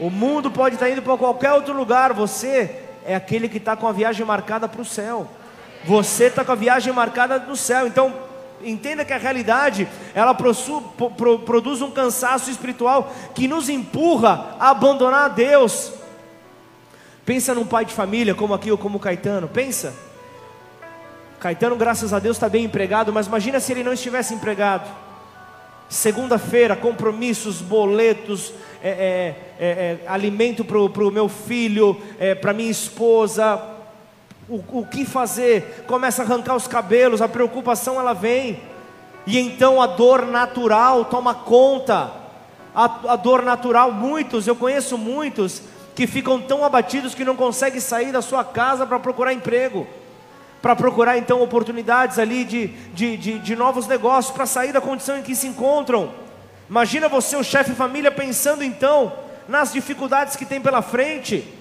O 0.00 0.10
mundo 0.10 0.50
pode 0.50 0.76
estar 0.76 0.90
indo 0.90 1.02
para 1.02 1.16
qualquer 1.16 1.52
outro 1.52 1.74
lugar, 1.74 2.12
você 2.12 2.82
é 3.04 3.14
aquele 3.14 3.48
que 3.48 3.58
está 3.58 3.76
com 3.76 3.86
a 3.86 3.92
viagem 3.92 4.24
marcada 4.24 4.68
para 4.68 4.82
o 4.82 4.84
céu. 4.84 5.28
Você 5.84 6.24
está 6.24 6.44
com 6.44 6.52
a 6.52 6.56
viagem 6.56 6.92
marcada 6.92 7.38
no 7.38 7.56
céu. 7.56 7.86
Então, 7.86 8.12
entenda 8.62 9.04
que 9.04 9.12
a 9.12 9.18
realidade 9.18 9.88
ela 10.14 10.34
produz 10.34 11.80
um 11.80 11.90
cansaço 11.90 12.50
espiritual 12.50 13.12
que 13.34 13.46
nos 13.46 13.68
empurra 13.68 14.56
a 14.58 14.70
abandonar 14.70 15.26
a 15.26 15.28
Deus. 15.28 15.92
Pensa 17.24 17.54
num 17.54 17.66
pai 17.66 17.84
de 17.84 17.92
família 17.92 18.34
como 18.34 18.54
aqui 18.54 18.70
ou 18.70 18.78
como 18.78 18.98
Caetano, 18.98 19.48
pensa. 19.48 20.07
Caetano, 21.40 21.76
graças 21.76 22.12
a 22.12 22.18
Deus, 22.18 22.36
está 22.36 22.48
bem 22.48 22.64
empregado, 22.64 23.12
mas 23.12 23.28
imagina 23.28 23.60
se 23.60 23.70
ele 23.70 23.84
não 23.84 23.92
estivesse 23.92 24.34
empregado. 24.34 24.90
Segunda-feira, 25.88 26.74
compromissos, 26.74 27.62
boletos, 27.62 28.52
é, 28.82 28.88
é, 28.88 29.64
é, 29.64 29.98
é 30.04 30.08
alimento 30.08 30.64
para 30.64 30.78
o 30.78 31.10
meu 31.12 31.28
filho, 31.28 31.96
é, 32.18 32.34
para 32.34 32.52
minha 32.52 32.70
esposa. 32.70 33.62
O, 34.48 34.80
o 34.80 34.86
que 34.86 35.04
fazer? 35.04 35.84
Começa 35.86 36.22
a 36.22 36.24
arrancar 36.24 36.56
os 36.56 36.66
cabelos, 36.66 37.22
a 37.22 37.28
preocupação 37.28 38.00
ela 38.00 38.14
vem. 38.14 38.60
E 39.24 39.38
então 39.38 39.80
a 39.80 39.86
dor 39.86 40.26
natural 40.26 41.04
toma 41.04 41.36
conta. 41.36 42.10
A, 42.74 43.12
a 43.12 43.16
dor 43.16 43.42
natural, 43.42 43.92
muitos, 43.92 44.48
eu 44.48 44.56
conheço 44.56 44.98
muitos, 44.98 45.62
que 45.94 46.04
ficam 46.06 46.40
tão 46.40 46.64
abatidos 46.64 47.14
que 47.14 47.24
não 47.24 47.36
conseguem 47.36 47.80
sair 47.80 48.10
da 48.10 48.22
sua 48.22 48.44
casa 48.44 48.84
para 48.84 48.98
procurar 48.98 49.32
emprego 49.32 49.86
para 50.60 50.74
procurar 50.74 51.16
então 51.18 51.40
oportunidades 51.40 52.18
ali 52.18 52.44
de, 52.44 52.68
de, 52.94 53.16
de, 53.16 53.38
de 53.38 53.56
novos 53.56 53.86
negócios, 53.86 54.34
para 54.34 54.46
sair 54.46 54.72
da 54.72 54.80
condição 54.80 55.18
em 55.18 55.22
que 55.22 55.34
se 55.34 55.46
encontram. 55.46 56.10
Imagina 56.68 57.08
você, 57.08 57.36
o 57.36 57.44
chefe 57.44 57.70
de 57.70 57.76
família, 57.76 58.10
pensando 58.10 58.62
então 58.62 59.12
nas 59.48 59.72
dificuldades 59.72 60.36
que 60.36 60.44
tem 60.44 60.60
pela 60.60 60.82
frente. 60.82 61.54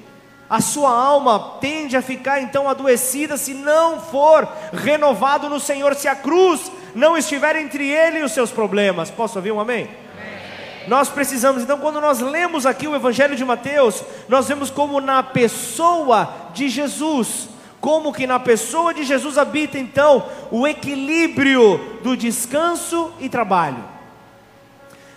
A 0.49 0.61
sua 0.61 0.89
alma 0.89 1.57
tende 1.59 1.95
a 1.97 2.01
ficar 2.01 2.41
então 2.41 2.69
adoecida 2.69 3.37
se 3.37 3.53
não 3.53 3.99
for 3.99 4.47
renovado 4.73 5.49
no 5.49 5.59
Senhor, 5.59 5.93
se 5.93 6.07
a 6.07 6.15
cruz 6.15 6.71
não 6.95 7.17
estiver 7.17 7.55
entre 7.57 7.87
ele 7.89 8.19
e 8.19 8.23
os 8.23 8.31
seus 8.31 8.49
problemas. 8.49 9.11
Posso 9.11 9.37
ouvir 9.37 9.51
um 9.51 9.59
amém? 9.59 9.83
amém? 9.83 10.87
Nós 10.87 11.09
precisamos, 11.09 11.63
então, 11.63 11.77
quando 11.79 11.99
nós 11.99 12.19
lemos 12.19 12.65
aqui 12.65 12.87
o 12.87 12.95
Evangelho 12.95 13.35
de 13.35 13.43
Mateus, 13.43 14.03
nós 14.29 14.47
vemos 14.47 14.69
como 14.69 15.01
na 15.01 15.21
pessoa 15.21 16.33
de 16.53 16.69
Jesus, 16.69 17.49
como 17.87 18.11
que 18.11 18.27
na 18.27 18.37
pessoa 18.37 18.93
de 18.93 19.05
Jesus 19.05 19.37
habita 19.37 19.79
então 19.79 20.25
o 20.51 20.67
equilíbrio 20.67 21.79
do 22.03 22.17
descanso 22.17 23.13
e 23.17 23.29
trabalho. 23.29 23.81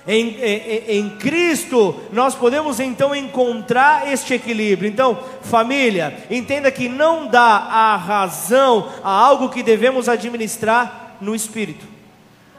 Em, 0.07 0.37
em, 0.37 0.99
em, 0.99 1.11
Cristo 1.16 2.01
nós 2.12 2.37
podemos 2.37 2.79
então 2.79 3.12
encontrar 3.12 4.07
este 4.12 4.35
equilíbrio. 4.35 4.89
Então, 4.89 5.18
família, 5.43 6.16
entenda 6.31 6.71
que 6.71 6.89
não 6.89 7.27
dá 7.27 7.43
a 7.43 7.97
razão 7.97 8.89
a 9.03 9.11
algo 9.11 9.49
que 9.49 9.64
devemos 9.64 10.09
administrar 10.09 11.16
no 11.21 11.35
espírito. 11.35 11.85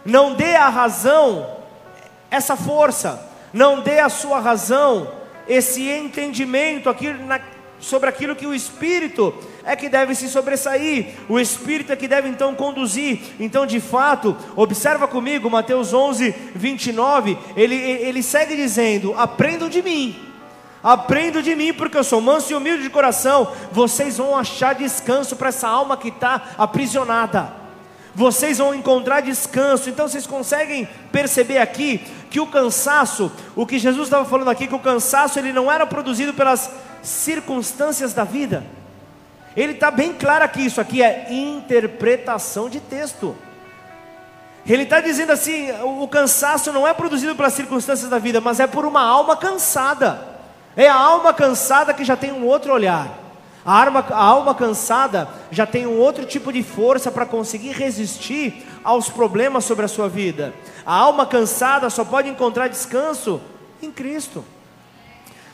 Não 0.03 0.33
dê 0.33 0.57
a 0.57 0.67
razão 0.67 1.49
essa 2.29 2.57
força, 2.57 3.31
não 3.53 3.79
dê 3.79 3.99
a 3.99 4.09
sua 4.09 4.41
razão 4.41 5.07
esse 5.47 5.89
entendimento 5.89 6.89
aqui 6.89 7.13
na, 7.13 7.39
sobre 7.81 8.07
aquilo 8.07 8.35
que 8.35 8.45
o 8.45 8.53
espírito 8.53 9.33
é 9.65 9.75
que 9.75 9.89
deve 9.89 10.15
se 10.15 10.29
sobressair, 10.29 11.15
o 11.27 11.39
Espírito 11.39 11.91
é 11.91 11.95
que 11.95 12.07
deve 12.07 12.29
então 12.29 12.55
conduzir. 12.55 13.19
Então, 13.39 13.65
de 13.65 13.79
fato, 13.79 14.37
observa 14.55 15.07
comigo, 15.07 15.49
Mateus 15.49 15.93
11, 15.93 16.33
29, 16.55 17.37
ele, 17.55 17.75
ele 17.75 18.23
segue 18.23 18.55
dizendo: 18.55 19.13
Aprendam 19.17 19.67
de 19.67 19.81
mim, 19.81 20.15
aprendam 20.83 21.41
de 21.41 21.55
mim, 21.55 21.73
porque 21.73 21.97
eu 21.97 22.03
sou 22.03 22.21
manso 22.21 22.51
e 22.51 22.55
humilde 22.55 22.83
de 22.83 22.89
coração, 22.89 23.51
vocês 23.71 24.17
vão 24.17 24.37
achar 24.37 24.75
descanso 24.75 25.35
para 25.35 25.49
essa 25.49 25.67
alma 25.67 25.97
que 25.97 26.09
está 26.09 26.53
aprisionada. 26.57 27.61
Vocês 28.13 28.57
vão 28.57 28.75
encontrar 28.75 29.21
descanso. 29.21 29.89
Então 29.89 30.07
vocês 30.07 30.27
conseguem 30.27 30.87
perceber 31.13 31.59
aqui 31.59 32.01
que 32.29 32.41
o 32.41 32.47
cansaço, 32.47 33.31
o 33.55 33.65
que 33.65 33.79
Jesus 33.79 34.07
estava 34.07 34.25
falando 34.25 34.49
aqui, 34.49 34.67
que 34.67 34.75
o 34.75 34.79
cansaço 34.79 35.39
ele 35.39 35.53
não 35.53 35.71
era 35.71 35.85
produzido 35.85 36.33
pelas 36.33 36.69
circunstâncias 37.01 38.13
da 38.13 38.23
vida 38.23 38.63
Ele 39.55 39.73
está 39.73 39.91
bem 39.91 40.13
claro 40.13 40.43
aqui, 40.45 40.65
isso 40.65 40.79
aqui 40.79 41.03
é 41.03 41.27
interpretação 41.31 42.69
de 42.69 42.79
texto. 42.79 43.35
Ele 44.65 44.83
está 44.83 45.01
dizendo 45.01 45.31
assim: 45.31 45.71
o 45.83 46.07
cansaço 46.07 46.71
não 46.71 46.87
é 46.87 46.93
produzido 46.93 47.35
pelas 47.35 47.53
circunstâncias 47.53 48.09
da 48.09 48.19
vida, 48.19 48.39
mas 48.39 48.59
é 48.59 48.67
por 48.67 48.85
uma 48.85 49.01
alma 49.01 49.35
cansada. 49.35 50.29
É 50.75 50.87
a 50.87 50.95
alma 50.95 51.33
cansada 51.33 51.93
que 51.93 52.03
já 52.03 52.15
tem 52.15 52.31
um 52.31 52.45
outro 52.45 52.71
olhar. 52.71 53.19
A 53.65 53.81
a 53.83 54.23
alma 54.23 54.55
cansada 54.55 55.27
já 55.51 55.65
tem 55.65 55.85
um 55.85 55.99
outro 55.99 56.25
tipo 56.25 56.51
de 56.51 56.63
força 56.63 57.11
para 57.11 57.25
conseguir 57.25 57.71
resistir 57.71 58.65
aos 58.83 59.09
problemas 59.09 59.65
sobre 59.65 59.85
a 59.85 59.87
sua 59.87 60.09
vida. 60.09 60.53
A 60.85 60.95
alma 60.95 61.25
cansada 61.25 61.89
só 61.89 62.03
pode 62.03 62.29
encontrar 62.29 62.69
descanso 62.69 63.39
em 63.81 63.91
Cristo. 63.91 64.43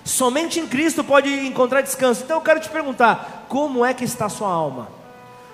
Somente 0.07 0.59
em 0.59 0.65
Cristo 0.65 1.03
pode 1.03 1.29
encontrar 1.45 1.81
descanso. 1.81 2.23
Então 2.23 2.37
eu 2.37 2.41
quero 2.41 2.59
te 2.59 2.69
perguntar: 2.69 3.45
como 3.49 3.85
é 3.85 3.93
que 3.93 4.05
está 4.05 4.25
a 4.25 4.29
sua 4.29 4.49
alma? 4.49 4.87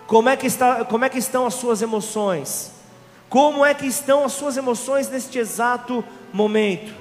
Como 0.05 0.29
é 0.29 0.37
que, 0.37 0.45
está, 0.45 0.85
como 0.85 1.03
é 1.03 1.09
que 1.09 1.17
estão 1.17 1.45
as 1.45 1.55
suas 1.55 1.81
emoções? 1.81 2.71
Como 3.29 3.65
é 3.65 3.73
que 3.73 3.87
estão 3.87 4.23
as 4.23 4.33
suas 4.33 4.55
emoções 4.55 5.09
neste 5.09 5.39
exato 5.39 6.03
momento? 6.31 6.93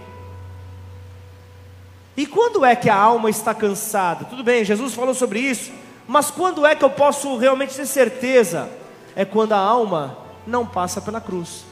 E 2.17 2.27
quando 2.27 2.65
é 2.65 2.75
que 2.75 2.89
a 2.89 2.97
alma 2.97 3.29
está 3.29 3.55
cansada? 3.55 4.25
Tudo 4.25 4.43
bem, 4.43 4.65
Jesus 4.65 4.95
falou 4.95 5.15
sobre 5.15 5.41
isso, 5.41 5.73
mas 6.07 6.31
quando 6.31 6.65
é 6.65 6.75
que 6.75 6.85
eu 6.85 6.91
posso 6.91 7.37
realmente 7.37 7.75
ter 7.75 7.87
certeza? 7.87 8.71
É 9.15 9.27
quando 9.27 9.53
a 9.53 9.59
alma 9.59 10.17
não 10.47 10.65
passa 10.65 11.03
pela 11.03 11.21
cruz. 11.21 11.65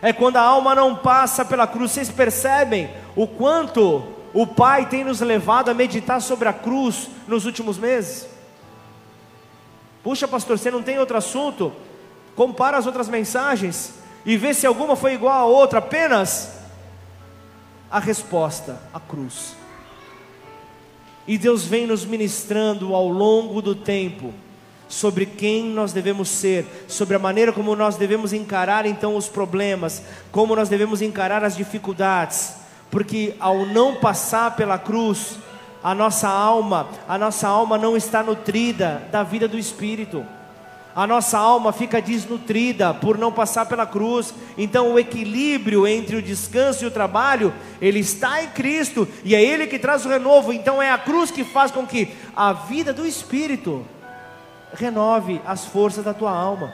É 0.00 0.12
quando 0.12 0.36
a 0.36 0.42
alma 0.42 0.76
não 0.76 0.94
passa 0.94 1.44
pela 1.44 1.66
cruz. 1.66 1.90
Vocês 1.90 2.08
percebem 2.08 2.88
o 3.16 3.26
quanto 3.26 4.17
o 4.32 4.46
Pai 4.46 4.86
tem 4.86 5.04
nos 5.04 5.20
levado 5.20 5.70
a 5.70 5.74
meditar 5.74 6.20
sobre 6.20 6.48
a 6.48 6.52
cruz 6.52 7.08
nos 7.26 7.44
últimos 7.44 7.78
meses? 7.78 8.26
Puxa, 10.02 10.28
pastor, 10.28 10.58
você 10.58 10.70
não 10.70 10.82
tem 10.82 10.98
outro 10.98 11.16
assunto? 11.16 11.72
Compara 12.34 12.76
as 12.78 12.86
outras 12.86 13.08
mensagens 13.08 13.94
e 14.24 14.36
vê 14.36 14.54
se 14.54 14.66
alguma 14.66 14.94
foi 14.94 15.14
igual 15.14 15.34
a 15.34 15.44
outra, 15.44 15.78
apenas 15.78 16.52
a 17.90 17.98
resposta, 17.98 18.80
a 18.92 19.00
cruz. 19.00 19.56
E 21.26 21.36
Deus 21.36 21.64
vem 21.64 21.86
nos 21.86 22.04
ministrando 22.04 22.94
ao 22.94 23.08
longo 23.08 23.60
do 23.60 23.74
tempo 23.74 24.32
sobre 24.88 25.26
quem 25.26 25.64
nós 25.66 25.92
devemos 25.92 26.28
ser, 26.30 26.66
sobre 26.88 27.14
a 27.14 27.18
maneira 27.18 27.52
como 27.52 27.76
nós 27.76 27.96
devemos 27.96 28.32
encarar 28.32 28.86
então 28.86 29.14
os 29.14 29.28
problemas, 29.28 30.02
como 30.32 30.56
nós 30.56 30.68
devemos 30.68 31.02
encarar 31.02 31.44
as 31.44 31.54
dificuldades, 31.54 32.54
porque 32.90 33.34
ao 33.38 33.66
não 33.66 33.96
passar 33.96 34.56
pela 34.56 34.78
cruz, 34.78 35.38
a 35.82 35.94
nossa 35.94 36.28
alma, 36.28 36.88
a 37.08 37.16
nossa 37.16 37.46
alma 37.48 37.78
não 37.78 37.96
está 37.96 38.22
nutrida 38.22 39.02
da 39.10 39.22
vida 39.22 39.46
do 39.46 39.58
espírito 39.58 40.24
a 40.98 41.06
nossa 41.06 41.38
alma 41.38 41.72
fica 41.72 42.02
desnutrida 42.02 42.92
por 42.92 43.16
não 43.16 43.30
passar 43.30 43.66
pela 43.66 43.86
cruz. 43.86 44.34
Então 44.56 44.92
o 44.92 44.98
equilíbrio 44.98 45.86
entre 45.86 46.16
o 46.16 46.22
descanso 46.22 46.82
e 46.82 46.88
o 46.88 46.90
trabalho, 46.90 47.54
ele 47.80 48.00
está 48.00 48.42
em 48.42 48.48
Cristo 48.48 49.06
e 49.22 49.32
é 49.32 49.40
ele 49.40 49.68
que 49.68 49.78
traz 49.78 50.04
o 50.04 50.08
renovo. 50.08 50.52
Então 50.52 50.82
é 50.82 50.90
a 50.90 50.98
cruz 50.98 51.30
que 51.30 51.44
faz 51.44 51.70
com 51.70 51.86
que 51.86 52.08
a 52.34 52.52
vida 52.52 52.92
do 52.92 53.06
espírito 53.06 53.86
renove 54.74 55.40
as 55.46 55.64
forças 55.66 56.04
da 56.04 56.12
tua 56.12 56.32
alma. 56.32 56.72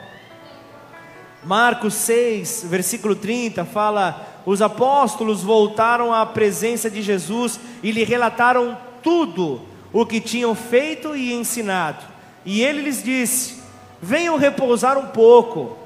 Marcos 1.45 1.93
6, 1.93 2.65
versículo 2.67 3.15
30 3.15 3.63
fala: 3.65 4.41
Os 4.45 4.61
apóstolos 4.61 5.43
voltaram 5.43 6.11
à 6.11 6.25
presença 6.25 6.89
de 6.89 7.03
Jesus 7.03 7.59
e 7.83 7.91
lhe 7.91 8.03
relataram 8.03 8.75
tudo 9.03 9.61
o 9.93 10.05
que 10.05 10.19
tinham 10.19 10.55
feito 10.55 11.15
e 11.15 11.31
ensinado. 11.31 12.03
E 12.43 12.63
ele 12.63 12.81
lhes 12.81 13.03
disse: 13.03 13.61
venham 14.01 14.37
repousar 14.37 14.97
um 14.97 15.07
pouco, 15.07 15.77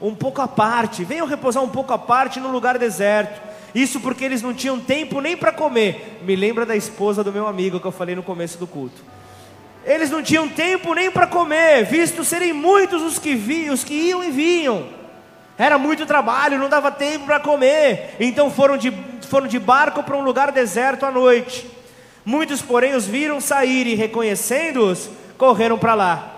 um 0.00 0.14
pouco 0.14 0.42
à 0.42 0.48
parte, 0.48 1.04
venham 1.04 1.26
repousar 1.26 1.62
um 1.62 1.68
pouco 1.68 1.92
à 1.92 1.98
parte 1.98 2.40
no 2.40 2.50
lugar 2.50 2.78
deserto. 2.78 3.40
Isso 3.72 4.00
porque 4.00 4.24
eles 4.24 4.42
não 4.42 4.52
tinham 4.52 4.78
tempo 4.78 5.20
nem 5.20 5.36
para 5.36 5.52
comer. 5.52 6.20
Me 6.24 6.36
lembra 6.36 6.66
da 6.66 6.76
esposa 6.76 7.24
do 7.24 7.32
meu 7.32 7.46
amigo 7.46 7.80
que 7.80 7.86
eu 7.86 7.92
falei 7.92 8.14
no 8.14 8.22
começo 8.22 8.58
do 8.58 8.66
culto. 8.66 9.02
Eles 9.84 10.10
não 10.10 10.22
tinham 10.22 10.48
tempo 10.48 10.94
nem 10.94 11.10
para 11.10 11.26
comer, 11.26 11.84
visto 11.84 12.24
serem 12.24 12.52
muitos 12.52 13.02
os 13.02 13.18
que 13.18 13.34
vi, 13.34 13.68
os 13.70 13.82
que 13.82 13.94
iam 13.94 14.22
e 14.22 14.30
vinham. 14.30 14.86
Era 15.58 15.76
muito 15.76 16.06
trabalho, 16.06 16.58
não 16.58 16.68
dava 16.68 16.90
tempo 16.90 17.26
para 17.26 17.40
comer. 17.40 18.16
Então 18.20 18.50
foram 18.50 18.76
de, 18.76 18.92
foram 19.28 19.46
de 19.46 19.58
barco 19.58 20.02
para 20.02 20.16
um 20.16 20.22
lugar 20.22 20.52
deserto 20.52 21.04
à 21.04 21.10
noite. 21.10 21.66
Muitos, 22.24 22.62
porém, 22.62 22.94
os 22.94 23.06
viram 23.06 23.40
sair 23.40 23.86
e, 23.86 23.94
reconhecendo-os, 23.94 25.10
correram 25.36 25.76
para 25.78 25.94
lá 25.94 26.28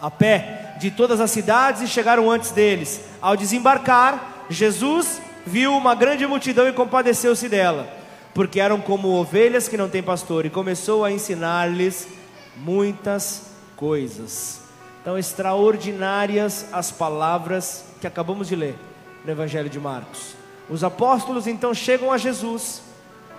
a 0.00 0.10
pé 0.10 0.74
de 0.78 0.90
todas 0.90 1.20
as 1.20 1.30
cidades 1.30 1.82
e 1.82 1.88
chegaram 1.88 2.30
antes 2.30 2.50
deles. 2.50 3.00
Ao 3.20 3.36
desembarcar, 3.36 4.44
Jesus 4.48 5.20
viu 5.46 5.76
uma 5.76 5.94
grande 5.94 6.26
multidão 6.26 6.68
e 6.68 6.72
compadeceu-se 6.72 7.48
dela, 7.48 7.88
porque 8.34 8.60
eram 8.60 8.80
como 8.80 9.08
ovelhas 9.08 9.68
que 9.68 9.76
não 9.76 9.88
têm 9.88 10.02
pastor, 10.02 10.44
e 10.44 10.50
começou 10.50 11.04
a 11.04 11.12
ensinar-lhes 11.12 12.08
muitas 12.56 13.50
coisas. 13.76 14.60
Então, 15.00 15.18
extraordinárias 15.18 16.66
as 16.72 16.90
palavras 16.90 17.84
que 18.00 18.06
acabamos 18.06 18.48
de 18.48 18.56
ler 18.56 18.76
no 19.24 19.32
Evangelho 19.32 19.68
de 19.68 19.80
Marcos. 19.80 20.34
Os 20.70 20.84
apóstolos 20.84 21.46
então 21.46 21.74
chegam 21.74 22.12
a 22.12 22.18
Jesus, 22.18 22.82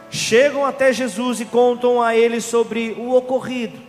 chegam 0.09 0.65
até 0.65 0.91
Jesus 0.91 1.39
e 1.39 1.45
contam 1.45 2.01
a 2.01 2.15
ele 2.15 2.41
sobre 2.41 2.91
o 2.97 3.15
ocorrido. 3.15 3.79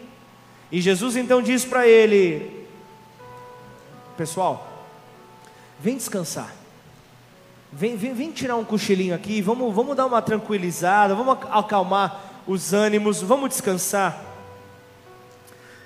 E 0.71 0.81
Jesus 0.81 1.17
então 1.17 1.43
diz 1.43 1.65
para 1.65 1.87
ele: 1.87 2.67
Pessoal, 4.17 4.67
vem 5.81 5.97
descansar. 5.97 6.53
Vem, 7.73 7.97
vem, 7.97 8.15
vem 8.15 8.31
tirar 8.31 8.55
um 8.55 8.65
cochilinho 8.65 9.17
aqui, 9.17 9.43
vamos, 9.43 9.75
vamos 9.75 9.97
dar 9.97 10.07
uma 10.07 10.23
tranquilizada, 10.23 11.13
vamos 11.13 11.39
acalmar 11.51 12.43
os 12.47 12.73
ânimos, 12.73 13.21
vamos 13.21 13.49
descansar. 13.49 14.34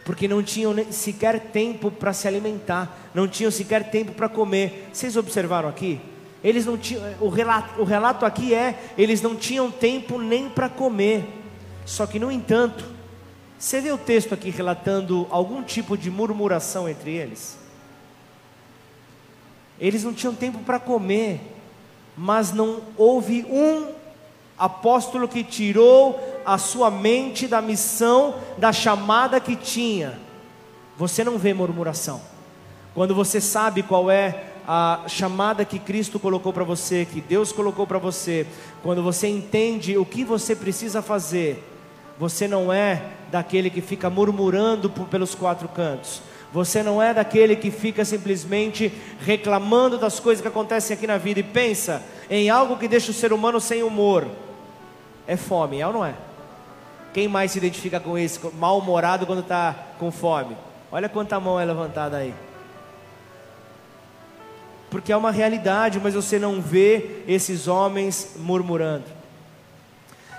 Porque 0.09 0.27
não 0.27 0.43
tinham 0.43 0.75
sequer 0.91 1.39
tempo 1.39 1.91
para 1.91 2.15
se 2.15 2.27
alimentar, 2.27 3.11
não 3.13 3.29
tinham 3.29 3.51
sequer 3.51 3.91
tempo 3.91 4.13
para 4.13 4.27
comer. 4.27 4.89
Vocês 4.91 5.19
observaram 5.19 5.69
aqui? 5.69 6.01
Eles 6.43 6.65
não 6.65 6.79
tinham, 6.79 7.03
o 7.21 7.29
relato, 7.29 7.79
o 7.79 7.85
relato 7.85 8.25
aqui 8.25 8.55
é, 8.55 8.95
eles 8.97 9.21
não 9.21 9.37
tinham 9.37 9.71
tempo 9.71 10.19
nem 10.19 10.49
para 10.49 10.67
comer. 10.67 11.29
Só 11.85 12.07
que 12.07 12.19
no 12.19 12.33
entanto, 12.33 12.87
você 13.59 13.83
vê 13.83 13.93
o 13.93 13.99
texto 13.99 14.33
aqui 14.33 14.49
relatando 14.49 15.27
algum 15.29 15.63
tipo 15.63 15.95
de 15.95 16.11
murmuração 16.11 16.89
entre 16.89 17.11
eles? 17.11 17.59
Eles 19.79 20.05
não 20.05 20.15
tinham 20.15 20.35
tempo 20.35 20.61
para 20.61 20.81
comer, 20.81 21.39
mas 22.17 22.51
não 22.51 22.81
houve 22.97 23.45
um 23.45 23.93
apóstolo 24.59 25.29
que 25.29 25.45
tirou 25.45 26.19
a 26.45 26.59
sua 26.59 26.91
mente 26.91 27.47
da 27.47 27.61
missão, 27.61 28.35
da 28.57 28.73
chamada 28.73 29.39
que 29.39 29.55
tinha. 29.55 30.19
Você 30.97 31.23
não 31.23 31.39
vê 31.39 31.55
murmuração. 31.55 32.21
Quando 32.95 33.15
você 33.15 33.41
sabe 33.41 33.83
qual 33.83 34.11
é 34.11 34.45
a 34.67 35.05
chamada 35.07 35.65
que 35.65 35.79
Cristo 35.79 36.19
colocou 36.19 36.53
para 36.53 36.65
você, 36.65 37.07
que 37.11 37.21
Deus 37.21 37.53
colocou 37.53 37.87
para 37.87 37.99
você, 37.99 38.47
quando 38.83 39.03
você 39.03 39.29
entende 39.29 39.97
o 39.97 40.05
que 40.05 40.25
você 40.25 40.57
precisa 40.57 41.01
fazer, 41.01 41.65
você 42.19 42.49
não 42.49 42.73
é 42.73 43.03
daquele 43.31 43.71
que 43.71 43.81
fica 43.81 44.11
murmurando 44.11 44.91
pelos 44.91 45.35
quatro 45.35 45.69
cantos. 45.69 46.21
Você 46.53 46.83
não 46.83 47.01
é 47.01 47.13
daquele 47.13 47.55
que 47.57 47.71
fica 47.71 48.05
simplesmente 48.05 48.93
reclamando 49.21 49.99
das 49.99 50.19
coisas 50.19 50.41
que 50.43 50.49
acontecem 50.49 50.97
aqui 50.97 51.07
na 51.07 51.19
vida 51.19 51.41
e 51.41 51.43
pensa 51.43 52.03
em 52.29 52.51
algo 52.51 52.77
que 52.77 52.89
deixa 52.89 53.11
o 53.11 53.15
ser 53.15 53.33
humano 53.33 53.61
sem 53.61 53.83
humor. 53.83 54.27
É 55.29 55.37
fome, 55.37 55.79
é 55.79 55.87
ou 55.87 55.93
não 55.93 56.05
é? 56.05 56.14
Quem 57.12 57.29
mais 57.29 57.53
se 57.53 57.59
identifica 57.59 58.01
com 58.01 58.18
isso? 58.18 58.53
Mal-humorado 58.59 59.26
quando 59.26 59.41
está 59.41 59.74
com 59.99 60.11
fome. 60.11 60.57
Olha 60.91 61.09
quanta 61.09 61.39
mão 61.39 61.61
é 61.61 61.64
levantada 61.66 62.16
aí. 62.16 62.35
Porque 64.91 65.12
é 65.12 65.16
uma 65.16 65.31
realidade, 65.31 66.01
mas 66.01 66.14
você 66.14 66.39
não 66.39 66.62
vê 66.62 67.22
esses 67.29 67.68
homens 67.68 68.37
murmurando. 68.39 69.05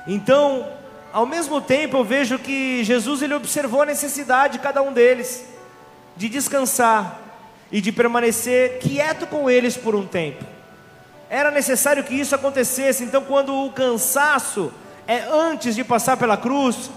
Então, 0.07 0.67
ao 1.13 1.25
mesmo 1.25 1.61
tempo, 1.61 1.97
eu 1.97 2.03
vejo 2.03 2.39
que 2.39 2.83
Jesus 2.83 3.21
ele 3.21 3.35
observou 3.35 3.83
a 3.83 3.85
necessidade 3.85 4.53
de 4.53 4.59
cada 4.59 4.81
um 4.81 4.91
deles 4.91 5.45
de 6.17 6.27
descansar 6.27 7.19
e 7.71 7.79
de 7.79 7.91
permanecer 7.91 8.79
quieto 8.79 9.27
com 9.27 9.49
eles 9.49 9.77
por 9.77 9.95
um 9.95 10.05
tempo. 10.05 10.43
Era 11.29 11.51
necessário 11.51 12.03
que 12.03 12.15
isso 12.15 12.33
acontecesse, 12.33 13.03
então, 13.03 13.23
quando 13.23 13.53
o 13.53 13.71
cansaço 13.71 14.71
é 15.07 15.19
antes 15.31 15.75
de 15.75 15.83
passar 15.83 16.17
pela 16.17 16.35
cruz, 16.35 16.89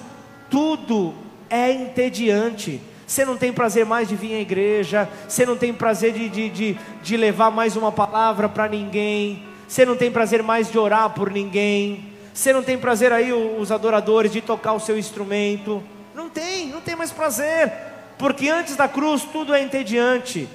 tudo 0.49 1.15
é 1.51 1.71
entediante. 1.71 2.81
Você 3.07 3.27
não 3.27 3.37
tem 3.37 3.53
prazer 3.53 3.85
mais 3.85 4.09
de 4.09 4.17
vir 4.17 4.35
à 4.35 4.41
igreja, 4.41 5.09
você 5.29 5.45
não 5.45 5.57
tem 5.57 5.73
prazer 5.75 6.15
de, 6.15 6.31
de, 6.31 6.49
de, 6.49 6.79
de 7.03 7.17
levar 7.17 7.51
mais 7.51 7.77
uma 7.77 7.93
palavra 7.93 8.49
para 8.49 8.69
ninguém, 8.69 9.45
você 9.69 9.85
não 9.85 9.97
tem 9.97 10.11
prazer 10.11 10.43
mais 10.43 10.71
de 10.71 10.79
orar 10.79 11.11
por 11.11 11.31
ninguém, 11.31 12.13
você 12.33 12.55
não 12.55 12.63
tem 12.63 12.79
prazer 12.79 13.13
aí, 13.13 13.31
os 13.33 13.71
adoradores, 13.71 14.33
de 14.33 14.41
tocar 14.41 14.73
o 14.73 14.81
seu 14.81 14.99
instrumento. 14.99 15.83
Não 16.15 16.31
tem, 16.31 16.69
não 16.69 16.81
tem 16.81 16.97
mais 16.97 17.13
prazer, 17.13 17.71
porque 18.17 18.49
antes 18.49 18.77
da 18.77 18.89
cruz 18.89 19.23
tudo 19.31 19.53
é 19.53 19.63
entediante. 19.63 20.49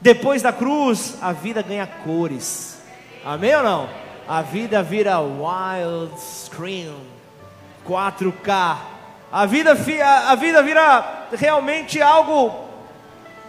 Depois 0.00 0.42
da 0.42 0.52
cruz, 0.52 1.14
a 1.22 1.32
vida 1.32 1.62
ganha 1.62 1.86
cores. 1.86 2.75
Amém 3.26 3.56
ou 3.56 3.62
não? 3.64 3.88
A 4.28 4.40
vida 4.40 4.84
vira 4.84 5.18
wild 5.18 6.14
screen, 6.20 6.94
4K. 7.84 8.76
A 9.32 9.44
vida, 9.46 9.72
a 9.72 10.34
vida 10.36 10.62
vira 10.62 11.26
realmente 11.32 12.00
algo 12.00 12.54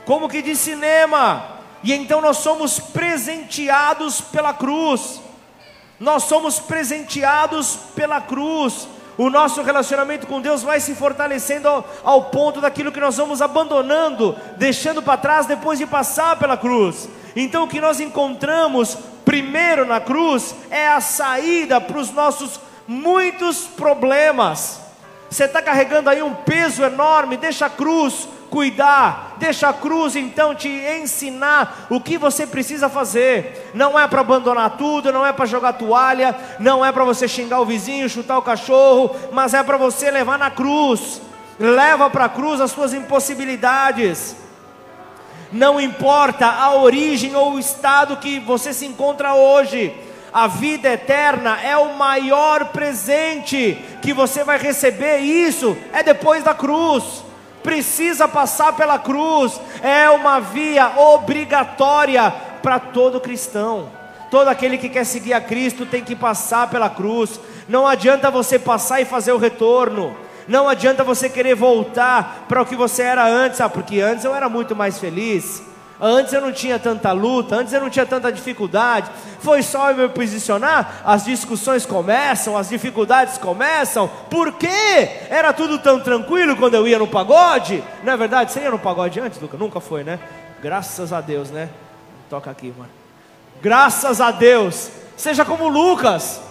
como 0.03 0.27
que 0.27 0.41
de 0.41 0.55
cinema. 0.55 1.43
E 1.83 1.93
então 1.93 2.21
nós 2.21 2.37
somos 2.37 2.79
presenteados 2.79 4.19
pela 4.19 4.51
cruz. 4.51 5.21
Nós 5.99 6.23
somos 6.23 6.57
presenteados 6.57 7.77
pela 7.95 8.19
cruz. 8.19 8.87
O 9.15 9.29
nosso 9.29 9.61
relacionamento 9.61 10.25
com 10.25 10.41
Deus 10.41 10.63
vai 10.63 10.79
se 10.79 10.95
fortalecendo 10.95 11.67
ao, 11.67 11.85
ao 12.03 12.23
ponto 12.25 12.59
daquilo 12.59 12.91
que 12.91 12.99
nós 12.99 13.17
vamos 13.17 13.43
abandonando, 13.43 14.35
deixando 14.57 15.03
para 15.03 15.17
trás 15.17 15.45
depois 15.45 15.77
de 15.77 15.85
passar 15.85 16.35
pela 16.39 16.57
cruz. 16.57 17.07
Então 17.39 17.65
o 17.65 17.67
que 17.67 17.79
nós 17.79 17.99
encontramos 17.99 18.97
primeiro 19.23 19.85
na 19.85 19.99
cruz 19.99 20.55
é 20.71 20.87
a 20.87 20.99
saída 20.99 21.79
para 21.79 21.99
os 21.99 22.11
nossos 22.11 22.59
muitos 22.87 23.67
problemas. 23.67 24.81
Você 25.29 25.43
está 25.43 25.61
carregando 25.61 26.09
aí 26.09 26.23
um 26.23 26.33
peso 26.33 26.83
enorme, 26.83 27.37
deixa 27.37 27.67
a 27.67 27.69
cruz 27.69 28.27
cuidar, 28.49 29.35
deixa 29.37 29.69
a 29.69 29.73
cruz 29.73 30.15
então 30.15 30.55
te 30.55 30.67
ensinar 30.67 31.85
o 31.91 32.01
que 32.01 32.17
você 32.17 32.47
precisa 32.47 32.89
fazer. 32.89 33.69
Não 33.71 33.99
é 33.99 34.07
para 34.07 34.21
abandonar 34.21 34.71
tudo, 34.71 35.13
não 35.13 35.23
é 35.23 35.31
para 35.31 35.45
jogar 35.45 35.73
toalha, 35.73 36.35
não 36.59 36.83
é 36.83 36.91
para 36.91 37.03
você 37.03 37.27
xingar 37.27 37.59
o 37.59 37.65
vizinho, 37.65 38.09
chutar 38.09 38.39
o 38.39 38.41
cachorro, 38.41 39.15
mas 39.31 39.53
é 39.53 39.61
para 39.61 39.77
você 39.77 40.09
levar 40.09 40.39
na 40.39 40.49
cruz. 40.49 41.21
Leva 41.59 42.09
para 42.09 42.25
a 42.25 42.29
cruz 42.29 42.59
as 42.59 42.71
suas 42.71 42.95
impossibilidades. 42.95 44.46
Não 45.51 45.79
importa 45.79 46.45
a 46.45 46.75
origem 46.75 47.35
ou 47.35 47.53
o 47.53 47.59
estado 47.59 48.17
que 48.17 48.39
você 48.39 48.73
se 48.73 48.85
encontra 48.85 49.33
hoje. 49.33 49.93
A 50.33 50.47
vida 50.47 50.89
eterna 50.89 51.59
é 51.61 51.77
o 51.77 51.95
maior 51.95 52.65
presente 52.65 53.77
que 54.01 54.13
você 54.13 54.43
vai 54.43 54.57
receber, 54.57 55.19
isso 55.19 55.75
é 55.93 56.03
depois 56.03 56.43
da 56.43 56.53
cruz 56.53 57.23
precisa 57.67 58.29
passar 58.29 58.71
pela 58.77 58.97
cruz, 58.97 59.59
é 59.83 60.09
uma 60.09 60.39
via 60.39 60.93
obrigatória 60.95 62.31
para 62.61 62.79
todo 62.79 63.19
cristão. 63.19 63.89
Todo 64.31 64.47
aquele 64.47 64.77
que 64.77 64.87
quer 64.87 65.05
seguir 65.05 65.33
a 65.33 65.41
Cristo 65.41 65.85
tem 65.85 66.01
que 66.01 66.15
passar 66.15 66.69
pela 66.69 66.89
cruz. 66.89 67.37
Não 67.67 67.85
adianta 67.85 68.31
você 68.31 68.57
passar 68.57 69.01
e 69.01 69.05
fazer 69.05 69.33
o 69.33 69.37
retorno. 69.37 70.15
Não 70.47 70.69
adianta 70.69 71.03
você 71.03 71.29
querer 71.29 71.55
voltar 71.55 72.45
para 72.47 72.61
o 72.61 72.65
que 72.65 72.75
você 72.75 73.03
era 73.03 73.27
antes, 73.27 73.59
ah, 73.59 73.67
porque 73.67 73.99
antes 73.99 74.23
eu 74.23 74.33
era 74.33 74.47
muito 74.47 74.75
mais 74.75 74.97
feliz. 74.97 75.61
Antes 75.99 76.31
eu 76.31 76.41
não 76.41 76.51
tinha 76.51 76.77
tanta 76.77 77.11
luta, 77.11 77.55
antes 77.55 77.73
eu 77.73 77.81
não 77.81 77.89
tinha 77.89 78.05
tanta 78.05 78.31
dificuldade. 78.31 79.09
Foi 79.39 79.63
só 79.63 79.91
eu 79.91 79.97
me 79.97 80.09
posicionar, 80.09 81.01
as 81.03 81.25
discussões 81.25 81.85
começam, 81.85 82.55
as 82.55 82.69
dificuldades 82.69 83.37
começam. 83.37 84.07
Por 84.29 84.53
quê? 84.53 85.09
Era 85.29 85.51
tudo 85.51 85.79
tão 85.79 85.99
tranquilo 85.99 86.55
quando 86.55 86.75
eu 86.75 86.87
ia 86.87 86.99
no 86.99 87.07
pagode? 87.07 87.83
Não 88.03 88.13
é 88.13 88.17
verdade? 88.17 88.51
Você 88.51 88.59
ia 88.59 88.71
no 88.71 88.79
pagode 88.79 89.19
antes, 89.19 89.41
Luca? 89.41 89.57
Nunca 89.57 89.79
foi, 89.79 90.03
né? 90.03 90.19
Graças 90.61 91.11
a 91.11 91.19
Deus, 91.19 91.49
né? 91.49 91.69
Toca 92.29 92.51
aqui, 92.51 92.73
mano. 92.77 92.91
Graças 93.61 94.21
a 94.21 94.29
Deus. 94.29 94.91
Seja 95.15 95.43
como 95.43 95.67
Lucas. 95.67 96.46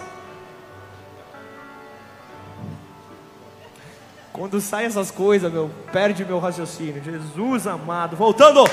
Quando 4.37 4.61
sai 4.61 4.85
essas 4.85 5.09
coisas, 5.09 5.51
meu, 5.51 5.67
perde 5.91 6.23
meu 6.23 6.37
raciocínio. 6.37 7.03
Jesus 7.03 7.65
amado. 7.65 8.15
Voltando. 8.15 8.63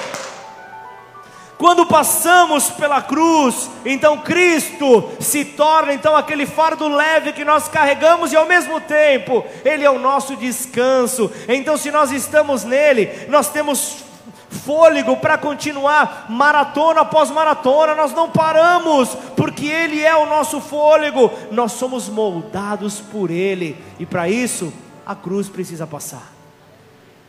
Quando 1.56 1.86
passamos 1.86 2.68
pela 2.68 3.00
cruz, 3.00 3.70
então 3.82 4.18
Cristo 4.18 5.10
se 5.20 5.42
torna 5.42 5.94
então 5.94 6.14
aquele 6.14 6.44
fardo 6.44 6.86
leve 6.86 7.32
que 7.32 7.46
nós 7.46 7.66
carregamos 7.66 8.30
e 8.30 8.36
ao 8.36 8.44
mesmo 8.44 8.78
tempo 8.78 9.42
ele 9.64 9.84
é 9.84 9.90
o 9.90 9.98
nosso 9.98 10.36
descanso. 10.36 11.32
Então 11.48 11.78
se 11.78 11.90
nós 11.90 12.12
estamos 12.12 12.62
nele, 12.62 13.26
nós 13.30 13.48
temos 13.48 14.04
fôlego 14.50 15.16
para 15.16 15.38
continuar 15.38 16.26
maratona 16.28 17.00
após 17.00 17.30
maratona, 17.30 17.94
nós 17.94 18.12
não 18.12 18.28
paramos, 18.28 19.08
porque 19.36 19.66
Ele 19.66 20.00
é 20.00 20.14
o 20.14 20.26
nosso 20.26 20.60
fôlego, 20.60 21.30
nós 21.50 21.72
somos 21.72 22.08
moldados 22.08 23.00
por 23.00 23.30
Ele, 23.30 23.76
e 23.98 24.06
para 24.06 24.28
isso 24.28 24.72
a 25.06 25.14
cruz 25.14 25.48
precisa 25.48 25.86
passar, 25.86 26.32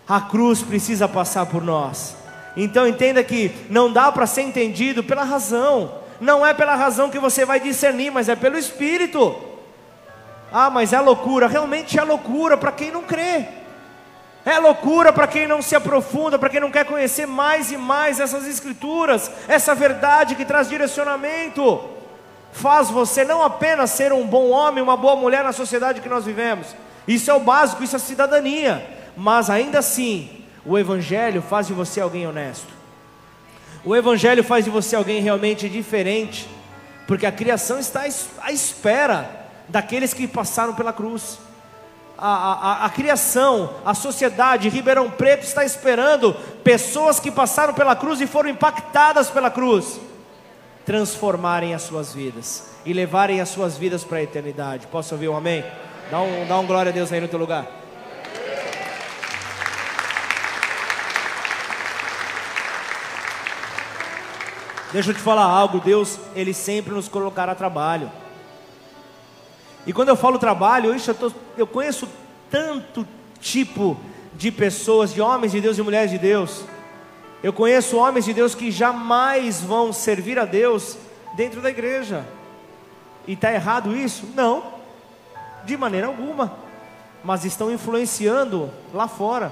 a 0.07 0.21
cruz 0.21 0.61
precisa 0.61 1.07
passar 1.07 1.45
por 1.45 1.63
nós. 1.63 2.15
Então 2.57 2.87
entenda 2.87 3.23
que 3.23 3.51
não 3.69 3.91
dá 3.91 4.11
para 4.11 4.25
ser 4.25 4.43
entendido 4.43 5.03
pela 5.03 5.23
razão, 5.23 5.95
não 6.21 6.45
é 6.45 6.53
pela 6.53 6.75
razão 6.75 7.09
que 7.09 7.19
você 7.19 7.43
vai 7.43 7.59
discernir, 7.59 8.11
mas 8.11 8.29
é 8.29 8.35
pelo 8.35 8.57
Espírito. 8.57 9.35
Ah, 10.51 10.69
mas 10.69 10.93
é 10.93 10.99
loucura, 10.99 11.47
realmente 11.47 11.99
é 11.99 12.03
loucura 12.03 12.55
para 12.55 12.71
quem 12.71 12.91
não 12.91 13.03
crê. 13.03 13.45
É 14.45 14.59
loucura 14.59 15.11
para 15.11 15.27
quem 15.27 15.47
não 15.47 15.59
se 15.59 15.75
aprofunda, 15.75 16.37
para 16.37 16.49
quem 16.49 16.59
não 16.59 16.69
quer 16.69 16.85
conhecer 16.85 17.25
mais 17.25 17.71
e 17.71 17.77
mais 17.77 18.19
essas 18.19 18.47
escrituras, 18.47 19.29
essa 19.47 19.73
verdade 19.73 20.35
que 20.35 20.45
traz 20.45 20.69
direcionamento. 20.69 21.83
Faz 22.51 22.89
você 22.89 23.25
não 23.25 23.41
apenas 23.41 23.89
ser 23.89 24.13
um 24.13 24.25
bom 24.25 24.49
homem, 24.49 24.83
uma 24.83 24.95
boa 24.95 25.15
mulher 25.15 25.43
na 25.43 25.51
sociedade 25.51 25.99
que 25.99 26.07
nós 26.07 26.25
vivemos. 26.25 26.67
Isso 27.07 27.29
é 27.29 27.33
o 27.33 27.39
básico, 27.39 27.83
isso 27.83 27.95
é 27.95 27.99
cidadania. 27.99 28.85
Mas 29.15 29.49
ainda 29.49 29.79
assim, 29.79 30.29
o 30.65 30.77
Evangelho 30.77 31.41
faz 31.41 31.67
de 31.67 31.73
você 31.73 32.01
alguém 32.01 32.27
honesto. 32.27 32.67
O 33.83 33.95
Evangelho 33.95 34.43
faz 34.43 34.65
de 34.65 34.71
você 34.71 34.95
alguém 34.95 35.21
realmente 35.21 35.69
diferente, 35.69 36.49
porque 37.07 37.25
a 37.25 37.31
criação 37.31 37.77
está 37.77 38.01
à 38.41 38.51
espera 38.51 39.29
daqueles 39.69 40.13
que 40.13 40.27
passaram 40.27 40.73
pela 40.73 40.91
cruz. 40.91 41.37
A, 42.17 42.27
a, 42.27 42.85
a, 42.85 42.89
criação, 42.89 43.75
a 43.85 43.93
sociedade, 43.93 44.69
Ribeirão 44.69 45.11
Preto 45.11 45.43
está 45.43 45.63
esperando 45.63 46.33
pessoas 46.63 47.19
que 47.19 47.29
passaram 47.29 47.73
pela 47.73 47.95
cruz 47.95 48.21
e 48.21 48.27
foram 48.27 48.49
impactadas 48.49 49.29
pela 49.29 49.51
cruz, 49.51 49.99
transformarem 50.85 51.75
as 51.75 51.81
suas 51.83 52.13
vidas 52.13 52.69
e 52.85 52.93
levarem 52.93 53.41
as 53.41 53.49
suas 53.49 53.77
vidas 53.77 54.03
para 54.03 54.19
a 54.19 54.23
eternidade. 54.23 54.87
Posso 54.87 55.13
ouvir 55.13 55.27
um 55.27 55.35
amém? 55.35 55.63
Dá 56.09 56.21
um, 56.21 56.47
dá 56.47 56.59
um 56.59 56.67
glória 56.67 56.91
a 56.91 56.93
Deus 56.93 57.11
aí 57.11 57.19
no 57.19 57.27
teu 57.27 57.39
lugar. 57.39 57.65
Deixa 64.93 65.09
eu 65.09 65.15
te 65.15 65.19
falar 65.19 65.43
algo, 65.43 65.79
Deus, 65.79 66.19
Ele 66.35 66.53
sempre 66.53 66.93
nos 66.93 67.07
colocará 67.07 67.55
trabalho. 67.55 68.11
E 69.85 69.91
quando 69.91 70.09
eu 70.09 70.15
falo 70.15 70.39
trabalho, 70.39 70.95
eu, 70.95 71.15
tô, 71.15 71.31
eu 71.57 71.67
conheço 71.67 72.07
tanto 72.49 73.05
tipo 73.41 73.99
de 74.33 74.51
pessoas, 74.51 75.13
de 75.13 75.21
homens 75.21 75.51
de 75.51 75.59
Deus 75.59 75.77
e 75.77 75.81
mulheres 75.81 76.11
de 76.11 76.17
Deus. 76.17 76.63
Eu 77.43 77.51
conheço 77.51 77.97
homens 77.97 78.25
de 78.25 78.33
Deus 78.33 78.55
que 78.55 78.71
jamais 78.71 79.61
vão 79.61 79.91
servir 79.91 80.39
a 80.39 80.45
Deus 80.45 80.97
dentro 81.35 81.61
da 81.61 81.69
igreja. 81.69 82.25
E 83.27 83.33
está 83.33 83.51
errado 83.51 83.95
isso? 83.95 84.29
Não, 84.33 84.74
de 85.65 85.75
maneira 85.75 86.07
alguma. 86.07 86.53
Mas 87.23 87.43
estão 87.43 87.71
influenciando 87.71 88.71
lá 88.93 89.07
fora, 89.07 89.51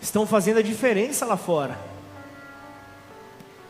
estão 0.00 0.26
fazendo 0.26 0.58
a 0.58 0.62
diferença 0.62 1.24
lá 1.24 1.36
fora 1.36 1.92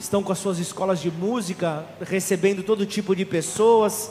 estão 0.02 0.20
com 0.20 0.32
as 0.32 0.38
suas 0.38 0.58
escolas 0.58 1.00
de 1.00 1.10
música, 1.12 1.84
recebendo 2.00 2.64
todo 2.64 2.84
tipo 2.84 3.14
de 3.14 3.24
pessoas, 3.24 4.10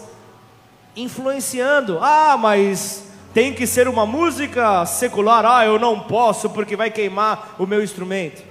influenciando. 0.95 1.99
Ah, 2.01 2.37
mas 2.39 3.03
tem 3.33 3.53
que 3.53 3.67
ser 3.67 3.89
uma 3.89 4.05
música 4.05 4.85
secular. 4.85 5.45
Ah, 5.45 5.65
eu 5.65 5.77
não 5.77 5.99
posso 5.99 6.49
porque 6.49 6.77
vai 6.77 6.89
queimar 6.89 7.55
o 7.59 7.67
meu 7.67 7.83
instrumento. 7.83 8.41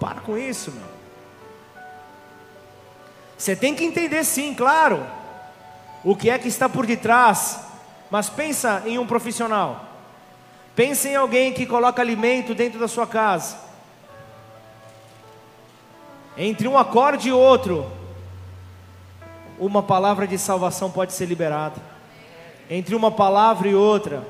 Para 0.00 0.20
com 0.22 0.38
isso, 0.38 0.72
meu. 0.72 0.92
Você 3.36 3.54
tem 3.54 3.74
que 3.74 3.84
entender 3.84 4.24
sim, 4.24 4.54
claro, 4.54 5.04
o 6.04 6.16
que 6.16 6.30
é 6.30 6.38
que 6.38 6.48
está 6.48 6.68
por 6.68 6.86
detrás, 6.86 7.60
mas 8.10 8.28
pensa 8.28 8.82
em 8.86 8.98
um 8.98 9.06
profissional. 9.06 9.86
Pensa 10.74 11.08
em 11.08 11.16
alguém 11.16 11.52
que 11.52 11.66
coloca 11.66 12.00
alimento 12.00 12.54
dentro 12.54 12.80
da 12.80 12.88
sua 12.88 13.06
casa 13.06 13.72
entre 16.36 16.66
um 16.66 16.78
acorde 16.78 17.28
e 17.28 17.32
outro, 17.32 17.86
uma 19.58 19.82
palavra 19.82 20.26
de 20.26 20.38
salvação 20.38 20.90
pode 20.90 21.12
ser 21.12 21.26
liberada. 21.26 21.76
Entre 22.70 22.94
uma 22.94 23.10
palavra 23.10 23.68
e 23.68 23.74
outra, 23.74 24.26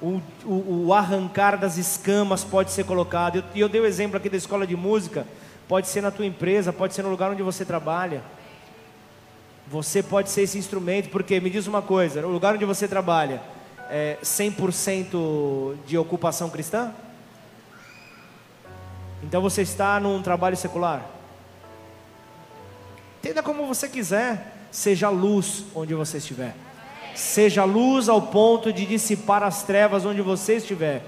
o, 0.00 0.20
o, 0.44 0.86
o 0.86 0.94
arrancar 0.94 1.58
das 1.58 1.76
escamas 1.76 2.44
pode 2.44 2.70
ser 2.70 2.84
colocado. 2.84 3.44
E 3.52 3.60
eu, 3.60 3.66
eu 3.66 3.68
dei 3.68 3.80
o 3.80 3.86
exemplo 3.86 4.16
aqui 4.16 4.28
da 4.28 4.36
escola 4.36 4.64
de 4.64 4.76
música. 4.76 5.26
Pode 5.66 5.88
ser 5.88 6.02
na 6.02 6.10
tua 6.12 6.24
empresa, 6.24 6.72
pode 6.72 6.94
ser 6.94 7.02
no 7.02 7.10
lugar 7.10 7.32
onde 7.32 7.42
você 7.42 7.64
trabalha. 7.64 8.22
Você 9.70 10.02
pode 10.02 10.30
ser 10.30 10.42
esse 10.42 10.56
instrumento, 10.56 11.10
porque 11.10 11.38
me 11.40 11.50
diz 11.50 11.66
uma 11.66 11.82
coisa: 11.82 12.22
no 12.22 12.28
lugar 12.28 12.54
onde 12.54 12.64
você 12.64 12.88
trabalha, 12.88 13.42
é, 13.90 14.16
100% 14.22 15.76
de 15.86 15.98
ocupação 15.98 16.48
cristã? 16.48 16.92
Então 19.22 19.42
você 19.42 19.62
está 19.62 20.00
num 20.00 20.22
trabalho 20.22 20.56
secular? 20.56 21.04
Entenda 23.18 23.42
como 23.42 23.66
você 23.66 23.88
quiser, 23.88 24.56
seja 24.70 25.10
luz 25.10 25.64
onde 25.74 25.92
você 25.92 26.18
estiver. 26.18 26.54
Seja 27.14 27.64
luz 27.64 28.08
ao 28.08 28.22
ponto 28.22 28.72
de 28.72 28.86
dissipar 28.86 29.42
as 29.42 29.64
trevas 29.64 30.06
onde 30.06 30.22
você 30.22 30.56
estiver. 30.56 31.02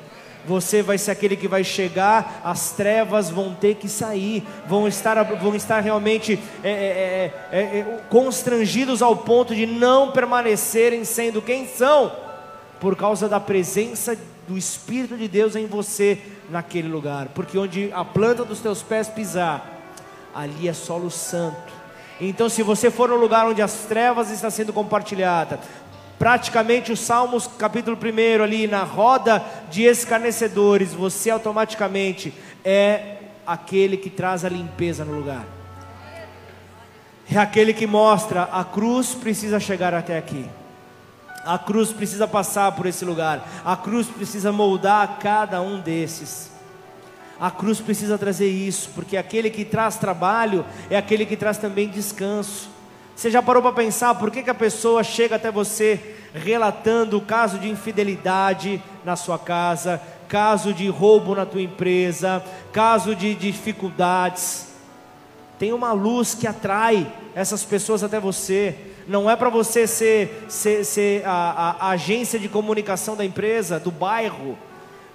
Você 0.47 0.83
vai 0.83 0.97
ser 0.99 1.11
aquele 1.11 1.37
que 1.37 1.47
vai 1.47 1.63
chegar, 1.63 2.41
as 2.45 2.73
trevas 2.73 3.31
vão 3.31 3.55
ter 3.55 3.75
que 3.77 3.89
sair, 3.89 4.47
vão 4.67 4.89
estar, 4.89 5.23
vão 5.23 5.55
estar 5.55 5.81
realmente 5.81 6.39
é, 6.63 6.71
é, 6.71 6.73
é, 6.73 7.59
é, 7.59 7.61
é 7.79 8.01
constrangidos 8.09 9.03
ao 9.03 9.17
ponto 9.17 9.55
de 9.55 9.67
não 9.67 10.11
permanecerem 10.13 11.05
sendo 11.05 11.43
quem 11.43 11.67
são, 11.67 12.13
por 12.79 12.97
causa 12.97 13.29
da 13.29 13.39
presença 13.39 14.17
do 14.49 14.57
Espírito 14.57 15.17
de 15.17 15.29
Deus 15.29 15.55
em 15.55 15.67
você 15.67 16.19
naquele 16.49 16.89
lugar, 16.89 17.29
porque 17.35 17.57
onde 17.57 17.91
a 17.93 18.05
planta 18.05 18.45
dos 18.45 18.61
teus 18.61 18.83
pés 18.83 19.09
pisar, 19.09 19.79
ali 20.35 20.69
é 20.69 20.73
solo 20.73 21.11
santo. 21.11 21.81
Então, 22.21 22.49
se 22.49 22.63
você 22.63 22.91
for 22.91 23.09
no 23.09 23.17
lugar 23.17 23.47
onde 23.47 23.63
as 23.63 23.73
trevas 23.89 24.31
estão 24.31 24.51
sendo 24.51 24.73
compartilhadas, 24.73 25.61
praticamente 26.21 26.93
os 26.93 27.01
Salmos, 27.01 27.47
capítulo 27.47 27.97
1, 27.97 28.43
ali 28.43 28.67
na 28.67 28.83
roda 28.83 29.43
de 29.71 29.85
escarnecedores, 29.85 30.93
você 30.93 31.31
automaticamente 31.31 32.35
é 32.63 33.17
aquele 33.47 33.97
que 33.97 34.11
traz 34.11 34.45
a 34.45 34.51
limpeza 34.51 35.03
no 35.03 35.15
lugar. 35.15 35.47
É 37.33 37.39
aquele 37.39 37.73
que 37.73 37.87
mostra 37.87 38.43
a 38.53 38.63
cruz 38.63 39.15
precisa 39.15 39.59
chegar 39.59 39.95
até 39.95 40.19
aqui. 40.19 40.45
A 41.43 41.59
cruz 41.59 41.91
precisa 41.91 42.29
passar 42.29 42.71
por 42.73 42.85
esse 42.85 43.03
lugar. 43.03 43.49
A 43.65 43.75
cruz 43.75 44.07
precisa 44.07 44.53
moldar 44.53 45.19
cada 45.21 45.63
um 45.63 45.81
desses. 45.81 46.51
A 47.41 47.51
cruz 47.51 47.81
precisa 47.81 48.19
trazer 48.19 48.51
isso, 48.51 48.91
porque 48.95 49.17
aquele 49.17 49.49
que 49.49 49.65
traz 49.65 49.97
trabalho 49.97 50.67
é 50.91 50.99
aquele 50.99 51.25
que 51.25 51.35
traz 51.35 51.57
também 51.57 51.89
descanso. 51.89 52.80
Você 53.21 53.31
já 53.31 53.43
parou 53.43 53.63
para 53.63 53.73
pensar 53.73 54.15
por 54.15 54.31
que, 54.31 54.43
que 54.43 54.49
a 54.49 54.55
pessoa 54.55 55.05
chega 55.05 55.37
até 55.37 55.53
você 55.53 56.01
relatando 56.33 57.19
o 57.19 57.21
caso 57.21 57.59
de 57.59 57.69
infidelidade 57.69 58.83
na 59.05 59.15
sua 59.15 59.39
casa, 59.39 60.01
caso 60.27 60.73
de 60.73 60.89
roubo 60.89 61.35
na 61.35 61.45
tua 61.45 61.61
empresa, 61.61 62.43
caso 62.73 63.15
de 63.15 63.35
dificuldades? 63.35 64.69
Tem 65.59 65.71
uma 65.71 65.93
luz 65.93 66.35
que 66.35 66.47
atrai 66.47 67.13
essas 67.35 67.63
pessoas 67.63 68.03
até 68.03 68.19
você. 68.19 68.75
Não 69.07 69.31
é 69.31 69.37
para 69.37 69.51
você 69.51 69.87
ser, 69.87 70.47
ser, 70.49 70.83
ser 70.83 71.23
a, 71.27 71.31
a, 71.31 71.89
a 71.89 71.91
agência 71.91 72.39
de 72.39 72.49
comunicação 72.49 73.15
da 73.17 73.23
empresa, 73.23 73.79
do 73.79 73.91
bairro 73.91 74.57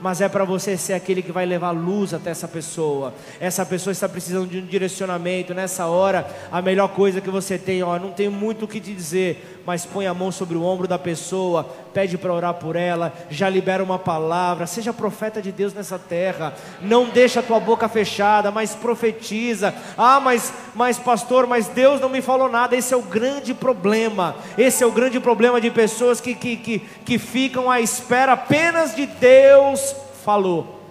mas 0.06 0.22
é 0.22 0.30
para 0.30 0.44
você 0.44 0.78
ser 0.78 0.94
aquele 0.94 1.24
que 1.24 1.32
vai 1.32 1.48
levar 1.48 1.72
luz 1.72 2.14
até 2.14 2.30
essa 2.30 2.48
pessoa. 2.48 3.12
Essa 3.40 3.66
pessoa 3.66 3.92
está 3.92 4.08
precisando 4.08 4.48
de 4.48 4.60
um 4.60 4.66
direcionamento. 4.68 5.52
Nessa 5.52 5.88
hora, 5.88 6.28
a 6.52 6.62
melhor 6.62 6.90
coisa 6.90 7.20
que 7.20 7.32
você 7.32 7.58
tem, 7.58 7.82
ó, 7.82 7.98
não 7.98 8.12
tenho 8.12 8.32
muito 8.32 8.66
o 8.66 8.68
que 8.68 8.80
te 8.80 8.94
dizer, 8.94 9.64
mas 9.66 9.84
põe 9.84 10.06
a 10.06 10.14
mão 10.14 10.32
sobre 10.32 10.56
o 10.56 10.64
ombro 10.64 10.88
da 10.88 11.00
pessoa, 11.00 11.64
pede 11.92 12.20
para 12.20 12.32
orar 12.32 12.54
por 12.54 12.76
ela, 12.76 13.12
já 13.32 13.50
libera 13.50 13.84
uma 13.84 13.98
palavra, 13.98 14.68
seja 14.68 14.94
profeta 14.94 15.42
de 15.42 15.52
Deus 15.52 15.74
nessa 15.74 15.98
terra. 15.98 16.54
Não 16.84 17.10
deixa 17.10 17.40
a 17.40 17.44
tua 17.44 17.60
boca 17.60 17.90
fechada, 17.90 18.52
mas 18.52 18.76
profetiza. 18.76 19.74
Ah, 19.98 20.20
mas, 20.20 20.54
mas 20.76 21.00
pastor, 21.00 21.48
mas 21.48 21.68
Deus 21.68 22.00
não 22.00 22.10
me 22.10 22.22
falou 22.22 22.48
nada. 22.48 22.76
Esse 22.76 22.94
é 22.94 22.98
o 22.98 23.02
grande 23.02 23.56
problema. 23.56 24.36
Esse 24.56 24.84
é 24.84 24.86
o 24.86 24.92
grande 24.92 25.20
problema 25.20 25.60
de 25.60 25.72
pessoas 25.72 26.22
que, 26.22 26.36
que, 26.36 26.58
que, 26.58 26.80
que 27.04 27.18
ficam 27.18 27.72
à 27.72 27.82
espera 27.82 28.34
apenas 28.34 28.96
de 28.96 29.08
Deus 29.08 29.95
falou. 30.26 30.82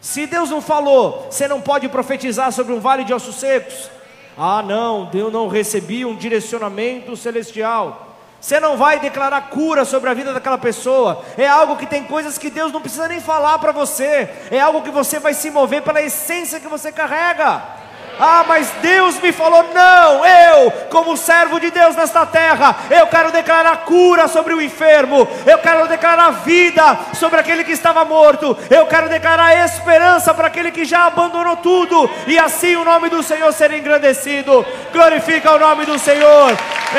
Se 0.00 0.26
Deus 0.26 0.50
não 0.50 0.60
falou, 0.60 1.28
você 1.30 1.46
não 1.46 1.60
pode 1.60 1.88
profetizar 1.88 2.50
sobre 2.50 2.72
um 2.74 2.80
vale 2.80 3.04
de 3.04 3.14
ossos 3.14 3.36
secos. 3.36 3.88
Ah, 4.36 4.62
não, 4.62 5.08
eu 5.14 5.30
não 5.30 5.48
recebi 5.48 6.04
um 6.04 6.16
direcionamento 6.16 7.16
celestial. 7.16 8.02
Você 8.38 8.60
não 8.60 8.76
vai 8.76 9.00
declarar 9.00 9.48
cura 9.48 9.84
sobre 9.84 10.10
a 10.10 10.14
vida 10.14 10.32
daquela 10.32 10.58
pessoa. 10.58 11.24
É 11.38 11.48
algo 11.48 11.76
que 11.76 11.86
tem 11.86 12.04
coisas 12.04 12.36
que 12.36 12.50
Deus 12.50 12.70
não 12.72 12.80
precisa 12.80 13.08
nem 13.08 13.20
falar 13.20 13.58
para 13.58 13.72
você. 13.72 14.28
É 14.50 14.60
algo 14.60 14.82
que 14.82 14.90
você 14.90 15.18
vai 15.18 15.32
se 15.32 15.50
mover 15.50 15.82
pela 15.82 16.02
essência 16.02 16.60
que 16.60 16.68
você 16.68 16.92
carrega. 16.92 17.62
Ah, 18.18 18.44
mas 18.48 18.70
Deus 18.80 19.20
me 19.20 19.30
falou: 19.30 19.68
não, 19.74 20.24
eu, 20.24 20.70
como 20.90 21.16
servo 21.16 21.60
de 21.60 21.70
Deus 21.70 21.94
nesta 21.94 22.24
terra, 22.24 22.74
eu 22.90 23.06
quero 23.08 23.30
declarar 23.30 23.76
cura 23.78 24.26
sobre 24.26 24.54
o 24.54 24.62
enfermo, 24.62 25.28
eu 25.44 25.58
quero 25.58 25.86
declarar 25.86 26.30
vida 26.30 26.98
sobre 27.14 27.40
aquele 27.40 27.62
que 27.62 27.72
estava 27.72 28.04
morto, 28.04 28.56
eu 28.70 28.86
quero 28.86 29.08
declarar 29.08 29.64
esperança 29.64 30.32
para 30.32 30.46
aquele 30.46 30.70
que 30.70 30.84
já 30.84 31.06
abandonou 31.06 31.56
tudo, 31.58 32.08
e 32.26 32.38
assim 32.38 32.74
o 32.76 32.84
nome 32.84 33.10
do 33.10 33.22
Senhor 33.22 33.52
ser 33.52 33.72
engrandecido. 33.72 34.64
Glorifica 34.92 35.52
o 35.52 35.58
nome 35.58 35.84
do 35.84 35.98
Senhor, 35.98 36.56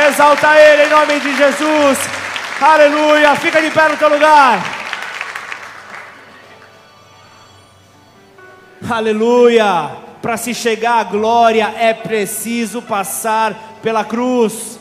exalta 0.08 0.56
Ele 0.56 0.84
em 0.84 0.90
nome 0.90 1.20
de 1.20 1.36
Jesus, 1.36 1.98
aleluia. 2.62 3.36
Fica 3.36 3.60
de 3.60 3.72
pé 3.72 3.90
no 3.90 3.98
teu 3.98 4.10
lugar. 4.10 4.60
Aleluia 8.90 10.07
para 10.22 10.38
se 10.38 10.54
chegar 10.54 11.00
à 11.00 11.04
glória 11.04 11.74
é 11.78 11.94
preciso 11.94 12.82
passar 12.82 13.56
pela 13.82 14.04
cruz. 14.04 14.80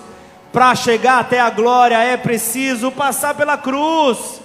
Para 0.52 0.74
chegar 0.74 1.20
até 1.20 1.38
a 1.38 1.50
glória 1.50 1.98
é 1.98 2.16
preciso 2.16 2.90
passar 2.90 3.34
pela 3.34 3.58
cruz. 3.58 4.40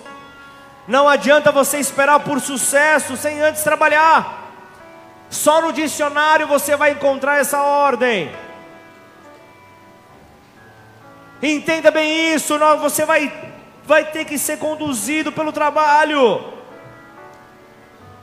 Não 0.87 1.07
adianta 1.07 1.51
você 1.51 1.77
esperar 1.79 2.19
por 2.19 2.41
sucesso 2.41 3.15
sem 3.15 3.39
antes 3.41 3.63
trabalhar. 3.63 4.51
Só 5.29 5.61
no 5.61 5.71
dicionário 5.71 6.47
você 6.47 6.75
vai 6.75 6.91
encontrar 6.91 7.39
essa 7.39 7.61
ordem. 7.61 8.29
Entenda 11.41 11.89
bem 11.89 12.33
isso, 12.35 12.59
você 12.79 13.05
vai, 13.05 13.31
vai 13.85 14.05
ter 14.05 14.25
que 14.25 14.37
ser 14.37 14.57
conduzido 14.59 15.31
pelo 15.31 15.51
trabalho. 15.51 16.60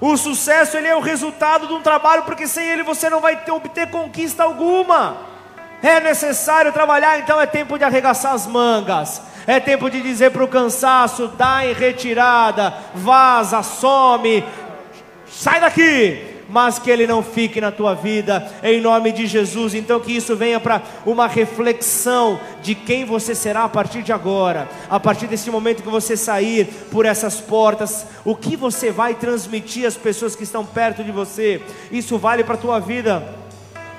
O 0.00 0.16
sucesso 0.16 0.76
ele 0.76 0.86
é 0.86 0.94
o 0.94 1.00
resultado 1.00 1.66
de 1.66 1.72
um 1.72 1.82
trabalho, 1.82 2.22
porque 2.22 2.46
sem 2.46 2.66
ele 2.68 2.82
você 2.82 3.10
não 3.10 3.20
vai 3.20 3.36
ter, 3.36 3.50
obter 3.50 3.90
conquista 3.90 4.44
alguma. 4.44 5.16
É 5.82 6.00
necessário 6.00 6.72
trabalhar, 6.72 7.18
então 7.18 7.40
é 7.40 7.46
tempo 7.46 7.76
de 7.76 7.84
arregaçar 7.84 8.32
as 8.32 8.46
mangas. 8.46 9.20
É 9.46 9.58
tempo 9.58 9.90
de 9.90 10.00
dizer 10.00 10.30
para 10.30 10.44
o 10.44 10.48
cansaço: 10.48 11.28
dá 11.28 11.66
em 11.66 11.72
retirada, 11.72 12.74
vaza, 12.94 13.62
some, 13.62 14.44
sai 15.26 15.60
daqui 15.60 16.37
mas 16.48 16.78
que 16.78 16.90
ele 16.90 17.06
não 17.06 17.22
fique 17.22 17.60
na 17.60 17.70
tua 17.70 17.94
vida, 17.94 18.50
em 18.62 18.80
nome 18.80 19.12
de 19.12 19.26
Jesus. 19.26 19.74
Então, 19.74 20.00
que 20.00 20.12
isso 20.12 20.34
venha 20.34 20.58
para 20.58 20.82
uma 21.04 21.26
reflexão 21.26 22.40
de 22.62 22.74
quem 22.74 23.04
você 23.04 23.34
será 23.34 23.64
a 23.64 23.68
partir 23.68 24.02
de 24.02 24.12
agora, 24.12 24.68
a 24.88 24.98
partir 24.98 25.26
desse 25.26 25.50
momento 25.50 25.82
que 25.82 25.88
você 25.88 26.16
sair 26.16 26.66
por 26.90 27.04
essas 27.04 27.40
portas, 27.40 28.06
o 28.24 28.34
que 28.34 28.56
você 28.56 28.90
vai 28.90 29.14
transmitir 29.14 29.86
às 29.86 29.96
pessoas 29.96 30.34
que 30.34 30.44
estão 30.44 30.64
perto 30.64 31.04
de 31.04 31.12
você. 31.12 31.60
Isso 31.92 32.16
vale 32.16 32.42
para 32.42 32.54
a 32.54 32.58
tua 32.58 32.78
vida 32.78 33.22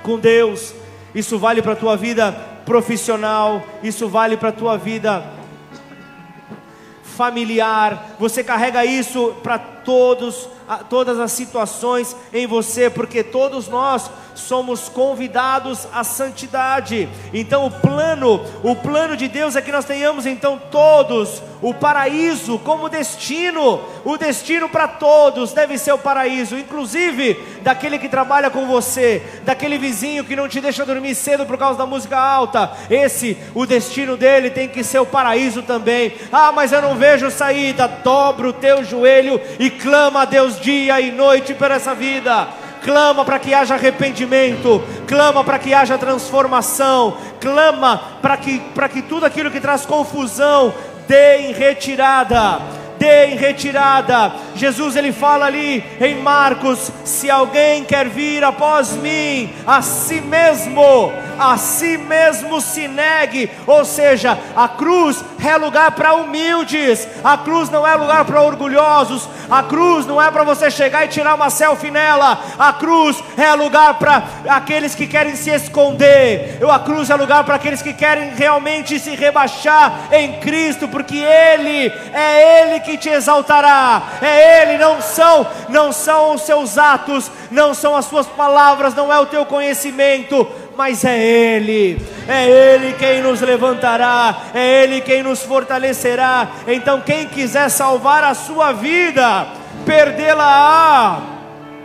com 0.01 0.17
Deus, 0.17 0.73
isso 1.13 1.37
vale 1.37 1.61
para 1.61 1.73
a 1.73 1.75
tua 1.75 1.95
vida 1.95 2.31
profissional, 2.65 3.63
isso 3.83 4.07
vale 4.07 4.37
para 4.37 4.49
a 4.49 4.53
tua 4.53 4.77
vida 4.77 5.39
familiar, 7.19 8.15
você 8.17 8.41
carrega 8.41 8.85
isso 8.85 9.35
para 9.43 9.59
todos, 9.83 10.47
todas 10.89 11.19
as 11.19 11.31
situações 11.31 12.15
em 12.33 12.45
você, 12.45 12.89
porque 12.89 13.23
todos 13.23 13.67
nós 13.67 14.09
somos 14.35 14.89
convidados 14.89 15.87
à 15.93 16.03
santidade. 16.03 17.09
Então 17.33 17.65
o 17.65 17.71
plano, 17.71 18.41
o 18.63 18.75
plano 18.75 19.15
de 19.15 19.27
Deus 19.27 19.55
é 19.55 19.61
que 19.61 19.71
nós 19.71 19.85
tenhamos 19.85 20.25
então 20.25 20.59
todos 20.71 21.41
o 21.61 21.73
paraíso 21.73 22.57
como 22.59 22.89
destino. 22.89 23.81
O 24.05 24.17
destino 24.17 24.69
para 24.69 24.87
todos 24.87 25.51
deve 25.51 25.77
ser 25.77 25.91
o 25.91 25.97
paraíso, 25.97 26.57
inclusive 26.57 27.37
daquele 27.61 27.99
que 27.99 28.07
trabalha 28.07 28.49
com 28.49 28.65
você, 28.65 29.21
daquele 29.43 29.77
vizinho 29.77 30.23
que 30.23 30.35
não 30.35 30.47
te 30.47 30.61
deixa 30.61 30.85
dormir 30.85 31.15
cedo 31.15 31.45
por 31.45 31.57
causa 31.57 31.77
da 31.77 31.85
música 31.85 32.17
alta. 32.17 32.71
Esse, 32.89 33.37
o 33.53 33.65
destino 33.65 34.15
dele 34.15 34.49
tem 34.49 34.69
que 34.69 34.83
ser 34.83 34.99
o 34.99 35.05
paraíso 35.05 35.61
também. 35.61 36.13
Ah, 36.31 36.51
mas 36.51 36.71
eu 36.71 36.81
não 36.81 36.95
vejo 36.95 37.29
saída. 37.29 37.87
Dobra 37.87 38.47
o 38.47 38.53
teu 38.53 38.83
joelho 38.83 39.39
e 39.59 39.68
clama 39.71 40.21
a 40.21 40.25
Deus 40.25 40.59
dia 40.59 40.99
e 40.99 41.11
noite 41.11 41.53
por 41.53 41.71
essa 41.71 41.93
vida. 41.93 42.47
Clama 42.83 43.25
para 43.25 43.39
que 43.39 43.53
haja 43.53 43.75
arrependimento, 43.75 44.81
clama 45.05 45.43
para 45.43 45.59
que 45.59 45.73
haja 45.73 45.97
transformação, 45.97 47.17
clama 47.41 48.01
para 48.21 48.37
que, 48.37 48.61
que 48.91 49.01
tudo 49.01 49.25
aquilo 49.25 49.51
que 49.51 49.59
traz 49.59 49.85
confusão 49.85 50.73
dê 51.07 51.39
em 51.39 51.51
retirada. 51.51 52.78
Dê 52.99 53.27
em 53.27 53.37
retirada. 53.37 54.33
Jesus 54.55 54.95
ele 54.95 55.11
fala 55.11 55.45
ali 55.45 55.83
em 55.99 56.21
Marcos: 56.21 56.91
se 57.05 57.29
alguém 57.29 57.83
quer 57.85 58.07
vir 58.07 58.43
após 58.43 58.91
mim, 58.91 59.53
a 59.65 59.81
si 59.81 60.21
mesmo 60.21 61.11
a 61.39 61.55
si 61.57 61.97
mesmo 61.97 62.59
se 62.59 62.87
negue. 62.87 63.49
Ou 63.65 63.85
seja, 63.85 64.37
a 64.55 64.67
cruz 64.67 65.23
é 65.43 65.55
lugar 65.55 65.91
para 65.91 66.13
humildes, 66.15 67.07
a 67.23 67.37
cruz 67.37 67.69
não 67.69 67.87
é 67.87 67.95
lugar 67.95 68.25
para 68.25 68.41
orgulhosos, 68.41 69.27
a 69.49 69.63
cruz 69.63 70.05
não 70.05 70.21
é 70.21 70.29
para 70.29 70.43
você 70.43 70.69
chegar 70.69 71.05
e 71.05 71.07
tirar 71.07 71.33
uma 71.35 71.49
selfie 71.49 71.89
nela, 71.89 72.37
a 72.59 72.73
cruz 72.73 73.23
é 73.37 73.53
lugar 73.53 73.93
para 73.93 74.23
aqueles 74.49 74.93
que 74.93 75.07
querem 75.07 75.35
se 75.35 75.49
esconder, 75.49 76.59
a 76.69 76.79
cruz 76.79 77.09
é 77.09 77.15
lugar 77.15 77.45
para 77.45 77.55
aqueles 77.55 77.81
que 77.81 77.93
querem 77.93 78.31
realmente 78.35 78.99
se 78.99 79.15
rebaixar 79.15 80.09
em 80.11 80.39
Cristo, 80.39 80.89
porque 80.89 81.17
Ele 81.17 81.91
é 82.13 82.63
Ele 82.63 82.81
que 82.81 82.88
te 82.97 83.09
exaltará, 83.09 84.01
é 84.21 84.63
Ele, 84.63 84.77
não 84.77 85.01
são, 85.01 85.47
não 85.69 85.91
são 85.91 86.33
os 86.33 86.41
seus 86.41 86.77
atos, 86.77 87.31
não 87.51 87.73
são 87.73 87.95
as 87.95 88.05
suas 88.05 88.27
palavras, 88.27 88.93
não 88.93 89.11
é 89.11 89.19
o 89.19 89.25
teu 89.25 89.45
conhecimento, 89.45 90.47
mas 90.77 91.03
é 91.03 91.17
Ele, 91.17 92.01
é 92.27 92.47
Ele 92.47 92.93
quem 92.93 93.21
nos 93.21 93.41
levantará, 93.41 94.35
é 94.53 94.83
Ele 94.83 95.01
quem 95.01 95.21
nos 95.21 95.43
fortalecerá. 95.43 96.47
Então, 96.67 97.01
quem 97.01 97.27
quiser 97.27 97.69
salvar 97.69 98.23
a 98.23 98.33
sua 98.33 98.71
vida, 98.71 99.47
perdê-la-á. 99.85 101.19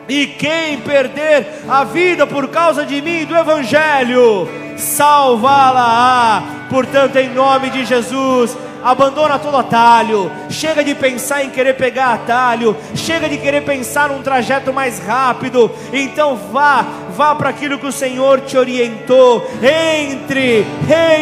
E 0.09 0.27
quem 0.27 0.81
perder 0.81 1.47
a 1.67 1.83
vida 1.83 2.27
por 2.27 2.49
causa 2.49 2.85
de 2.85 3.01
mim 3.01 3.21
e 3.23 3.25
do 3.25 3.35
Evangelho, 3.35 4.64
salvá-la-á. 4.77 6.43
Portanto, 6.69 7.17
em 7.17 7.29
nome 7.29 7.71
de 7.71 7.85
Jesus, 7.85 8.57
abandona 8.85 9.39
todo 9.39 9.57
atalho, 9.57 10.31
chega 10.51 10.85
de 10.85 10.95
pensar 10.95 11.43
em 11.43 11.49
querer 11.49 11.75
pegar 11.75 12.13
atalho, 12.13 12.77
chega 12.95 13.29
de 13.29 13.39
querer 13.39 13.65
pensar 13.65 14.11
num 14.11 14.23
trajeto 14.23 14.75
mais 14.75 14.99
rápido. 14.99 15.71
Então 15.91 16.37
vá, 16.53 16.85
vá 17.17 17.35
para 17.35 17.49
aquilo 17.49 17.79
que 17.79 17.87
o 17.87 17.93
Senhor 17.93 18.43
te 18.43 18.59
orientou. 18.59 19.43
Entre, 19.63 20.67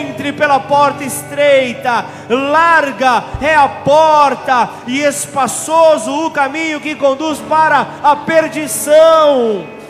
entre 0.01 0.33
pela 0.33 0.59
porta 0.59 1.05
estreita, 1.05 2.05
larga 2.29 3.23
é 3.41 3.55
a 3.55 3.69
porta 3.69 4.69
e 4.89 5.01
espaçoso 5.01 6.27
o 6.27 6.31
caminho 6.33 6.81
que 6.81 6.97
conduz 6.97 7.39
para 7.39 7.87
a 8.03 8.17
perdição 8.17 9.82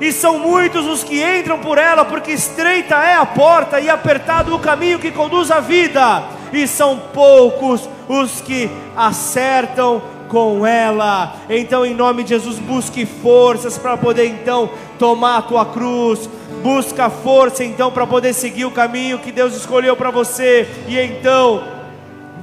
e 0.00 0.12
são 0.12 0.38
muitos 0.38 0.86
os 0.86 1.04
que 1.04 1.22
entram 1.22 1.58
por 1.58 1.78
ela, 1.78 2.04
porque 2.04 2.32
estreita 2.32 2.96
é 2.96 3.14
a 3.14 3.26
porta 3.26 3.80
e 3.80 3.88
apertado 3.88 4.54
o 4.54 4.58
caminho 4.58 4.98
que 4.98 5.10
conduz 5.10 5.50
à 5.50 5.60
vida, 5.60 6.22
e 6.52 6.66
são 6.66 6.98
poucos 7.12 7.88
os 8.08 8.40
que 8.40 8.70
acertam 8.96 10.02
com 10.28 10.66
ela. 10.66 11.36
Então, 11.48 11.86
em 11.86 11.94
nome 11.94 12.22
de 12.24 12.30
Jesus, 12.30 12.58
busque 12.58 13.06
forças 13.06 13.78
para 13.78 13.96
poder 13.96 14.26
então 14.26 14.70
tomar 14.98 15.38
a 15.38 15.42
tua 15.42 15.66
cruz. 15.66 16.28
Busca 16.62 17.10
força 17.10 17.62
então 17.62 17.90
para 17.90 18.06
poder 18.06 18.32
seguir 18.32 18.64
o 18.64 18.70
caminho 18.70 19.18
que 19.18 19.30
Deus 19.30 19.54
escolheu 19.54 19.96
para 19.96 20.10
você. 20.10 20.68
E 20.88 20.98
então 20.98 21.62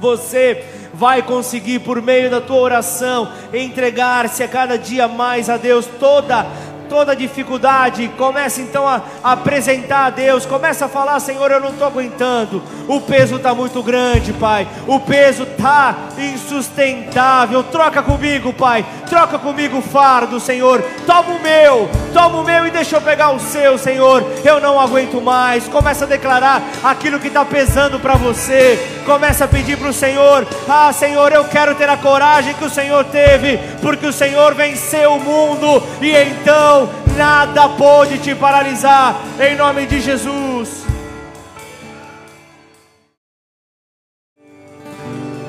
você 0.00 0.64
vai 0.94 1.22
conseguir 1.22 1.80
por 1.80 2.00
meio 2.02 2.30
da 2.30 2.40
tua 2.40 2.58
oração 2.58 3.28
entregar-se 3.52 4.42
a 4.42 4.48
cada 4.48 4.76
dia 4.78 5.08
mais 5.08 5.48
a 5.48 5.56
Deus 5.56 5.86
toda 5.98 6.46
toda 6.92 7.16
dificuldade, 7.16 8.12
comece 8.18 8.60
então 8.60 8.86
a, 8.86 9.00
apresentar 9.24 10.04
a 10.04 10.10
Deus, 10.10 10.44
comece 10.44 10.84
a 10.84 10.88
falar, 10.88 11.18
Senhor, 11.20 11.50
eu 11.50 11.58
não 11.58 11.70
estou 11.70 11.86
aguentando, 11.86 12.62
o 12.86 13.00
peso 13.00 13.36
está 13.36 13.54
muito 13.54 13.82
grande, 13.82 14.34
Pai, 14.34 14.68
o 14.86 15.00
peso 15.00 15.44
está 15.44 15.96
insustentável, 16.18 17.62
troca 17.62 18.02
comigo, 18.02 18.52
Pai, 18.52 18.84
troca 19.08 19.38
comigo 19.38 19.78
o 19.78 19.82
fardo, 19.82 20.38
Senhor, 20.38 20.84
toma 21.06 21.30
o 21.30 21.40
meu, 21.40 21.88
toma 22.12 22.40
o 22.40 22.44
meu 22.44 22.66
e 22.66 22.70
deixa 22.70 22.96
eu 22.96 23.00
pegar 23.00 23.30
o 23.30 23.40
seu, 23.40 23.78
Senhor, 23.78 24.22
eu 24.44 24.60
não 24.60 24.78
aguento 24.78 25.18
mais, 25.18 25.66
começa 25.66 26.04
a 26.04 26.08
declarar 26.08 26.62
aquilo 26.84 27.18
que 27.18 27.28
está 27.28 27.42
pesando 27.42 27.98
para 27.98 28.16
você, 28.16 29.00
começa 29.06 29.46
a 29.46 29.48
pedir 29.48 29.78
para 29.78 29.88
o 29.88 29.94
Senhor, 29.94 30.46
ah 30.68 30.92
Senhor, 30.92 31.32
eu 31.32 31.44
quero 31.44 31.74
ter 31.74 31.88
a 31.88 31.96
coragem 31.96 32.52
que 32.52 32.66
o 32.66 32.70
Senhor 32.70 33.02
teve, 33.06 33.56
porque 33.80 34.06
o 34.06 34.12
Senhor 34.12 34.54
venceu 34.54 35.14
o 35.14 35.20
mundo, 35.20 35.82
e 36.02 36.14
então 36.14 36.81
nada 37.16 37.68
pode 37.70 38.18
te 38.18 38.34
paralisar, 38.34 39.20
em 39.40 39.56
nome 39.56 39.86
de 39.86 40.00
Jesus. 40.00 40.84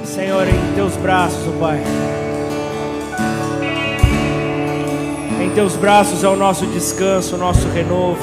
Senhor, 0.04 0.48
em 0.48 0.76
teus 0.76 0.96
braços, 0.98 1.48
oh 1.48 1.60
Pai. 1.60 1.82
Em 5.42 5.50
teus 5.56 5.76
braços 5.76 6.24
é 6.24 6.28
o 6.28 6.36
nosso 6.36 6.66
descanso, 6.68 7.36
o 7.36 7.38
nosso 7.38 7.68
renovo. 7.70 8.22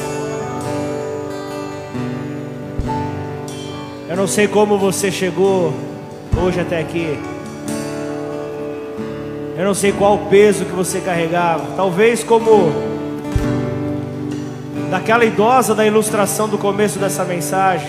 Eu 4.08 4.16
não 4.16 4.26
sei 4.26 4.48
como 4.48 4.78
você 4.78 5.10
chegou 5.10 5.72
hoje 6.36 6.60
até 6.60 6.80
aqui. 6.80 7.18
Eu 9.56 9.64
não 9.64 9.74
sei 9.74 9.92
qual 9.92 10.14
o 10.14 10.26
peso 10.30 10.64
que 10.64 10.72
você 10.72 11.00
carregava. 11.00 11.64
Talvez 11.76 12.24
como 12.24 12.89
daquela 14.90 15.24
idosa 15.24 15.72
da 15.72 15.86
ilustração 15.86 16.48
do 16.48 16.58
começo 16.58 16.98
dessa 16.98 17.24
mensagem. 17.24 17.88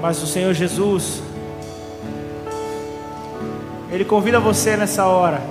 Mas 0.00 0.22
o 0.22 0.26
Senhor 0.26 0.54
Jesus, 0.54 1.20
Ele 3.90 4.04
convida 4.04 4.38
você 4.38 4.76
nessa 4.76 5.06
hora. 5.06 5.42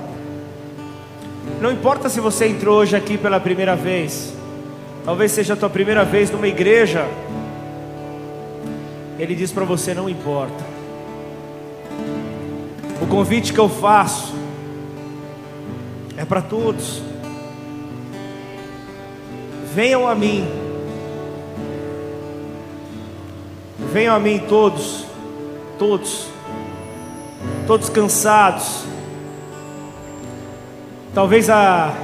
Não 1.59 1.69
importa 1.69 2.07
se 2.07 2.21
você 2.21 2.47
entrou 2.47 2.77
hoje 2.77 2.95
aqui 2.95 3.17
pela 3.17 3.39
primeira 3.39 3.75
vez, 3.75 4.33
talvez 5.03 5.33
seja 5.33 5.53
a 5.53 5.57
tua 5.57 5.69
primeira 5.69 6.05
vez 6.05 6.31
numa 6.31 6.47
igreja. 6.47 7.05
Ele 9.19 9.35
diz 9.35 9.51
para 9.51 9.65
você: 9.65 9.93
não 9.93 10.09
importa. 10.09 10.63
O 13.01 13.07
convite 13.07 13.51
que 13.51 13.59
eu 13.59 13.67
faço 13.67 14.38
é 16.19 16.25
para 16.25 16.41
todos. 16.41 17.01
Venham 19.73 20.05
a 20.05 20.13
mim, 20.13 20.45
venham 23.93 24.13
a 24.13 24.19
mim 24.19 24.43
todos, 24.49 25.05
todos, 25.77 26.27
todos 27.65 27.87
cansados. 27.89 28.83
Talvez 31.15 31.49
a 31.49 31.95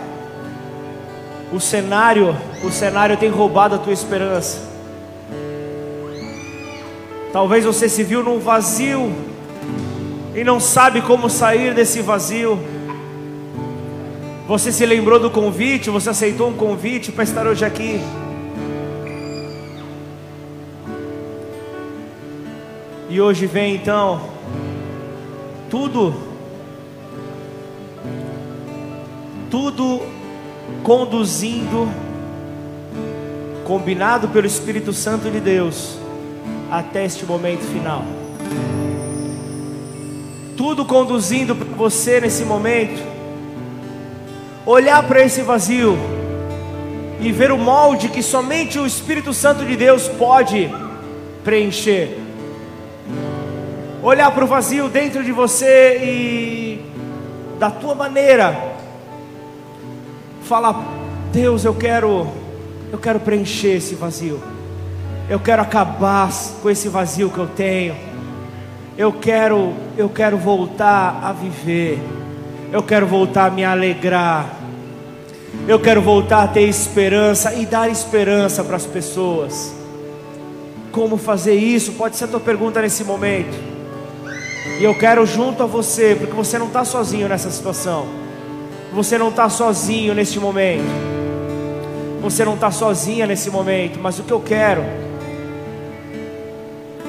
o 1.52 1.60
cenário, 1.60 2.36
o 2.64 2.72
cenário 2.72 3.18
tem 3.18 3.30
roubado 3.30 3.76
a 3.76 3.78
tua 3.78 3.92
esperança. 3.92 4.62
Talvez 7.34 7.66
você 7.66 7.90
se 7.90 8.02
viu 8.02 8.24
num 8.24 8.40
vazio 8.40 9.14
e 10.34 10.42
não 10.42 10.58
sabe 10.58 11.02
como 11.02 11.30
sair 11.30 11.74
desse 11.74 12.02
vazio. 12.02 12.75
Você 14.48 14.72
se 14.72 14.86
lembrou 14.86 15.20
do 15.20 15.32
convite, 15.32 15.90
você 15.90 16.12
aceitou 16.12 16.50
um 16.50 16.54
convite 16.54 17.12
para 17.12 17.24
estar 17.24 17.48
hoje 17.48 17.66
aqui. 17.66 18.00
E 23.10 23.20
hoje 23.20 23.48
vem 23.48 23.76
então 23.76 24.22
tudo 25.70 26.14
tudo 29.50 30.02
conduzindo 30.84 31.90
combinado 33.64 34.28
pelo 34.28 34.46
Espírito 34.46 34.94
Santo 34.94 35.32
de 35.32 35.40
Deus 35.40 35.98
até 36.70 37.04
este 37.04 37.26
momento 37.26 37.62
final. 37.62 38.04
Tudo 40.56 40.86
conduzindo 40.86 41.56
para 41.56 41.66
você 41.76 42.22
nesse 42.22 42.44
momento 42.44 43.15
olhar 44.66 45.04
para 45.04 45.22
esse 45.24 45.42
vazio 45.42 45.98
e 47.20 47.32
ver 47.32 47.52
o 47.52 47.58
molde 47.58 48.10
que 48.10 48.24
somente 48.24 48.80
o 48.80 48.86
Espírito 48.86 49.34
Santo 49.34 49.64
de 49.64 49.76
Deus 49.76 50.08
pode 50.08 50.70
preencher. 51.44 52.20
Olhar 54.02 54.32
para 54.32 54.44
o 54.44 54.48
vazio 54.48 54.90
dentro 54.90 55.24
de 55.24 55.32
você 55.32 55.98
e, 56.04 56.86
da 57.60 57.72
tua 57.72 57.96
maneira, 57.96 58.76
falar: 60.44 60.84
Deus, 61.32 61.64
eu 61.64 61.74
quero, 61.74 62.28
eu 62.92 63.00
quero 63.00 63.20
preencher 63.20 63.78
esse 63.78 63.96
vazio. 63.96 64.42
Eu 65.28 65.40
quero 65.40 65.62
acabar 65.62 66.30
com 66.62 66.70
esse 66.70 66.88
vazio 66.88 67.32
que 67.32 67.38
eu 67.40 67.48
tenho. 67.48 67.96
Eu 68.96 69.12
quero, 69.12 69.74
eu 69.98 70.08
quero 70.08 70.38
voltar 70.38 71.20
a 71.24 71.32
viver. 71.32 72.00
Eu 72.72 72.84
quero 72.84 73.06
voltar 73.06 73.46
a 73.46 73.50
me 73.50 73.64
alegrar. 73.64 74.50
Eu 75.68 75.80
quero 75.80 76.02
voltar 76.02 76.44
a 76.44 76.48
ter 76.48 76.64
esperança 76.64 77.54
e 77.54 77.66
dar 77.66 77.90
esperança 77.90 78.64
para 78.64 78.76
as 78.76 78.86
pessoas. 78.86 79.74
Como 80.92 81.18
fazer 81.18 81.56
isso? 81.56 81.94
Pode 81.94 82.16
ser 82.18 82.26
a 82.26 82.28
tua 82.28 82.40
pergunta 82.40 82.82
nesse 82.82 83.04
momento. 83.04 83.56
E 84.80 84.84
eu 84.84 84.94
quero 84.96 85.26
junto 85.26 85.64
a 85.64 85.66
você, 85.66 86.16
porque 86.16 86.34
você 86.34 86.58
não 86.58 86.68
está 86.68 86.84
sozinho 86.84 87.30
nessa 87.30 87.50
situação. 87.50 88.06
Você 88.94 89.18
não 89.18 89.30
está 89.30 89.50
sozinho 89.50 90.14
neste 90.14 90.40
momento. 90.40 90.86
Você 92.22 92.44
não 92.44 92.56
está 92.56 92.72
sozinha 92.72 93.26
nesse 93.26 93.50
momento. 93.50 94.00
Mas 94.02 94.20
o 94.20 94.24
que 94.24 94.32
eu 94.32 94.40
quero 94.42 94.84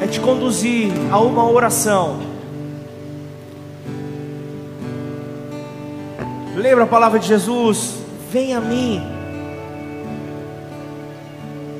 é 0.00 0.06
te 0.06 0.20
conduzir 0.20 0.92
a 1.10 1.18
uma 1.18 1.48
oração. 1.50 2.35
Lembra 6.56 6.84
a 6.84 6.86
palavra 6.86 7.18
de 7.18 7.28
Jesus? 7.28 7.96
Vem 8.32 8.54
a 8.54 8.60
mim. 8.60 9.02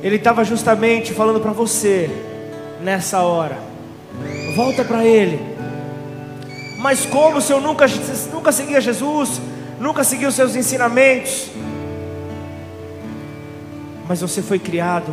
Ele 0.03 0.17
estava 0.17 0.43
justamente 0.43 1.13
falando 1.13 1.39
para 1.39 1.51
você 1.51 2.07
nessa 2.79 3.21
hora. 3.21 3.57
Volta 4.55 4.85
para 4.85 5.03
Ele. 5.03 5.39
Mas 6.77 7.07
como 7.07 7.41
se 7.41 7.51
eu 7.51 7.59
nunca, 7.59 7.87
nunca 8.31 8.51
seguia 8.51 8.79
Jesus, 8.79 9.41
nunca 9.79 10.03
seguiu 10.03 10.31
seus 10.31 10.55
ensinamentos? 10.55 11.49
Mas 14.07 14.21
você 14.21 14.43
foi 14.43 14.59
criado 14.59 15.11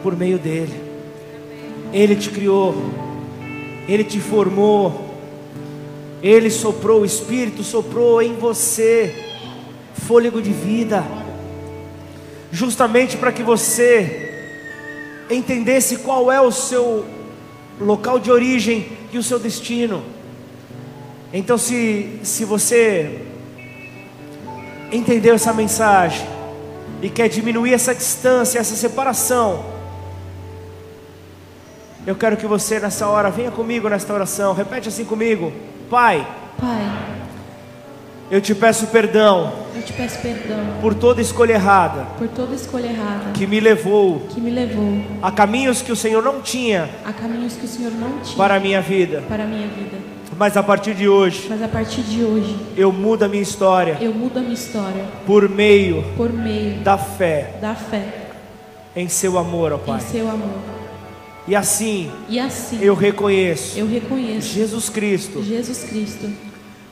por 0.00 0.16
meio 0.16 0.38
dele. 0.38 0.80
Ele 1.92 2.14
te 2.14 2.30
criou, 2.30 2.72
Ele 3.88 4.04
te 4.04 4.20
formou, 4.20 5.03
Ele 6.24 6.48
soprou, 6.48 7.02
o 7.02 7.04
Espírito 7.04 7.62
soprou 7.62 8.22
em 8.22 8.34
você 8.34 9.14
fôlego 10.06 10.40
de 10.40 10.50
vida, 10.50 11.04
justamente 12.50 13.18
para 13.18 13.30
que 13.30 13.42
você 13.42 14.48
entendesse 15.28 15.98
qual 15.98 16.32
é 16.32 16.40
o 16.40 16.50
seu 16.50 17.04
local 17.78 18.18
de 18.18 18.30
origem 18.30 18.88
e 19.12 19.18
o 19.18 19.22
seu 19.22 19.38
destino. 19.38 20.02
Então, 21.30 21.58
se, 21.58 22.20
se 22.22 22.42
você 22.46 23.20
entendeu 24.90 25.34
essa 25.34 25.52
mensagem 25.52 26.26
e 27.02 27.10
quer 27.10 27.28
diminuir 27.28 27.74
essa 27.74 27.94
distância, 27.94 28.58
essa 28.58 28.74
separação, 28.74 29.62
eu 32.06 32.14
quero 32.14 32.38
que 32.38 32.46
você 32.46 32.80
nessa 32.80 33.06
hora 33.08 33.30
venha 33.30 33.50
comigo 33.50 33.90
nesta 33.90 34.14
oração. 34.14 34.54
Repete 34.54 34.88
assim 34.88 35.04
comigo: 35.04 35.52
Pai. 35.94 36.26
Pai. 36.60 36.92
Eu 38.28 38.40
te 38.40 38.52
peço 38.52 38.88
perdão. 38.88 39.52
Eu 39.76 39.80
te 39.80 39.92
peço 39.92 40.18
perdão. 40.20 40.58
Por 40.80 40.92
toda 40.92 41.22
escolha 41.22 41.52
errada. 41.52 42.04
Por 42.18 42.26
toda 42.26 42.52
escolha 42.52 42.86
errada. 42.86 43.30
Que 43.32 43.46
me 43.46 43.60
levou. 43.60 44.26
Que 44.28 44.40
me 44.40 44.50
levou. 44.50 45.00
A 45.22 45.30
caminhos 45.30 45.82
que 45.82 45.92
o 45.92 45.96
Senhor 45.96 46.20
não 46.20 46.40
tinha. 46.40 46.90
A 47.04 47.12
caminhos 47.12 47.54
que 47.54 47.64
o 47.64 47.68
Senhor 47.68 47.92
não 47.92 48.18
tinha. 48.18 48.36
Para 48.36 48.56
a 48.56 48.58
minha 48.58 48.80
vida. 48.80 49.22
Para 49.28 49.44
a 49.44 49.46
minha 49.46 49.68
vida. 49.68 49.96
Mas 50.36 50.56
a 50.56 50.64
partir 50.64 50.94
de 50.94 51.08
hoje. 51.08 51.46
Mas 51.48 51.62
a 51.62 51.68
partir 51.68 52.02
de 52.02 52.24
hoje. 52.24 52.56
Eu 52.76 52.90
mudo 52.90 53.22
a 53.22 53.28
minha 53.28 53.44
história. 53.44 53.96
Eu 54.00 54.12
mudo 54.12 54.40
a 54.40 54.42
minha 54.42 54.54
história. 54.54 55.04
Por 55.24 55.48
meio. 55.48 56.02
Por 56.16 56.32
meio. 56.32 56.80
Da 56.80 56.98
fé. 56.98 57.54
Da 57.60 57.76
fé. 57.76 58.02
Em 58.96 59.08
seu 59.08 59.38
amor, 59.38 59.72
ó 59.72 59.78
Pai. 59.78 59.98
Em 59.98 60.00
seu 60.00 60.28
amor. 60.28 60.73
E 61.46 61.54
assim, 61.54 62.10
e 62.28 62.38
assim 62.38 62.78
eu 62.80 62.94
reconheço, 62.94 63.78
eu 63.78 63.86
reconheço 63.86 64.48
Jesus 64.48 64.88
Cristo, 64.88 65.42
Jesus 65.42 65.84
Cristo 65.84 66.30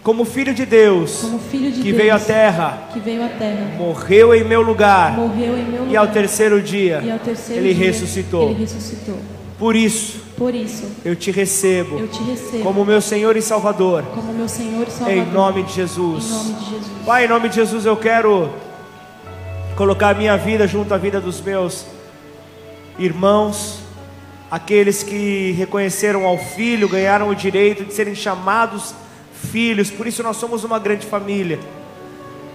como 0.03 0.25
filho 0.25 0.53
de 0.53 0.67
Deus, 0.67 1.21
como 1.21 1.39
filho 1.39 1.71
de 1.71 1.81
que 1.81 1.93
Deus, 1.93 1.97
veio 1.97 2.15
à 2.15 2.19
terra, 2.19 2.89
que 2.93 2.99
veio 2.99 3.25
à 3.25 3.29
terra, 3.29 3.77
morreu 3.79 4.35
em 4.35 4.43
meu 4.43 4.61
lugar, 4.61 5.17
morreu 5.17 5.57
em 5.57 5.65
meu 5.65 5.83
lugar, 5.83 5.93
e 5.93 5.97
ao 5.97 6.09
terceiro 6.09 6.61
dia, 6.61 7.03
ao 7.13 7.19
terceiro 7.21 7.65
ele 7.65 7.73
dia, 7.73 7.87
ressuscitou. 7.87 8.51
Ele 8.51 8.61
ressuscitou. 8.61 9.17
Por 9.59 9.77
isso, 9.77 10.21
por 10.37 10.53
isso, 10.55 10.91
eu 11.05 11.15
te 11.15 11.31
recebo, 11.31 12.01
eu 12.01 12.09
te 12.09 12.21
recebo 12.25 12.65
como 12.65 12.85
meu 12.85 13.01
Senhor 13.01 13.37
e 13.37 13.43
Salvador, 13.43 14.03
como 14.13 14.33
meu 14.33 14.49
Senhor 14.49 14.89
e 14.89 14.91
Salvador, 14.91 15.23
em 15.23 15.31
nome 15.31 15.63
de 15.63 15.73
Jesus. 15.73 16.25
Em 16.25 16.31
nome 16.31 16.53
de 16.55 16.65
Jesus. 16.65 16.93
Pai, 17.07 17.25
em 17.25 17.29
nome 17.29 17.49
de 17.49 17.55
Jesus, 17.55 17.87
eu 17.87 17.97
quero 17.97 18.51
colocar 19.77 20.11
a 20.11 20.15
minha 20.15 20.37
vida 20.37 20.67
junto 20.67 20.93
à 20.93 20.99
vida 20.99 21.21
dos 21.21 21.41
meus 21.41 21.87
irmãos 22.99 23.82
aqueles 24.53 25.03
que 25.03 25.53
reconheceram 25.53 26.27
ao 26.27 26.37
Filho, 26.37 26.87
ganharam 26.87 27.31
o 27.31 27.35
direito 27.35 27.87
de 27.87 27.95
serem 27.95 28.15
chamados 28.15 28.95
filhos, 29.51 29.91
por 29.91 30.07
isso 30.07 30.23
nós 30.23 30.37
somos 30.37 30.63
uma 30.63 30.79
grande 30.79 31.07
família. 31.07 31.59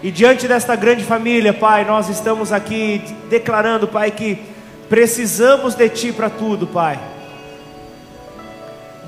E 0.03 0.11
diante 0.11 0.47
desta 0.47 0.75
grande 0.75 1.03
família, 1.03 1.55
Pai, 1.55 1.83
nós 1.85 2.07
estamos 2.07 2.51
aqui 2.51 3.01
declarando, 3.31 3.87
Pai, 3.87 4.11
que 4.11 4.37
precisamos 4.87 5.73
de 5.73 5.89
Ti 5.89 6.13
para 6.13 6.29
tudo, 6.29 6.67
Pai. 6.67 6.99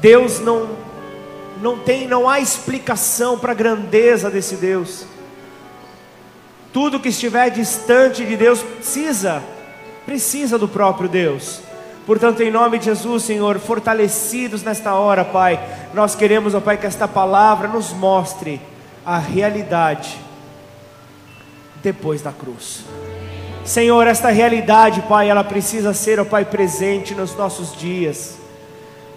Deus 0.01 0.39
não, 0.39 0.69
não 1.61 1.77
tem, 1.77 2.07
não 2.07 2.27
há 2.27 2.39
explicação 2.39 3.37
para 3.37 3.51
a 3.51 3.55
grandeza 3.55 4.31
desse 4.31 4.55
Deus. 4.55 5.05
Tudo 6.73 6.99
que 6.99 7.09
estiver 7.09 7.51
distante 7.51 8.25
de 8.25 8.35
Deus 8.35 8.63
precisa, 8.63 9.43
precisa 10.07 10.57
do 10.57 10.67
próprio 10.67 11.07
Deus. 11.07 11.68
Portanto, 12.09 12.41
em 12.41 12.49
nome 12.49 12.79
de 12.79 12.85
Jesus, 12.85 13.21
Senhor, 13.21 13.59
fortalecidos 13.59 14.63
nesta 14.63 14.95
hora, 14.95 15.23
Pai, 15.23 15.59
nós 15.93 16.15
queremos, 16.15 16.55
ó 16.55 16.59
Pai, 16.59 16.75
que 16.75 16.87
esta 16.87 17.07
palavra 17.07 17.67
nos 17.67 17.93
mostre 17.93 18.59
a 19.05 19.19
realidade 19.19 20.17
depois 21.83 22.23
da 22.23 22.31
cruz. 22.31 22.83
Senhor, 23.63 24.07
esta 24.07 24.29
realidade, 24.29 25.03
Pai, 25.03 25.29
ela 25.29 25.43
precisa 25.43 25.93
ser, 25.93 26.19
ó 26.19 26.25
Pai, 26.25 26.45
presente 26.45 27.13
nos 27.13 27.35
nossos 27.35 27.77
dias. 27.77 28.39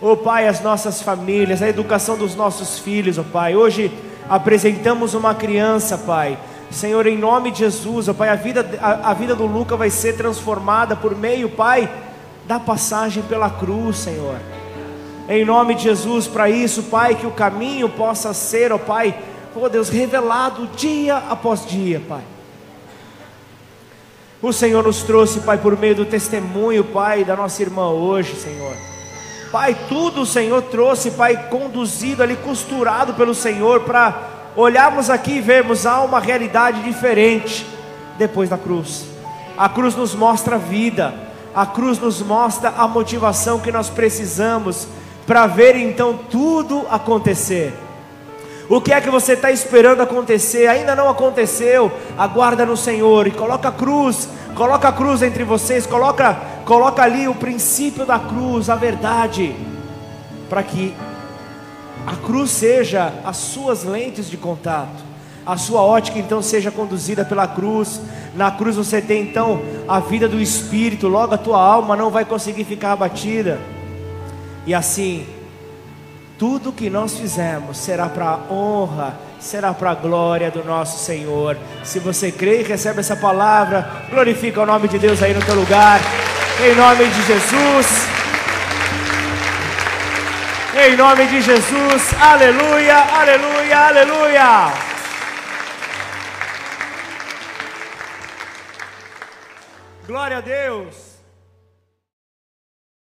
Ó 0.02 0.14
Pai, 0.14 0.46
as 0.46 0.60
nossas 0.60 1.00
famílias, 1.00 1.62
a 1.62 1.68
educação 1.70 2.18
dos 2.18 2.36
nossos 2.36 2.78
filhos, 2.78 3.16
ó 3.16 3.22
Pai. 3.22 3.56
Hoje 3.56 3.90
apresentamos 4.28 5.14
uma 5.14 5.34
criança, 5.34 5.96
Pai. 5.96 6.36
Senhor, 6.70 7.06
em 7.06 7.16
nome 7.16 7.52
de 7.52 7.60
Jesus, 7.60 8.10
ó 8.10 8.12
Pai, 8.12 8.28
a 8.28 8.34
vida, 8.34 8.78
a, 8.82 9.12
a 9.12 9.14
vida 9.14 9.34
do 9.34 9.46
Luca 9.46 9.78
vai 9.78 9.88
ser 9.88 10.14
transformada 10.14 10.94
por 10.94 11.16
meio, 11.16 11.48
Pai, 11.48 11.88
da 12.46 12.58
passagem 12.58 13.22
pela 13.24 13.50
cruz, 13.50 13.96
Senhor. 13.98 14.36
Em 15.28 15.44
nome 15.44 15.74
de 15.74 15.84
Jesus, 15.84 16.26
para 16.26 16.50
isso, 16.50 16.84
Pai, 16.84 17.14
que 17.14 17.26
o 17.26 17.30
caminho 17.30 17.88
possa 17.88 18.34
ser, 18.34 18.72
ó 18.72 18.78
Pai, 18.78 19.16
ó 19.54 19.68
Deus, 19.68 19.88
revelado 19.88 20.66
dia 20.76 21.16
após 21.16 21.64
dia, 21.64 22.02
Pai. 22.08 22.22
O 24.42 24.52
Senhor 24.52 24.82
nos 24.82 25.02
trouxe, 25.02 25.40
Pai, 25.40 25.56
por 25.58 25.78
meio 25.78 25.94
do 25.94 26.04
testemunho, 26.04 26.82
Pai, 26.82 27.24
da 27.24 27.36
nossa 27.36 27.62
irmã 27.62 27.88
hoje, 27.90 28.34
Senhor. 28.34 28.74
Pai, 29.52 29.76
tudo 29.88 30.22
o 30.22 30.26
Senhor 30.26 30.62
trouxe, 30.62 31.12
Pai, 31.12 31.48
conduzido 31.48 32.22
ali, 32.22 32.34
costurado 32.36 33.14
pelo 33.14 33.34
Senhor, 33.34 33.82
para 33.82 34.30
olharmos 34.56 35.08
aqui 35.08 35.34
e 35.34 35.40
vermos 35.40 35.86
há 35.86 36.02
uma 36.02 36.18
realidade 36.18 36.82
diferente 36.82 37.64
depois 38.18 38.50
da 38.50 38.58
cruz. 38.58 39.04
A 39.56 39.68
cruz 39.68 39.94
nos 39.94 40.14
mostra 40.14 40.56
a 40.56 40.58
vida 40.58 41.14
a 41.54 41.66
cruz 41.66 41.98
nos 41.98 42.22
mostra 42.22 42.72
a 42.76 42.88
motivação 42.88 43.60
que 43.60 43.70
nós 43.70 43.90
precisamos 43.90 44.88
para 45.26 45.46
ver 45.46 45.76
então 45.76 46.18
tudo 46.30 46.86
acontecer. 46.90 47.72
O 48.68 48.80
que 48.80 48.92
é 48.92 49.00
que 49.00 49.10
você 49.10 49.34
está 49.34 49.50
esperando 49.50 50.00
acontecer? 50.00 50.66
Ainda 50.66 50.96
não 50.96 51.08
aconteceu. 51.08 51.92
Aguarda 52.16 52.64
no 52.64 52.76
Senhor 52.76 53.26
e 53.26 53.30
coloca 53.30 53.68
a 53.68 53.72
cruz, 53.72 54.28
coloca 54.54 54.88
a 54.88 54.92
cruz 54.92 55.22
entre 55.22 55.44
vocês, 55.44 55.86
coloca, 55.86 56.40
coloca 56.64 57.02
ali 57.02 57.28
o 57.28 57.34
princípio 57.34 58.06
da 58.06 58.18
cruz, 58.18 58.70
a 58.70 58.76
verdade, 58.76 59.54
para 60.48 60.62
que 60.62 60.94
a 62.06 62.16
cruz 62.16 62.50
seja 62.50 63.12
as 63.24 63.36
suas 63.36 63.84
lentes 63.84 64.30
de 64.30 64.36
contato 64.36 65.11
a 65.44 65.56
sua 65.56 65.80
ótica 65.80 66.18
então 66.18 66.40
seja 66.40 66.70
conduzida 66.70 67.24
pela 67.24 67.46
cruz. 67.46 68.00
Na 68.34 68.50
cruz 68.50 68.76
você 68.76 69.00
tem 69.00 69.22
então 69.22 69.60
a 69.88 70.00
vida 70.00 70.28
do 70.28 70.40
espírito, 70.40 71.08
logo 71.08 71.34
a 71.34 71.38
tua 71.38 71.60
alma 71.60 71.96
não 71.96 72.10
vai 72.10 72.24
conseguir 72.24 72.64
ficar 72.64 72.92
abatida. 72.92 73.58
E 74.66 74.72
assim, 74.72 75.26
tudo 76.38 76.72
que 76.72 76.88
nós 76.88 77.18
fizermos 77.18 77.76
será 77.76 78.08
para 78.08 78.26
a 78.26 78.52
honra, 78.52 79.14
será 79.40 79.74
para 79.74 79.90
a 79.90 79.94
glória 79.94 80.50
do 80.50 80.64
nosso 80.64 81.04
Senhor. 81.04 81.56
Se 81.82 81.98
você 81.98 82.30
crê 82.30 82.60
e 82.60 82.64
recebe 82.64 83.00
essa 83.00 83.16
palavra, 83.16 84.06
glorifica 84.10 84.62
o 84.62 84.66
nome 84.66 84.88
de 84.88 84.98
Deus 84.98 85.22
aí 85.22 85.34
no 85.34 85.44
teu 85.44 85.54
lugar. 85.54 86.00
Em 86.64 86.74
nome 86.76 87.06
de 87.06 87.22
Jesus. 87.26 88.06
Em 90.86 90.96
nome 90.96 91.26
de 91.26 91.42
Jesus. 91.42 92.14
Aleluia, 92.20 92.96
aleluia, 92.96 93.78
aleluia. 93.78 94.91
Glória 100.06 100.38
a 100.38 100.40
Deus. 100.40 101.11